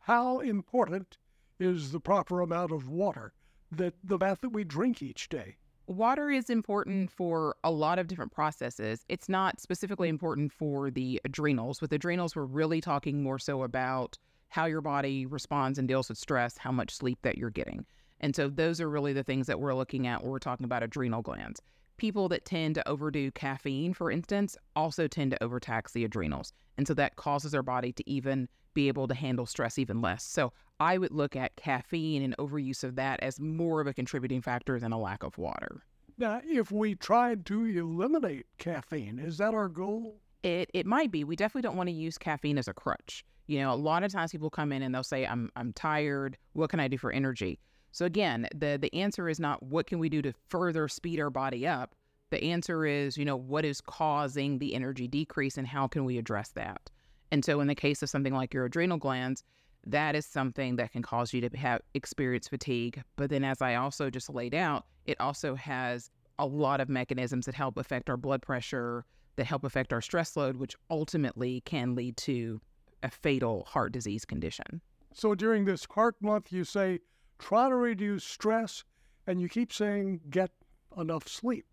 [0.00, 1.18] how important
[1.58, 3.32] is the proper amount of water
[3.70, 5.56] that the bath that we drink each day?
[5.88, 9.04] Water is important for a lot of different processes.
[9.08, 11.80] It's not specifically important for the adrenals.
[11.80, 14.18] With adrenals, we're really talking more so about
[14.48, 17.86] how your body responds and deals with stress, how much sleep that you're getting.
[18.20, 20.82] And so those are really the things that we're looking at when we're talking about
[20.82, 21.62] adrenal glands.
[21.98, 26.52] People that tend to overdo caffeine, for instance, also tend to overtax the adrenals.
[26.76, 30.22] And so that causes our body to even be able to handle stress even less.
[30.22, 34.42] So I would look at caffeine and overuse of that as more of a contributing
[34.42, 35.82] factor than a lack of water.
[36.18, 40.20] Now, if we tried to eliminate caffeine, is that our goal?
[40.42, 41.24] It it might be.
[41.24, 43.24] We definitely don't want to use caffeine as a crutch.
[43.46, 46.36] You know, a lot of times people come in and they'll say, "I'm I'm tired.
[46.52, 47.58] What can I do for energy?"
[47.92, 51.30] So again, the the answer is not what can we do to further speed our
[51.30, 51.94] body up.
[52.30, 56.18] The answer is, you know, what is causing the energy decrease and how can we
[56.18, 56.90] address that?
[57.30, 59.42] And so in the case of something like your adrenal glands,
[59.86, 63.02] that is something that can cause you to have experience fatigue.
[63.16, 67.46] But then as I also just laid out, it also has a lot of mechanisms
[67.46, 69.04] that help affect our blood pressure,
[69.36, 72.60] that help affect our stress load, which ultimately can lead to
[73.02, 74.80] a fatal heart disease condition.
[75.14, 77.00] So during this heart month, you say
[77.38, 78.84] try to reduce stress,
[79.26, 80.50] and you keep saying get
[80.96, 81.66] enough sleep.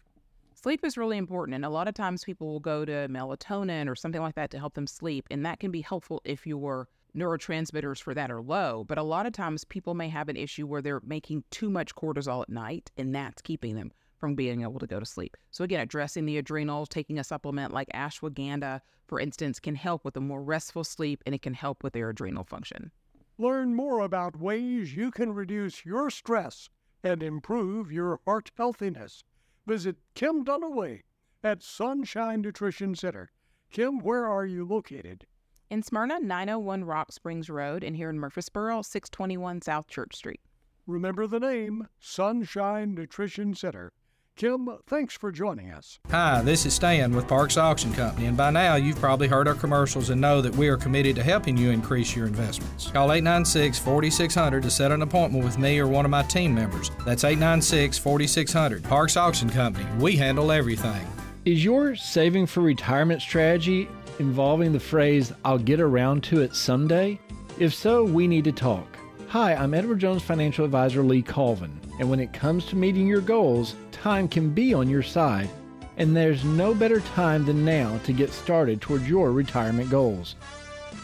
[0.64, 3.96] Sleep is really important, and a lot of times people will go to melatonin or
[3.96, 8.02] something like that to help them sleep, and that can be helpful if your neurotransmitters
[8.02, 8.86] for that are low.
[8.88, 11.94] But a lot of times people may have an issue where they're making too much
[11.96, 15.36] cortisol at night, and that's keeping them from being able to go to sleep.
[15.52, 20.16] So again, addressing the adrenals, taking a supplement like ashwagandha, for instance, can help with
[20.16, 22.90] a more restful sleep, and it can help with their adrenal function.
[23.38, 26.70] Learn more about ways you can reduce your stress
[27.04, 29.26] and improve your heart healthiness.
[29.66, 31.04] Visit Kim Dunaway
[31.42, 33.32] at Sunshine Nutrition Center.
[33.72, 35.26] Kim, where are you located?
[35.70, 40.42] In Smyrna, 901 Rock Springs Road, and here in Murfreesboro, 621 South Church Street.
[40.86, 43.94] Remember the name Sunshine Nutrition Center.
[44.36, 46.00] Kim, thanks for joining us.
[46.10, 49.54] Hi, this is Stan with Parks Auction Company, and by now you've probably heard our
[49.54, 52.90] commercials and know that we are committed to helping you increase your investments.
[52.90, 56.90] Call 896 4600 to set an appointment with me or one of my team members.
[57.06, 58.84] That's 896 4600.
[58.84, 61.06] Parks Auction Company, we handle everything.
[61.46, 63.88] Is your saving for retirement strategy
[64.18, 67.20] involving the phrase, I'll get around to it someday?
[67.60, 68.88] If so, we need to talk.
[69.28, 73.22] Hi, I'm Edward Jones financial advisor Lee Colvin, and when it comes to meeting your
[73.22, 75.50] goals, time can be on your side,
[75.98, 80.36] and there's no better time than now to get started towards your retirement goals.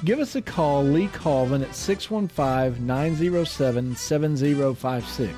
[0.05, 5.33] Give us a call, Lee Colvin, at 615 907 7056.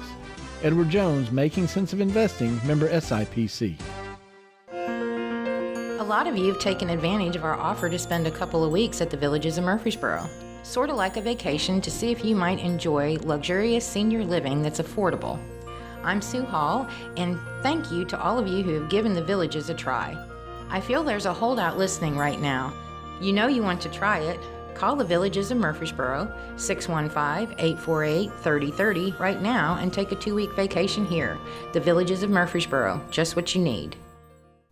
[0.64, 3.76] Edward Jones, Making Sense of Investing, member SIPC.
[4.72, 8.72] A lot of you have taken advantage of our offer to spend a couple of
[8.72, 10.30] weeks at the Villages of Murfreesboro.
[10.64, 14.80] Sort of like a vacation to see if you might enjoy luxurious senior living that's
[14.80, 15.40] affordable.
[16.04, 19.70] I'm Sue Hall, and thank you to all of you who have given the Villages
[19.70, 20.16] a try.
[20.70, 22.74] I feel there's a holdout listening right now.
[23.20, 24.40] You know you want to try it.
[24.76, 30.52] Call the Villages of Murfreesboro, 615 848 3030 right now and take a two week
[30.56, 31.40] vacation here.
[31.74, 33.96] The Villages of Murfreesboro, just what you need.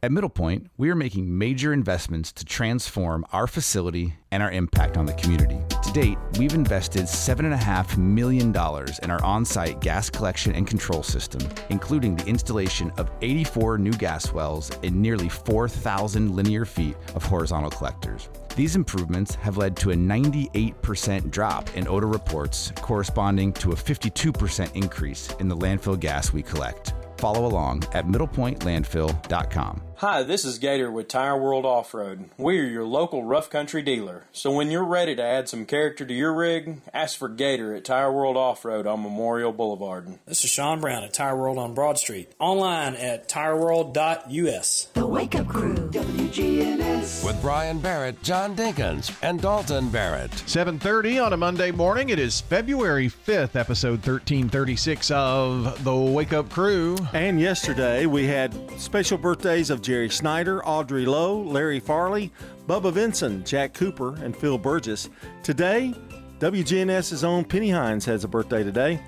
[0.02, 5.06] At Middlepoint, we are making major investments to transform our facility and our impact on
[5.06, 5.60] the community.
[5.84, 11.42] To date, we've invested $7.5 million in our on site gas collection and control system,
[11.70, 17.70] including the installation of 84 new gas wells and nearly 4,000 linear feet of horizontal
[17.70, 18.30] collectors.
[18.56, 24.74] These improvements have led to a 98% drop in odor reports, corresponding to a 52%
[24.78, 26.94] increase in the landfill gas we collect.
[27.18, 29.89] Follow along at middlepointlandfill.com.
[30.00, 32.30] Hi, this is Gator with Tire World Off Road.
[32.38, 34.24] We are your local rough country dealer.
[34.32, 37.84] So when you're ready to add some character to your rig, ask for Gator at
[37.84, 40.18] Tire World Off Road on Memorial Boulevard.
[40.26, 42.32] This is Sean Brown at Tire World on Broad Street.
[42.40, 44.88] Online at tireworld.us.
[44.94, 47.26] The Wake Up Crew, WGNS.
[47.26, 50.32] With Brian Barrett, John Dinkins, and Dalton Barrett.
[50.32, 52.08] 7:30 on a Monday morning.
[52.08, 56.96] It is February 5th, episode 1336 of The Wake Up Crew.
[57.12, 62.32] And yesterday we had special birthdays of Jerry Snyder, Audrey Lowe, Larry Farley,
[62.68, 65.10] Bubba Vinson, Jack Cooper, and Phil Burgess.
[65.42, 65.96] Today,
[66.38, 69.02] WGNS's own Penny Hines has a birthday today.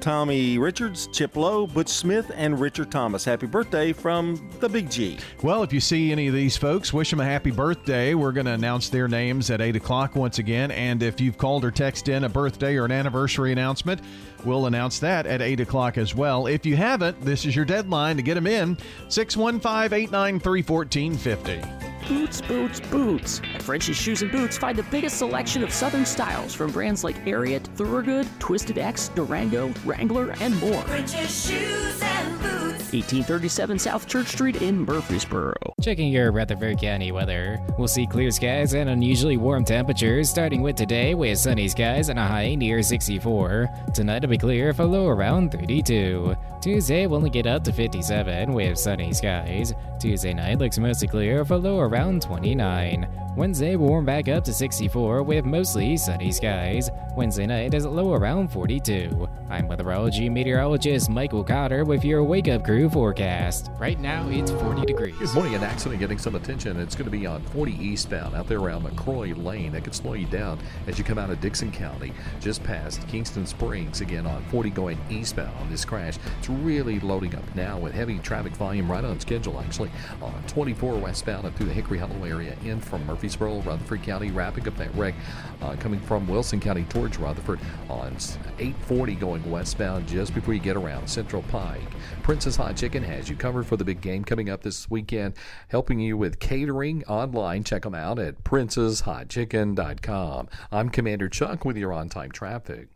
[0.00, 3.24] Tommy Richards, Chip Lowe, Butch Smith, and Richard Thomas.
[3.24, 5.18] Happy birthday from the Big G.
[5.42, 8.14] Well, if you see any of these folks, wish them a happy birthday.
[8.14, 10.70] We're going to announce their names at 8 o'clock once again.
[10.70, 14.00] And if you've called or texted in a birthday or an anniversary announcement,
[14.44, 16.46] we'll announce that at 8 o'clock as well.
[16.46, 18.76] If you haven't, this is your deadline to get them in
[19.08, 21.85] 615 893 1450.
[22.08, 23.42] Boots, boots, boots.
[23.52, 27.16] At French's Shoes and Boots, find the biggest selection of Southern styles from brands like
[27.24, 30.82] Ariat, Thorogood, Twisted X, Durango, Wrangler, and more.
[30.82, 32.92] French's Shoes and Boots.
[32.92, 35.54] 1837 South Church Street in Murfreesboro.
[35.82, 37.58] Checking your Rutherford County weather.
[37.76, 42.18] We'll see clear skies and unusually warm temperatures starting with today with sunny skies and
[42.18, 43.68] a high near 64.
[43.92, 46.36] Tonight will be clear for low around 32.
[46.60, 49.74] Tuesday will only get up to 57 with sunny skies.
[49.98, 53.25] Tuesday night looks mostly clear for low around 29.
[53.36, 56.88] Wednesday will warm back up to 64 with mostly sunny skies.
[57.18, 59.28] Wednesday night is low around 42.
[59.50, 63.70] I'm weatherology meteorologist Michael Cotter with your Wake Up Crew forecast.
[63.78, 65.14] Right now it's 40 degrees.
[65.18, 65.54] Good morning.
[65.54, 66.80] An accident getting some attention.
[66.80, 69.72] It's going to be on 40 eastbound out there around McCrory Lane.
[69.72, 73.44] That could slow you down as you come out of Dickson County, just past Kingston
[73.44, 74.00] Springs.
[74.00, 76.16] Again on 40 going eastbound this crash.
[76.38, 79.90] It's really loading up now with heavy traffic volume right on schedule, actually,
[80.22, 84.68] on 24 westbound up through the Hickory Hollow area in from Murfreesboro, Rutherford County, wrapping
[84.68, 85.16] up that wreck
[85.60, 87.58] uh, coming from Wilson County towards Rutherford
[87.90, 88.14] on
[88.58, 91.82] 840 going westbound just before you get around Central Pike.
[92.22, 95.34] Princess Hot Chicken has you covered for the big game coming up this weekend,
[95.68, 97.64] helping you with catering online.
[97.64, 100.48] Check them out at princesshotchicken.com.
[100.70, 102.86] I'm Commander Chuck with your on time traffic.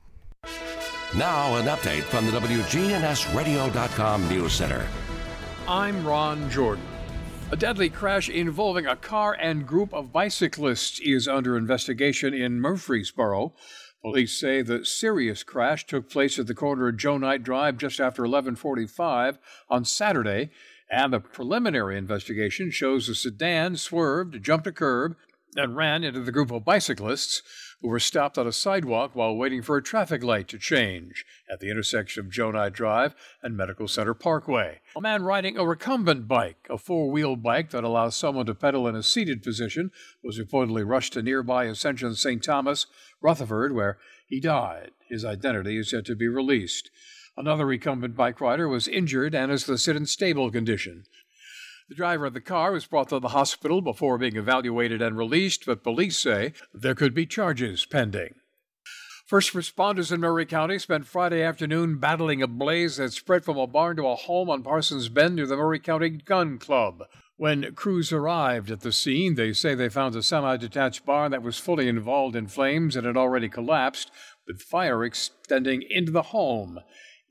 [1.17, 4.87] Now, an update from the WGNSradio.com News Center.
[5.67, 6.85] I'm Ron Jordan.
[7.53, 13.55] A deadly crash involving a car and group of bicyclists is under investigation in Murfreesboro.
[14.03, 17.99] Police say the serious crash took place at the corner of Joe Knight Drive just
[17.99, 20.51] after 11:45 on Saturday,
[20.89, 25.17] and the preliminary investigation shows the sedan swerved, jumped a curb,
[25.57, 27.43] and ran into the group of bicyclists
[27.81, 31.61] who were stopped on a sidewalk while waiting for a traffic light to change at
[31.61, 34.81] the intersection of Knight Drive and Medical Center Parkway.
[34.97, 38.87] A man riding a recumbent bike, a four wheeled bike that allows someone to pedal
[38.87, 39.91] in a seated position,
[40.23, 42.43] was reportedly rushed to nearby Ascension St.
[42.43, 42.87] Thomas,
[43.21, 44.91] Rutherford, where he died.
[45.09, 46.91] His identity is yet to be released.
[47.37, 51.05] Another recumbent bike rider was injured and is listed in stable condition.
[51.91, 55.67] The driver of the car was brought to the hospital before being evaluated and released,
[55.67, 58.37] but police say there could be charges pending.
[59.27, 63.67] First responders in Maury County spent Friday afternoon battling a blaze that spread from a
[63.67, 67.03] barn to a home on Parsons Bend near the Maury County Gun Club.
[67.37, 71.43] When crews arrived at the scene, they say they found a semi detached barn that
[71.43, 74.13] was fully involved in flames and had already collapsed,
[74.47, 76.79] with fire extending into the home.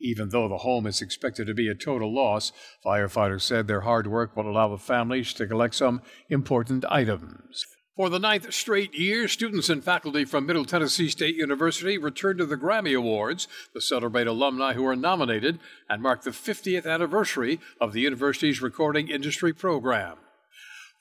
[0.01, 2.51] Even though the home is expected to be a total loss,
[2.85, 7.65] firefighters said their hard work will allow the families to collect some important items.
[7.99, 12.45] For the ninth straight year, students and faculty from Middle Tennessee State University returned to
[12.45, 15.59] the Grammy Awards to celebrate alumni who were nominated
[15.89, 20.15] and mark the 50th anniversary of the university's recording industry program.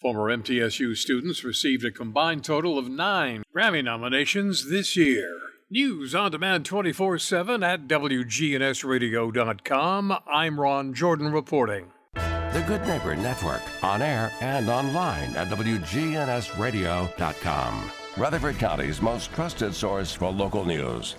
[0.01, 5.48] Former MTSU students received a combined total of nine Grammy nominations this year.
[5.71, 10.15] News on demand 24 7 at WGNSradio.com.
[10.27, 11.93] I'm Ron Jordan reporting.
[12.15, 17.91] The Good Neighbor Network, on air and online at WGNSradio.com.
[18.17, 21.17] Rutherford County's most trusted source for local news.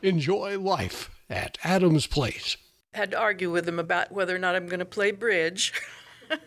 [0.00, 2.56] Enjoy life at Adams Place.
[2.94, 5.74] had to argue with them about whether or not I'm going to play bridge.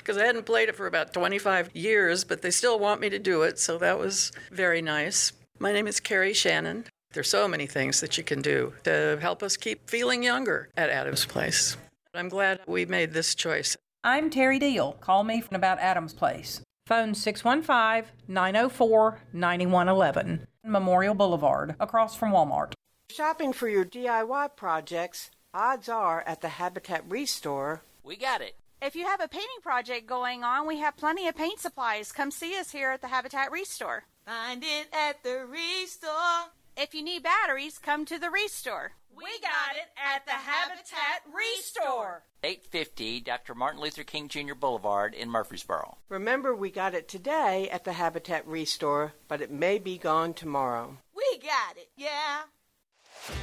[0.00, 3.18] Because I hadn't played it for about 25 years, but they still want me to
[3.18, 5.32] do it, so that was very nice.
[5.60, 6.84] My name is Carrie Shannon.
[7.12, 10.88] There's so many things that you can do to help us keep feeling younger at
[10.88, 11.76] Adams Place.
[12.14, 13.76] I'm glad we made this choice.
[14.04, 14.92] I'm Terry Deal.
[15.00, 16.60] Call me from about Adams Place.
[16.86, 20.46] Phone 615 904 9111.
[20.64, 22.74] Memorial Boulevard, across from Walmart.
[23.10, 27.82] Shopping for your DIY projects, odds are at the Habitat Restore.
[28.04, 28.54] We got it.
[28.80, 32.12] If you have a painting project going on, we have plenty of paint supplies.
[32.12, 34.04] Come see us here at the Habitat Restore.
[34.28, 36.52] Find it at the Restore.
[36.76, 38.92] If you need batteries, come to the Restore.
[39.16, 42.24] We got it at the Habitat Restore.
[42.44, 43.54] 850 Dr.
[43.54, 44.52] Martin Luther King Jr.
[44.54, 45.96] Boulevard in Murfreesboro.
[46.10, 50.98] Remember, we got it today at the Habitat Restore, but it may be gone tomorrow.
[51.16, 52.42] We got it, yeah.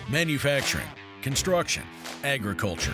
[0.08, 0.86] Manufacturing,
[1.24, 1.84] construction,
[2.24, 2.94] agriculture.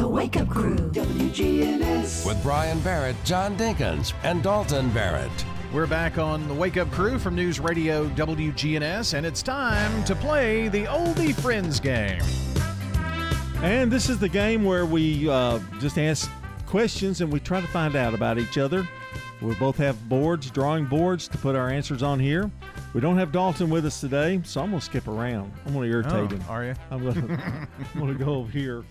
[0.00, 2.24] The Wake Up Crew, WGNS.
[2.24, 5.30] With Brian Barrett, John Dinkins, and Dalton Barrett.
[5.74, 10.14] We're back on the Wake Up Crew from News Radio WGNS, and it's time to
[10.14, 12.22] play the Oldie Friends game.
[13.62, 16.30] And this is the game where we uh, just ask
[16.64, 18.88] questions and we try to find out about each other.
[19.42, 22.50] We both have boards, drawing boards to put our answers on here.
[22.94, 25.52] We don't have Dalton with us today, so I'm going to skip around.
[25.66, 26.44] I'm going to irritate Oh, him.
[26.48, 26.74] are you?
[26.90, 28.82] I'm going to I'm going to go over here.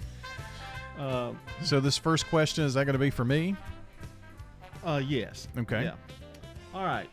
[0.99, 1.31] Uh,
[1.63, 3.55] So this first question is that going to be for me?
[4.83, 5.47] Uh, yes.
[5.57, 5.83] Okay.
[5.83, 5.93] Yeah.
[6.73, 7.09] All right.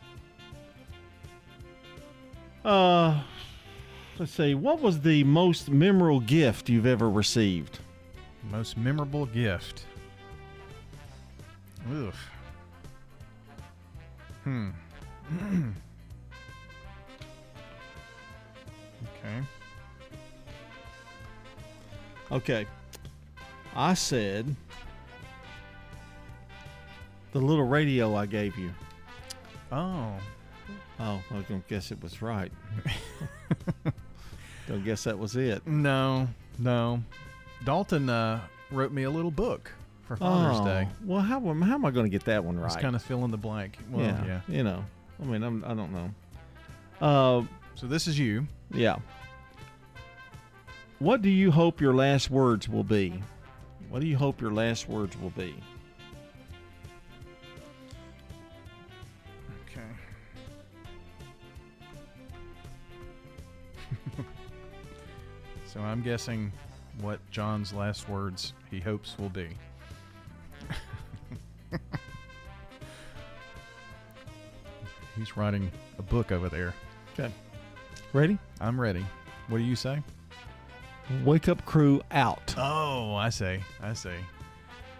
[2.65, 3.21] Uh,
[4.19, 4.53] let's see.
[4.55, 7.79] What was the most memorable gift you've ever received?
[8.51, 9.85] Most memorable gift.
[11.89, 12.13] Ugh.
[14.43, 14.69] Hmm.
[19.03, 19.43] okay.
[22.31, 22.65] Okay.
[23.77, 24.55] I said
[27.31, 28.71] the little radio I gave you.
[29.71, 30.11] Oh.
[30.99, 32.51] Oh, I don't guess it was right.
[34.67, 35.65] don't guess that was it.
[35.67, 36.27] No,
[36.57, 37.03] no.
[37.63, 38.39] Dalton uh,
[38.71, 39.71] wrote me a little book
[40.05, 40.87] for Father's Oh, Day.
[41.05, 42.69] Well, how, am- how am I going to get that one right?
[42.69, 43.77] Just kind of fill in the blank.
[43.91, 44.41] Well, yeah, yeah.
[44.47, 44.83] You know,
[45.21, 46.09] I mean, I'm, I don't know.
[46.99, 47.43] Uh,
[47.75, 48.47] so this is you.
[48.73, 48.95] Yeah.
[50.97, 53.21] What do you hope your last words will be?
[53.89, 55.55] What do you hope your last words will be?
[59.65, 59.81] Okay.
[65.65, 66.51] so I'm guessing
[66.99, 69.49] what John's last words he hopes will be.
[75.15, 76.73] He's writing a book over there.
[77.13, 77.33] Okay.
[78.13, 78.37] Ready?
[78.59, 79.05] I'm ready.
[79.47, 80.01] What do you say?
[81.23, 82.53] Wake up crew out.
[82.57, 83.61] Oh, I say.
[83.81, 84.15] I say.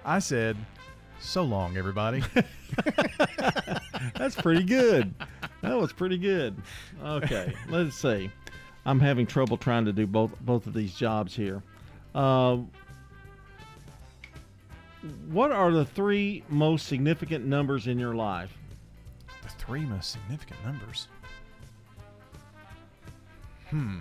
[0.06, 0.56] I said,
[1.20, 2.24] so long, everybody.
[4.16, 5.14] That's pretty good.
[5.62, 6.56] That was pretty good.
[7.04, 8.32] Okay, let's see.
[8.86, 11.62] I'm having trouble trying to do both both of these jobs here.
[12.16, 12.60] Uh,
[15.30, 18.58] what are the three most significant numbers in your life?
[19.44, 21.08] the three most significant numbers.
[23.70, 24.00] Hmm.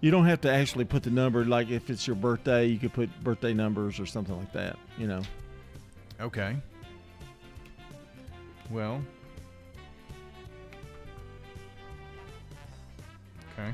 [0.00, 1.44] You don't have to actually put the number.
[1.44, 4.78] Like if it's your birthday, you could put birthday numbers or something like that.
[4.96, 5.22] You know.
[6.20, 6.56] Okay.
[8.70, 9.02] Well.
[13.58, 13.72] Okay.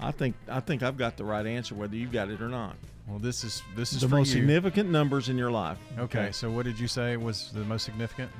[0.00, 2.76] I think I think I've got the right answer, whether you got it or not.
[3.08, 4.40] Well, this is this is the for most you.
[4.40, 5.78] significant numbers in your life.
[5.98, 8.30] Okay, so what did you say was the most significant?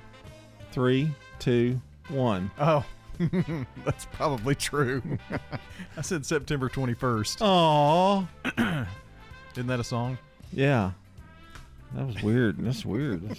[0.73, 2.51] Three, two, one.
[2.61, 2.85] Oh,
[3.85, 5.03] that's probably true.
[5.97, 7.39] I said September 21st.
[7.41, 8.29] Oh,
[9.55, 10.19] Isn't that a song?
[10.53, 10.93] yeah.
[11.95, 12.59] That was weird.
[12.59, 13.23] That's weird.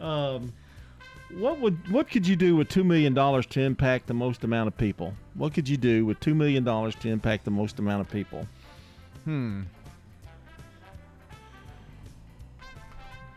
[0.00, 0.54] Um,
[1.34, 4.68] what would what could you do with two million dollars to impact the most amount
[4.68, 5.12] of people?
[5.34, 8.46] What could you do with two million dollars to impact the most amount of people?
[9.24, 9.64] Hmm.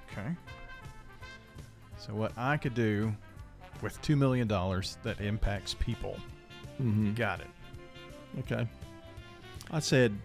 [0.09, 0.29] Okay.
[1.97, 3.13] So what I could do
[3.83, 6.17] with two million dollars that impacts people.
[6.81, 7.13] Mm-hmm.
[7.13, 7.47] Got it.
[8.39, 8.67] Okay.
[9.69, 10.17] I said.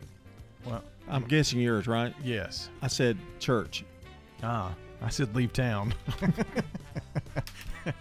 [0.64, 2.14] Well, I'm guessing yours, right?
[2.22, 2.70] Yes.
[2.80, 3.84] I said church.
[4.42, 5.94] Ah, I said leave town.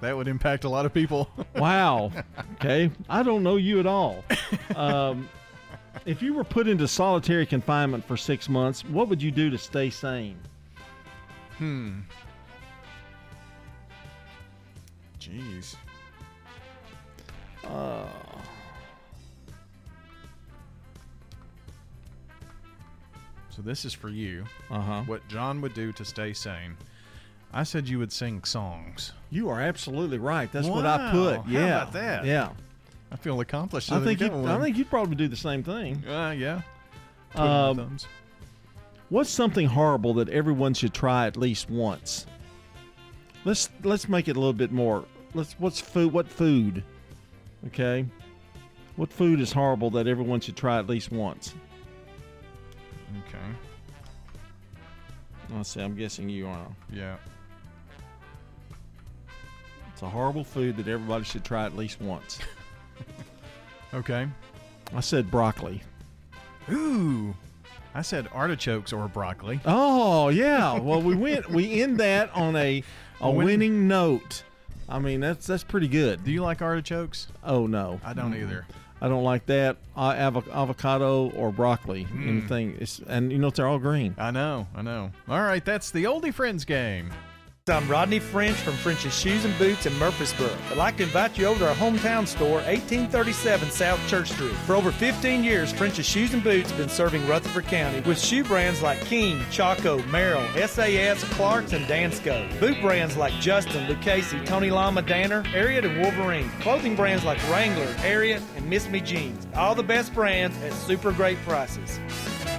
[0.00, 1.28] that would impact a lot of people.
[1.56, 2.10] Wow.
[2.54, 2.90] Okay.
[3.08, 4.24] I don't know you at all.
[4.76, 5.28] Um,
[6.06, 9.58] if you were put into solitary confinement for six months, what would you do to
[9.58, 10.38] stay sane?
[11.58, 11.98] Hmm.
[15.30, 15.76] Jeez.
[17.64, 18.06] Uh,
[23.50, 24.44] So this is for you.
[24.70, 25.02] Uh-huh.
[25.06, 26.76] What John would do to stay sane.
[27.52, 29.12] I said you would sing songs.
[29.30, 30.50] you are absolutely right.
[30.52, 31.46] That's what I put.
[31.48, 31.60] Yeah.
[31.60, 32.24] How about that?
[32.24, 32.50] Yeah.
[33.10, 33.90] I feel accomplished.
[33.90, 34.46] I think you.
[34.46, 36.04] I think you'd probably do the same thing.
[36.06, 36.62] Uh, yeah.
[37.34, 37.96] Um.
[39.08, 42.26] What's something horrible that everyone should try at least once?
[43.44, 45.04] Let's let's make it a little bit more.
[45.34, 46.12] Let's what's food?
[46.12, 46.82] What food?
[47.68, 48.06] Okay.
[48.96, 51.54] What food is horrible that everyone should try at least once?
[53.28, 53.38] Okay.
[55.50, 55.80] Let's see.
[55.80, 56.66] I'm guessing you are.
[56.92, 57.16] Yeah.
[59.92, 62.38] It's a horrible food that everybody should try at least once.
[63.92, 64.28] Okay.
[64.94, 65.82] I said broccoli.
[66.70, 67.34] Ooh.
[67.92, 69.60] I said artichokes or broccoli.
[69.64, 70.78] Oh yeah.
[70.78, 71.50] Well, we went.
[71.50, 72.84] We end that on a
[73.20, 74.44] a, winning note.
[74.90, 76.24] I mean, that's that's pretty good.
[76.24, 77.28] Do you like artichokes?
[77.44, 78.66] Oh no, I don't either.
[79.00, 79.76] I don't like that.
[79.96, 82.04] Avo- avocado or broccoli.
[82.06, 82.28] Mm.
[82.28, 82.76] Anything.
[82.80, 84.14] It's and you know they're all green.
[84.18, 84.66] I know.
[84.74, 85.10] I know.
[85.28, 87.10] All right, that's the oldie friends game.
[87.68, 90.50] I'm Rodney French from French's Shoes and Boots in Murfreesboro.
[90.70, 94.54] I'd like to invite you over to our hometown store, 1837 South Church Street.
[94.66, 98.42] For over 15 years, French's Shoes and Boots have been serving Rutherford County with shoe
[98.44, 102.58] brands like King, Chaco, Merrell, SAS, Clarks, and Dansko.
[102.58, 106.50] Boot brands like Justin, Lucchese, Tony Lama, Danner, Ariat, and Wolverine.
[106.60, 109.46] Clothing brands like Wrangler, Ariat, and Miss Me Jeans.
[109.54, 112.00] All the best brands at super great prices.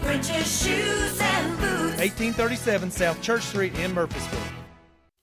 [0.01, 1.97] French's Shoes and Boots.
[1.97, 4.60] 1837 South Church Street in Murfreesboro.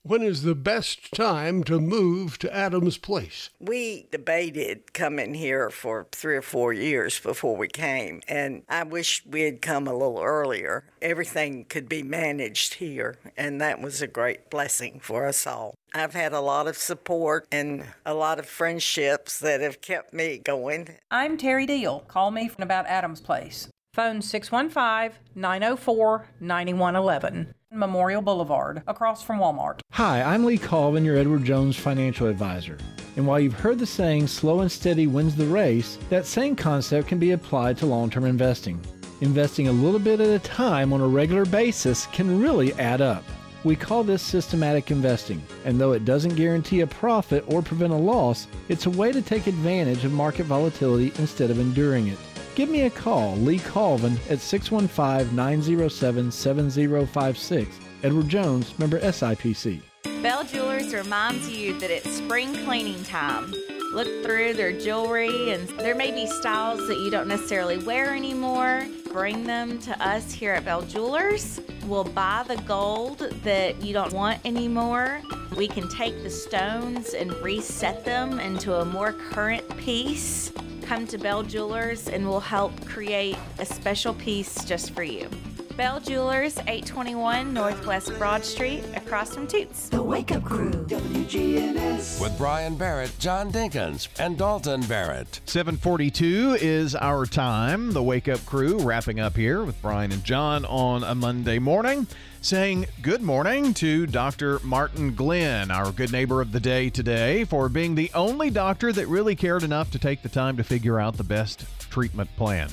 [0.09, 3.51] When is the best time to move to Adams Place?
[3.59, 9.23] We debated coming here for three or four years before we came, and I wish
[9.23, 10.85] we had come a little earlier.
[10.99, 15.75] Everything could be managed here, and that was a great blessing for us all.
[15.93, 20.39] I've had a lot of support and a lot of friendships that have kept me
[20.39, 20.97] going.
[21.11, 21.99] I'm Terry Deal.
[22.07, 23.69] Call me from about Adams Place.
[23.99, 27.53] Phone 615 904 9111.
[27.73, 29.81] Memorial Boulevard, across from Walmart.
[29.91, 32.77] Hi, I'm Lee Colvin, your Edward Jones financial advisor.
[33.17, 37.09] And while you've heard the saying, slow and steady wins the race, that same concept
[37.09, 38.79] can be applied to long term investing.
[39.19, 43.25] Investing a little bit at a time on a regular basis can really add up.
[43.65, 47.97] We call this systematic investing, and though it doesn't guarantee a profit or prevent a
[47.97, 52.17] loss, it's a way to take advantage of market volatility instead of enduring it.
[52.59, 57.79] Give me a call, Lee Colvin, at 615 907 7056.
[58.03, 59.81] Edward Jones, member SIPC.
[60.21, 63.53] Bell Jewelers reminds you that it's spring cleaning time.
[63.93, 68.85] Look through their jewelry, and there may be styles that you don't necessarily wear anymore.
[69.13, 71.61] Bring them to us here at Bell Jewelers.
[71.85, 75.21] We'll buy the gold that you don't want anymore.
[75.55, 80.51] We can take the stones and reset them into a more current piece.
[80.89, 85.29] Come to Bell Jewelers, and we'll help create a special piece just for you.
[85.77, 89.89] Bell Jewelers, 821 Northwest Broad Street, across from Toots.
[89.89, 92.19] The Wake Up Crew, WGNS.
[92.19, 95.41] With Brian Barrett, John Dinkins, and Dalton Barrett.
[95.45, 97.91] 742 is our time.
[97.91, 102.07] The Wake Up Crew wrapping up here with Brian and John on a Monday morning.
[102.41, 104.59] Saying good morning to Dr.
[104.63, 109.07] Martin Glenn, our good neighbor of the day today, for being the only doctor that
[109.07, 112.69] really cared enough to take the time to figure out the best treatment plan.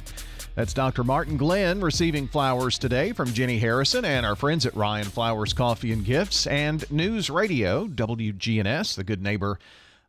[0.55, 1.02] That's Dr.
[1.02, 5.93] Martin Glenn receiving flowers today from Jenny Harrison and our friends at Ryan Flowers Coffee
[5.93, 9.59] and Gifts and News Radio, WGNS, the good neighbor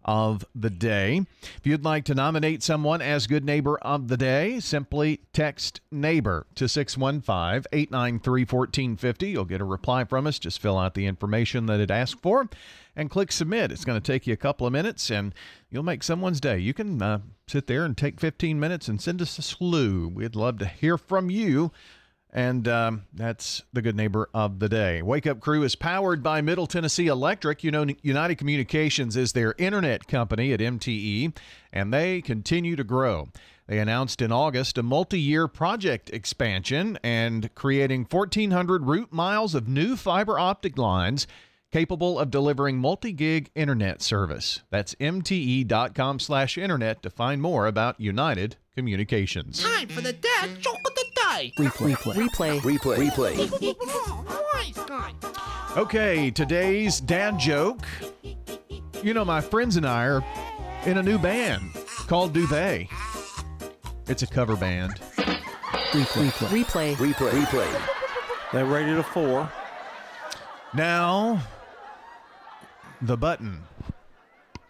[0.07, 1.25] of the day.
[1.57, 6.47] If you'd like to nominate someone as good neighbor of the day, simply text neighbor
[6.55, 9.29] to 615 893 1450.
[9.29, 10.39] You'll get a reply from us.
[10.39, 12.49] Just fill out the information that it asks for
[12.95, 13.71] and click submit.
[13.71, 15.33] It's going to take you a couple of minutes and
[15.69, 16.57] you'll make someone's day.
[16.57, 20.07] You can uh, sit there and take 15 minutes and send us a slew.
[20.07, 21.71] We'd love to hear from you.
[22.33, 25.01] And um, that's the good neighbor of the day.
[25.01, 27.63] Wake Up Crew is powered by Middle Tennessee Electric.
[27.63, 31.35] You know, United Communications is their internet company at MTE,
[31.71, 33.29] and they continue to grow.
[33.67, 39.67] They announced in August a multi year project expansion and creating 1,400 route miles of
[39.67, 41.27] new fiber optic lines
[41.71, 44.61] capable of delivering multi-gig internet service.
[44.69, 49.61] That's mte.com slash internet to find more about United Communications.
[49.61, 50.86] Time for the dad joke
[51.37, 51.53] of the day.
[51.57, 51.95] Replay.
[52.13, 52.59] Replay.
[52.59, 53.09] Replay.
[53.09, 55.17] Replay.
[55.77, 57.85] Okay, today's dad joke.
[59.03, 60.23] You know, my friends and I are
[60.87, 61.69] in a new band
[62.07, 62.89] called Do They.
[64.07, 64.93] It's a cover band.
[65.91, 66.31] Replay.
[66.31, 66.95] Replay.
[66.95, 67.29] Replay.
[67.29, 67.81] Replay.
[68.53, 69.51] They rated a four.
[70.73, 71.43] Now,
[73.03, 73.61] the button.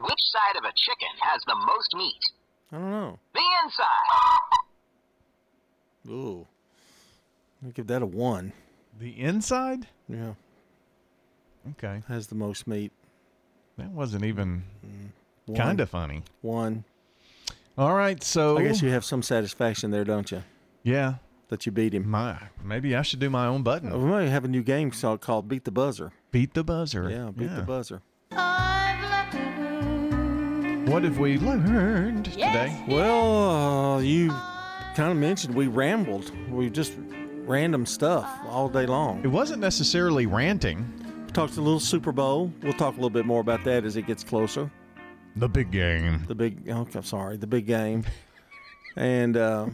[0.02, 2.19] Which side of a chicken has the most meat?
[2.73, 3.18] I don't know.
[3.34, 4.10] The inside.
[6.10, 6.45] Ooh.
[7.64, 8.54] I'll give that a one.
[9.00, 9.88] The inside?
[10.08, 10.34] Yeah.
[11.72, 12.02] Okay.
[12.08, 12.92] Has the most meat.
[13.78, 14.64] That wasn't even
[15.56, 16.24] kind of funny.
[16.42, 16.84] One.
[17.78, 20.44] All right, so I guess you have some satisfaction there, don't you?
[20.84, 21.16] Yeah.
[21.50, 22.10] That you beat him.
[22.10, 23.92] My, maybe I should do my own button.
[23.92, 26.12] We might have a new game called, called Beat the Buzzer.
[26.32, 27.10] Beat the buzzer.
[27.10, 28.02] Yeah, beat the buzzer.
[30.92, 32.84] What have we learned today?
[32.88, 34.30] Well, uh, you
[34.96, 36.32] kind of mentioned we rambled.
[36.50, 36.94] We just
[37.48, 39.24] random stuff all day long.
[39.24, 40.86] It wasn't necessarily ranting.
[41.26, 42.52] We Talked a little Super Bowl.
[42.61, 44.69] We'll talk a little bit more about that as it gets closer.
[45.36, 46.26] The big game.
[46.28, 46.69] The big.
[46.69, 47.38] Oh, I'm sorry.
[47.38, 48.03] The big game.
[48.95, 49.68] And uh,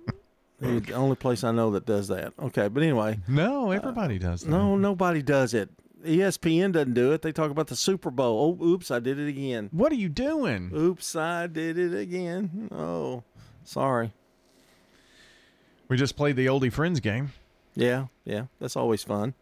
[0.60, 2.32] the only place I know that does that.
[2.38, 3.18] Okay, but anyway.
[3.26, 4.50] No, everybody does that.
[4.50, 5.70] No, nobody does it.
[6.04, 7.22] ESPN doesn't do it.
[7.22, 8.58] They talk about the Super Bowl.
[8.60, 9.68] Oh, oops, I did it again.
[9.72, 10.70] What are you doing?
[10.74, 12.68] Oops, I did it again.
[12.72, 13.22] Oh,
[13.64, 14.12] sorry.
[15.92, 17.32] We just played the oldie friends game.
[17.74, 19.34] Yeah, yeah, that's always fun.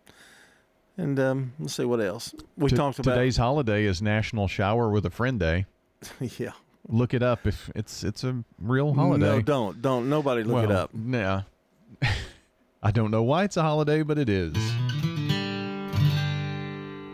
[0.97, 3.15] And um, let's see what else we T- talked about.
[3.15, 5.67] Today's holiday is National Shower with a Friend Day.
[6.39, 6.51] yeah.
[6.89, 9.27] Look it up if it's it's a real holiday.
[9.27, 10.09] No, don't, don't.
[10.09, 10.91] Nobody look it up.
[10.93, 11.43] Yeah.
[12.83, 14.57] I don't know why it's a holiday, but it is.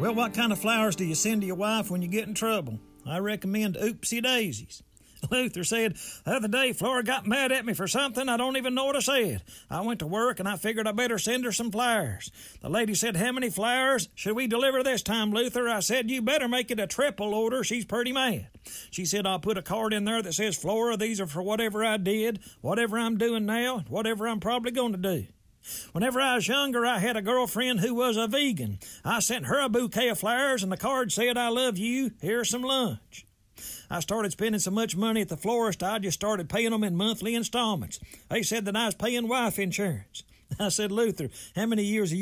[0.01, 2.33] Well, what kind of flowers do you send to your wife when you get in
[2.33, 2.81] trouble?
[3.05, 4.83] I recommend Oopsie Daisies.
[5.31, 8.75] Luther said, The other day, Flora got mad at me for something I don't even
[8.75, 9.43] know what I said.
[9.71, 12.31] I went to work and I figured I better send her some flowers.
[12.61, 15.69] The lady said, How many flowers should we deliver this time, Luther?
[15.69, 17.65] I said, You better make it a triple order.
[17.65, 18.49] She's pretty mad.
[18.91, 21.85] She said, I'll put a card in there that says, Flora, these are for whatever
[21.85, 25.27] I did, whatever I'm doing now, whatever I'm probably going to do.
[25.93, 28.79] Whenever I was younger, I had a girlfriend who was a vegan.
[29.05, 32.13] I sent her a bouquet of flowers, and the card said, I love you.
[32.21, 33.26] Here's some lunch.
[33.91, 36.97] I started spending so much money at the florist, I just started paying them in
[36.97, 38.01] monthly installments.
[38.29, 40.23] They said that I was paying wife insurance.
[40.61, 42.15] I said, Luther, how many years have you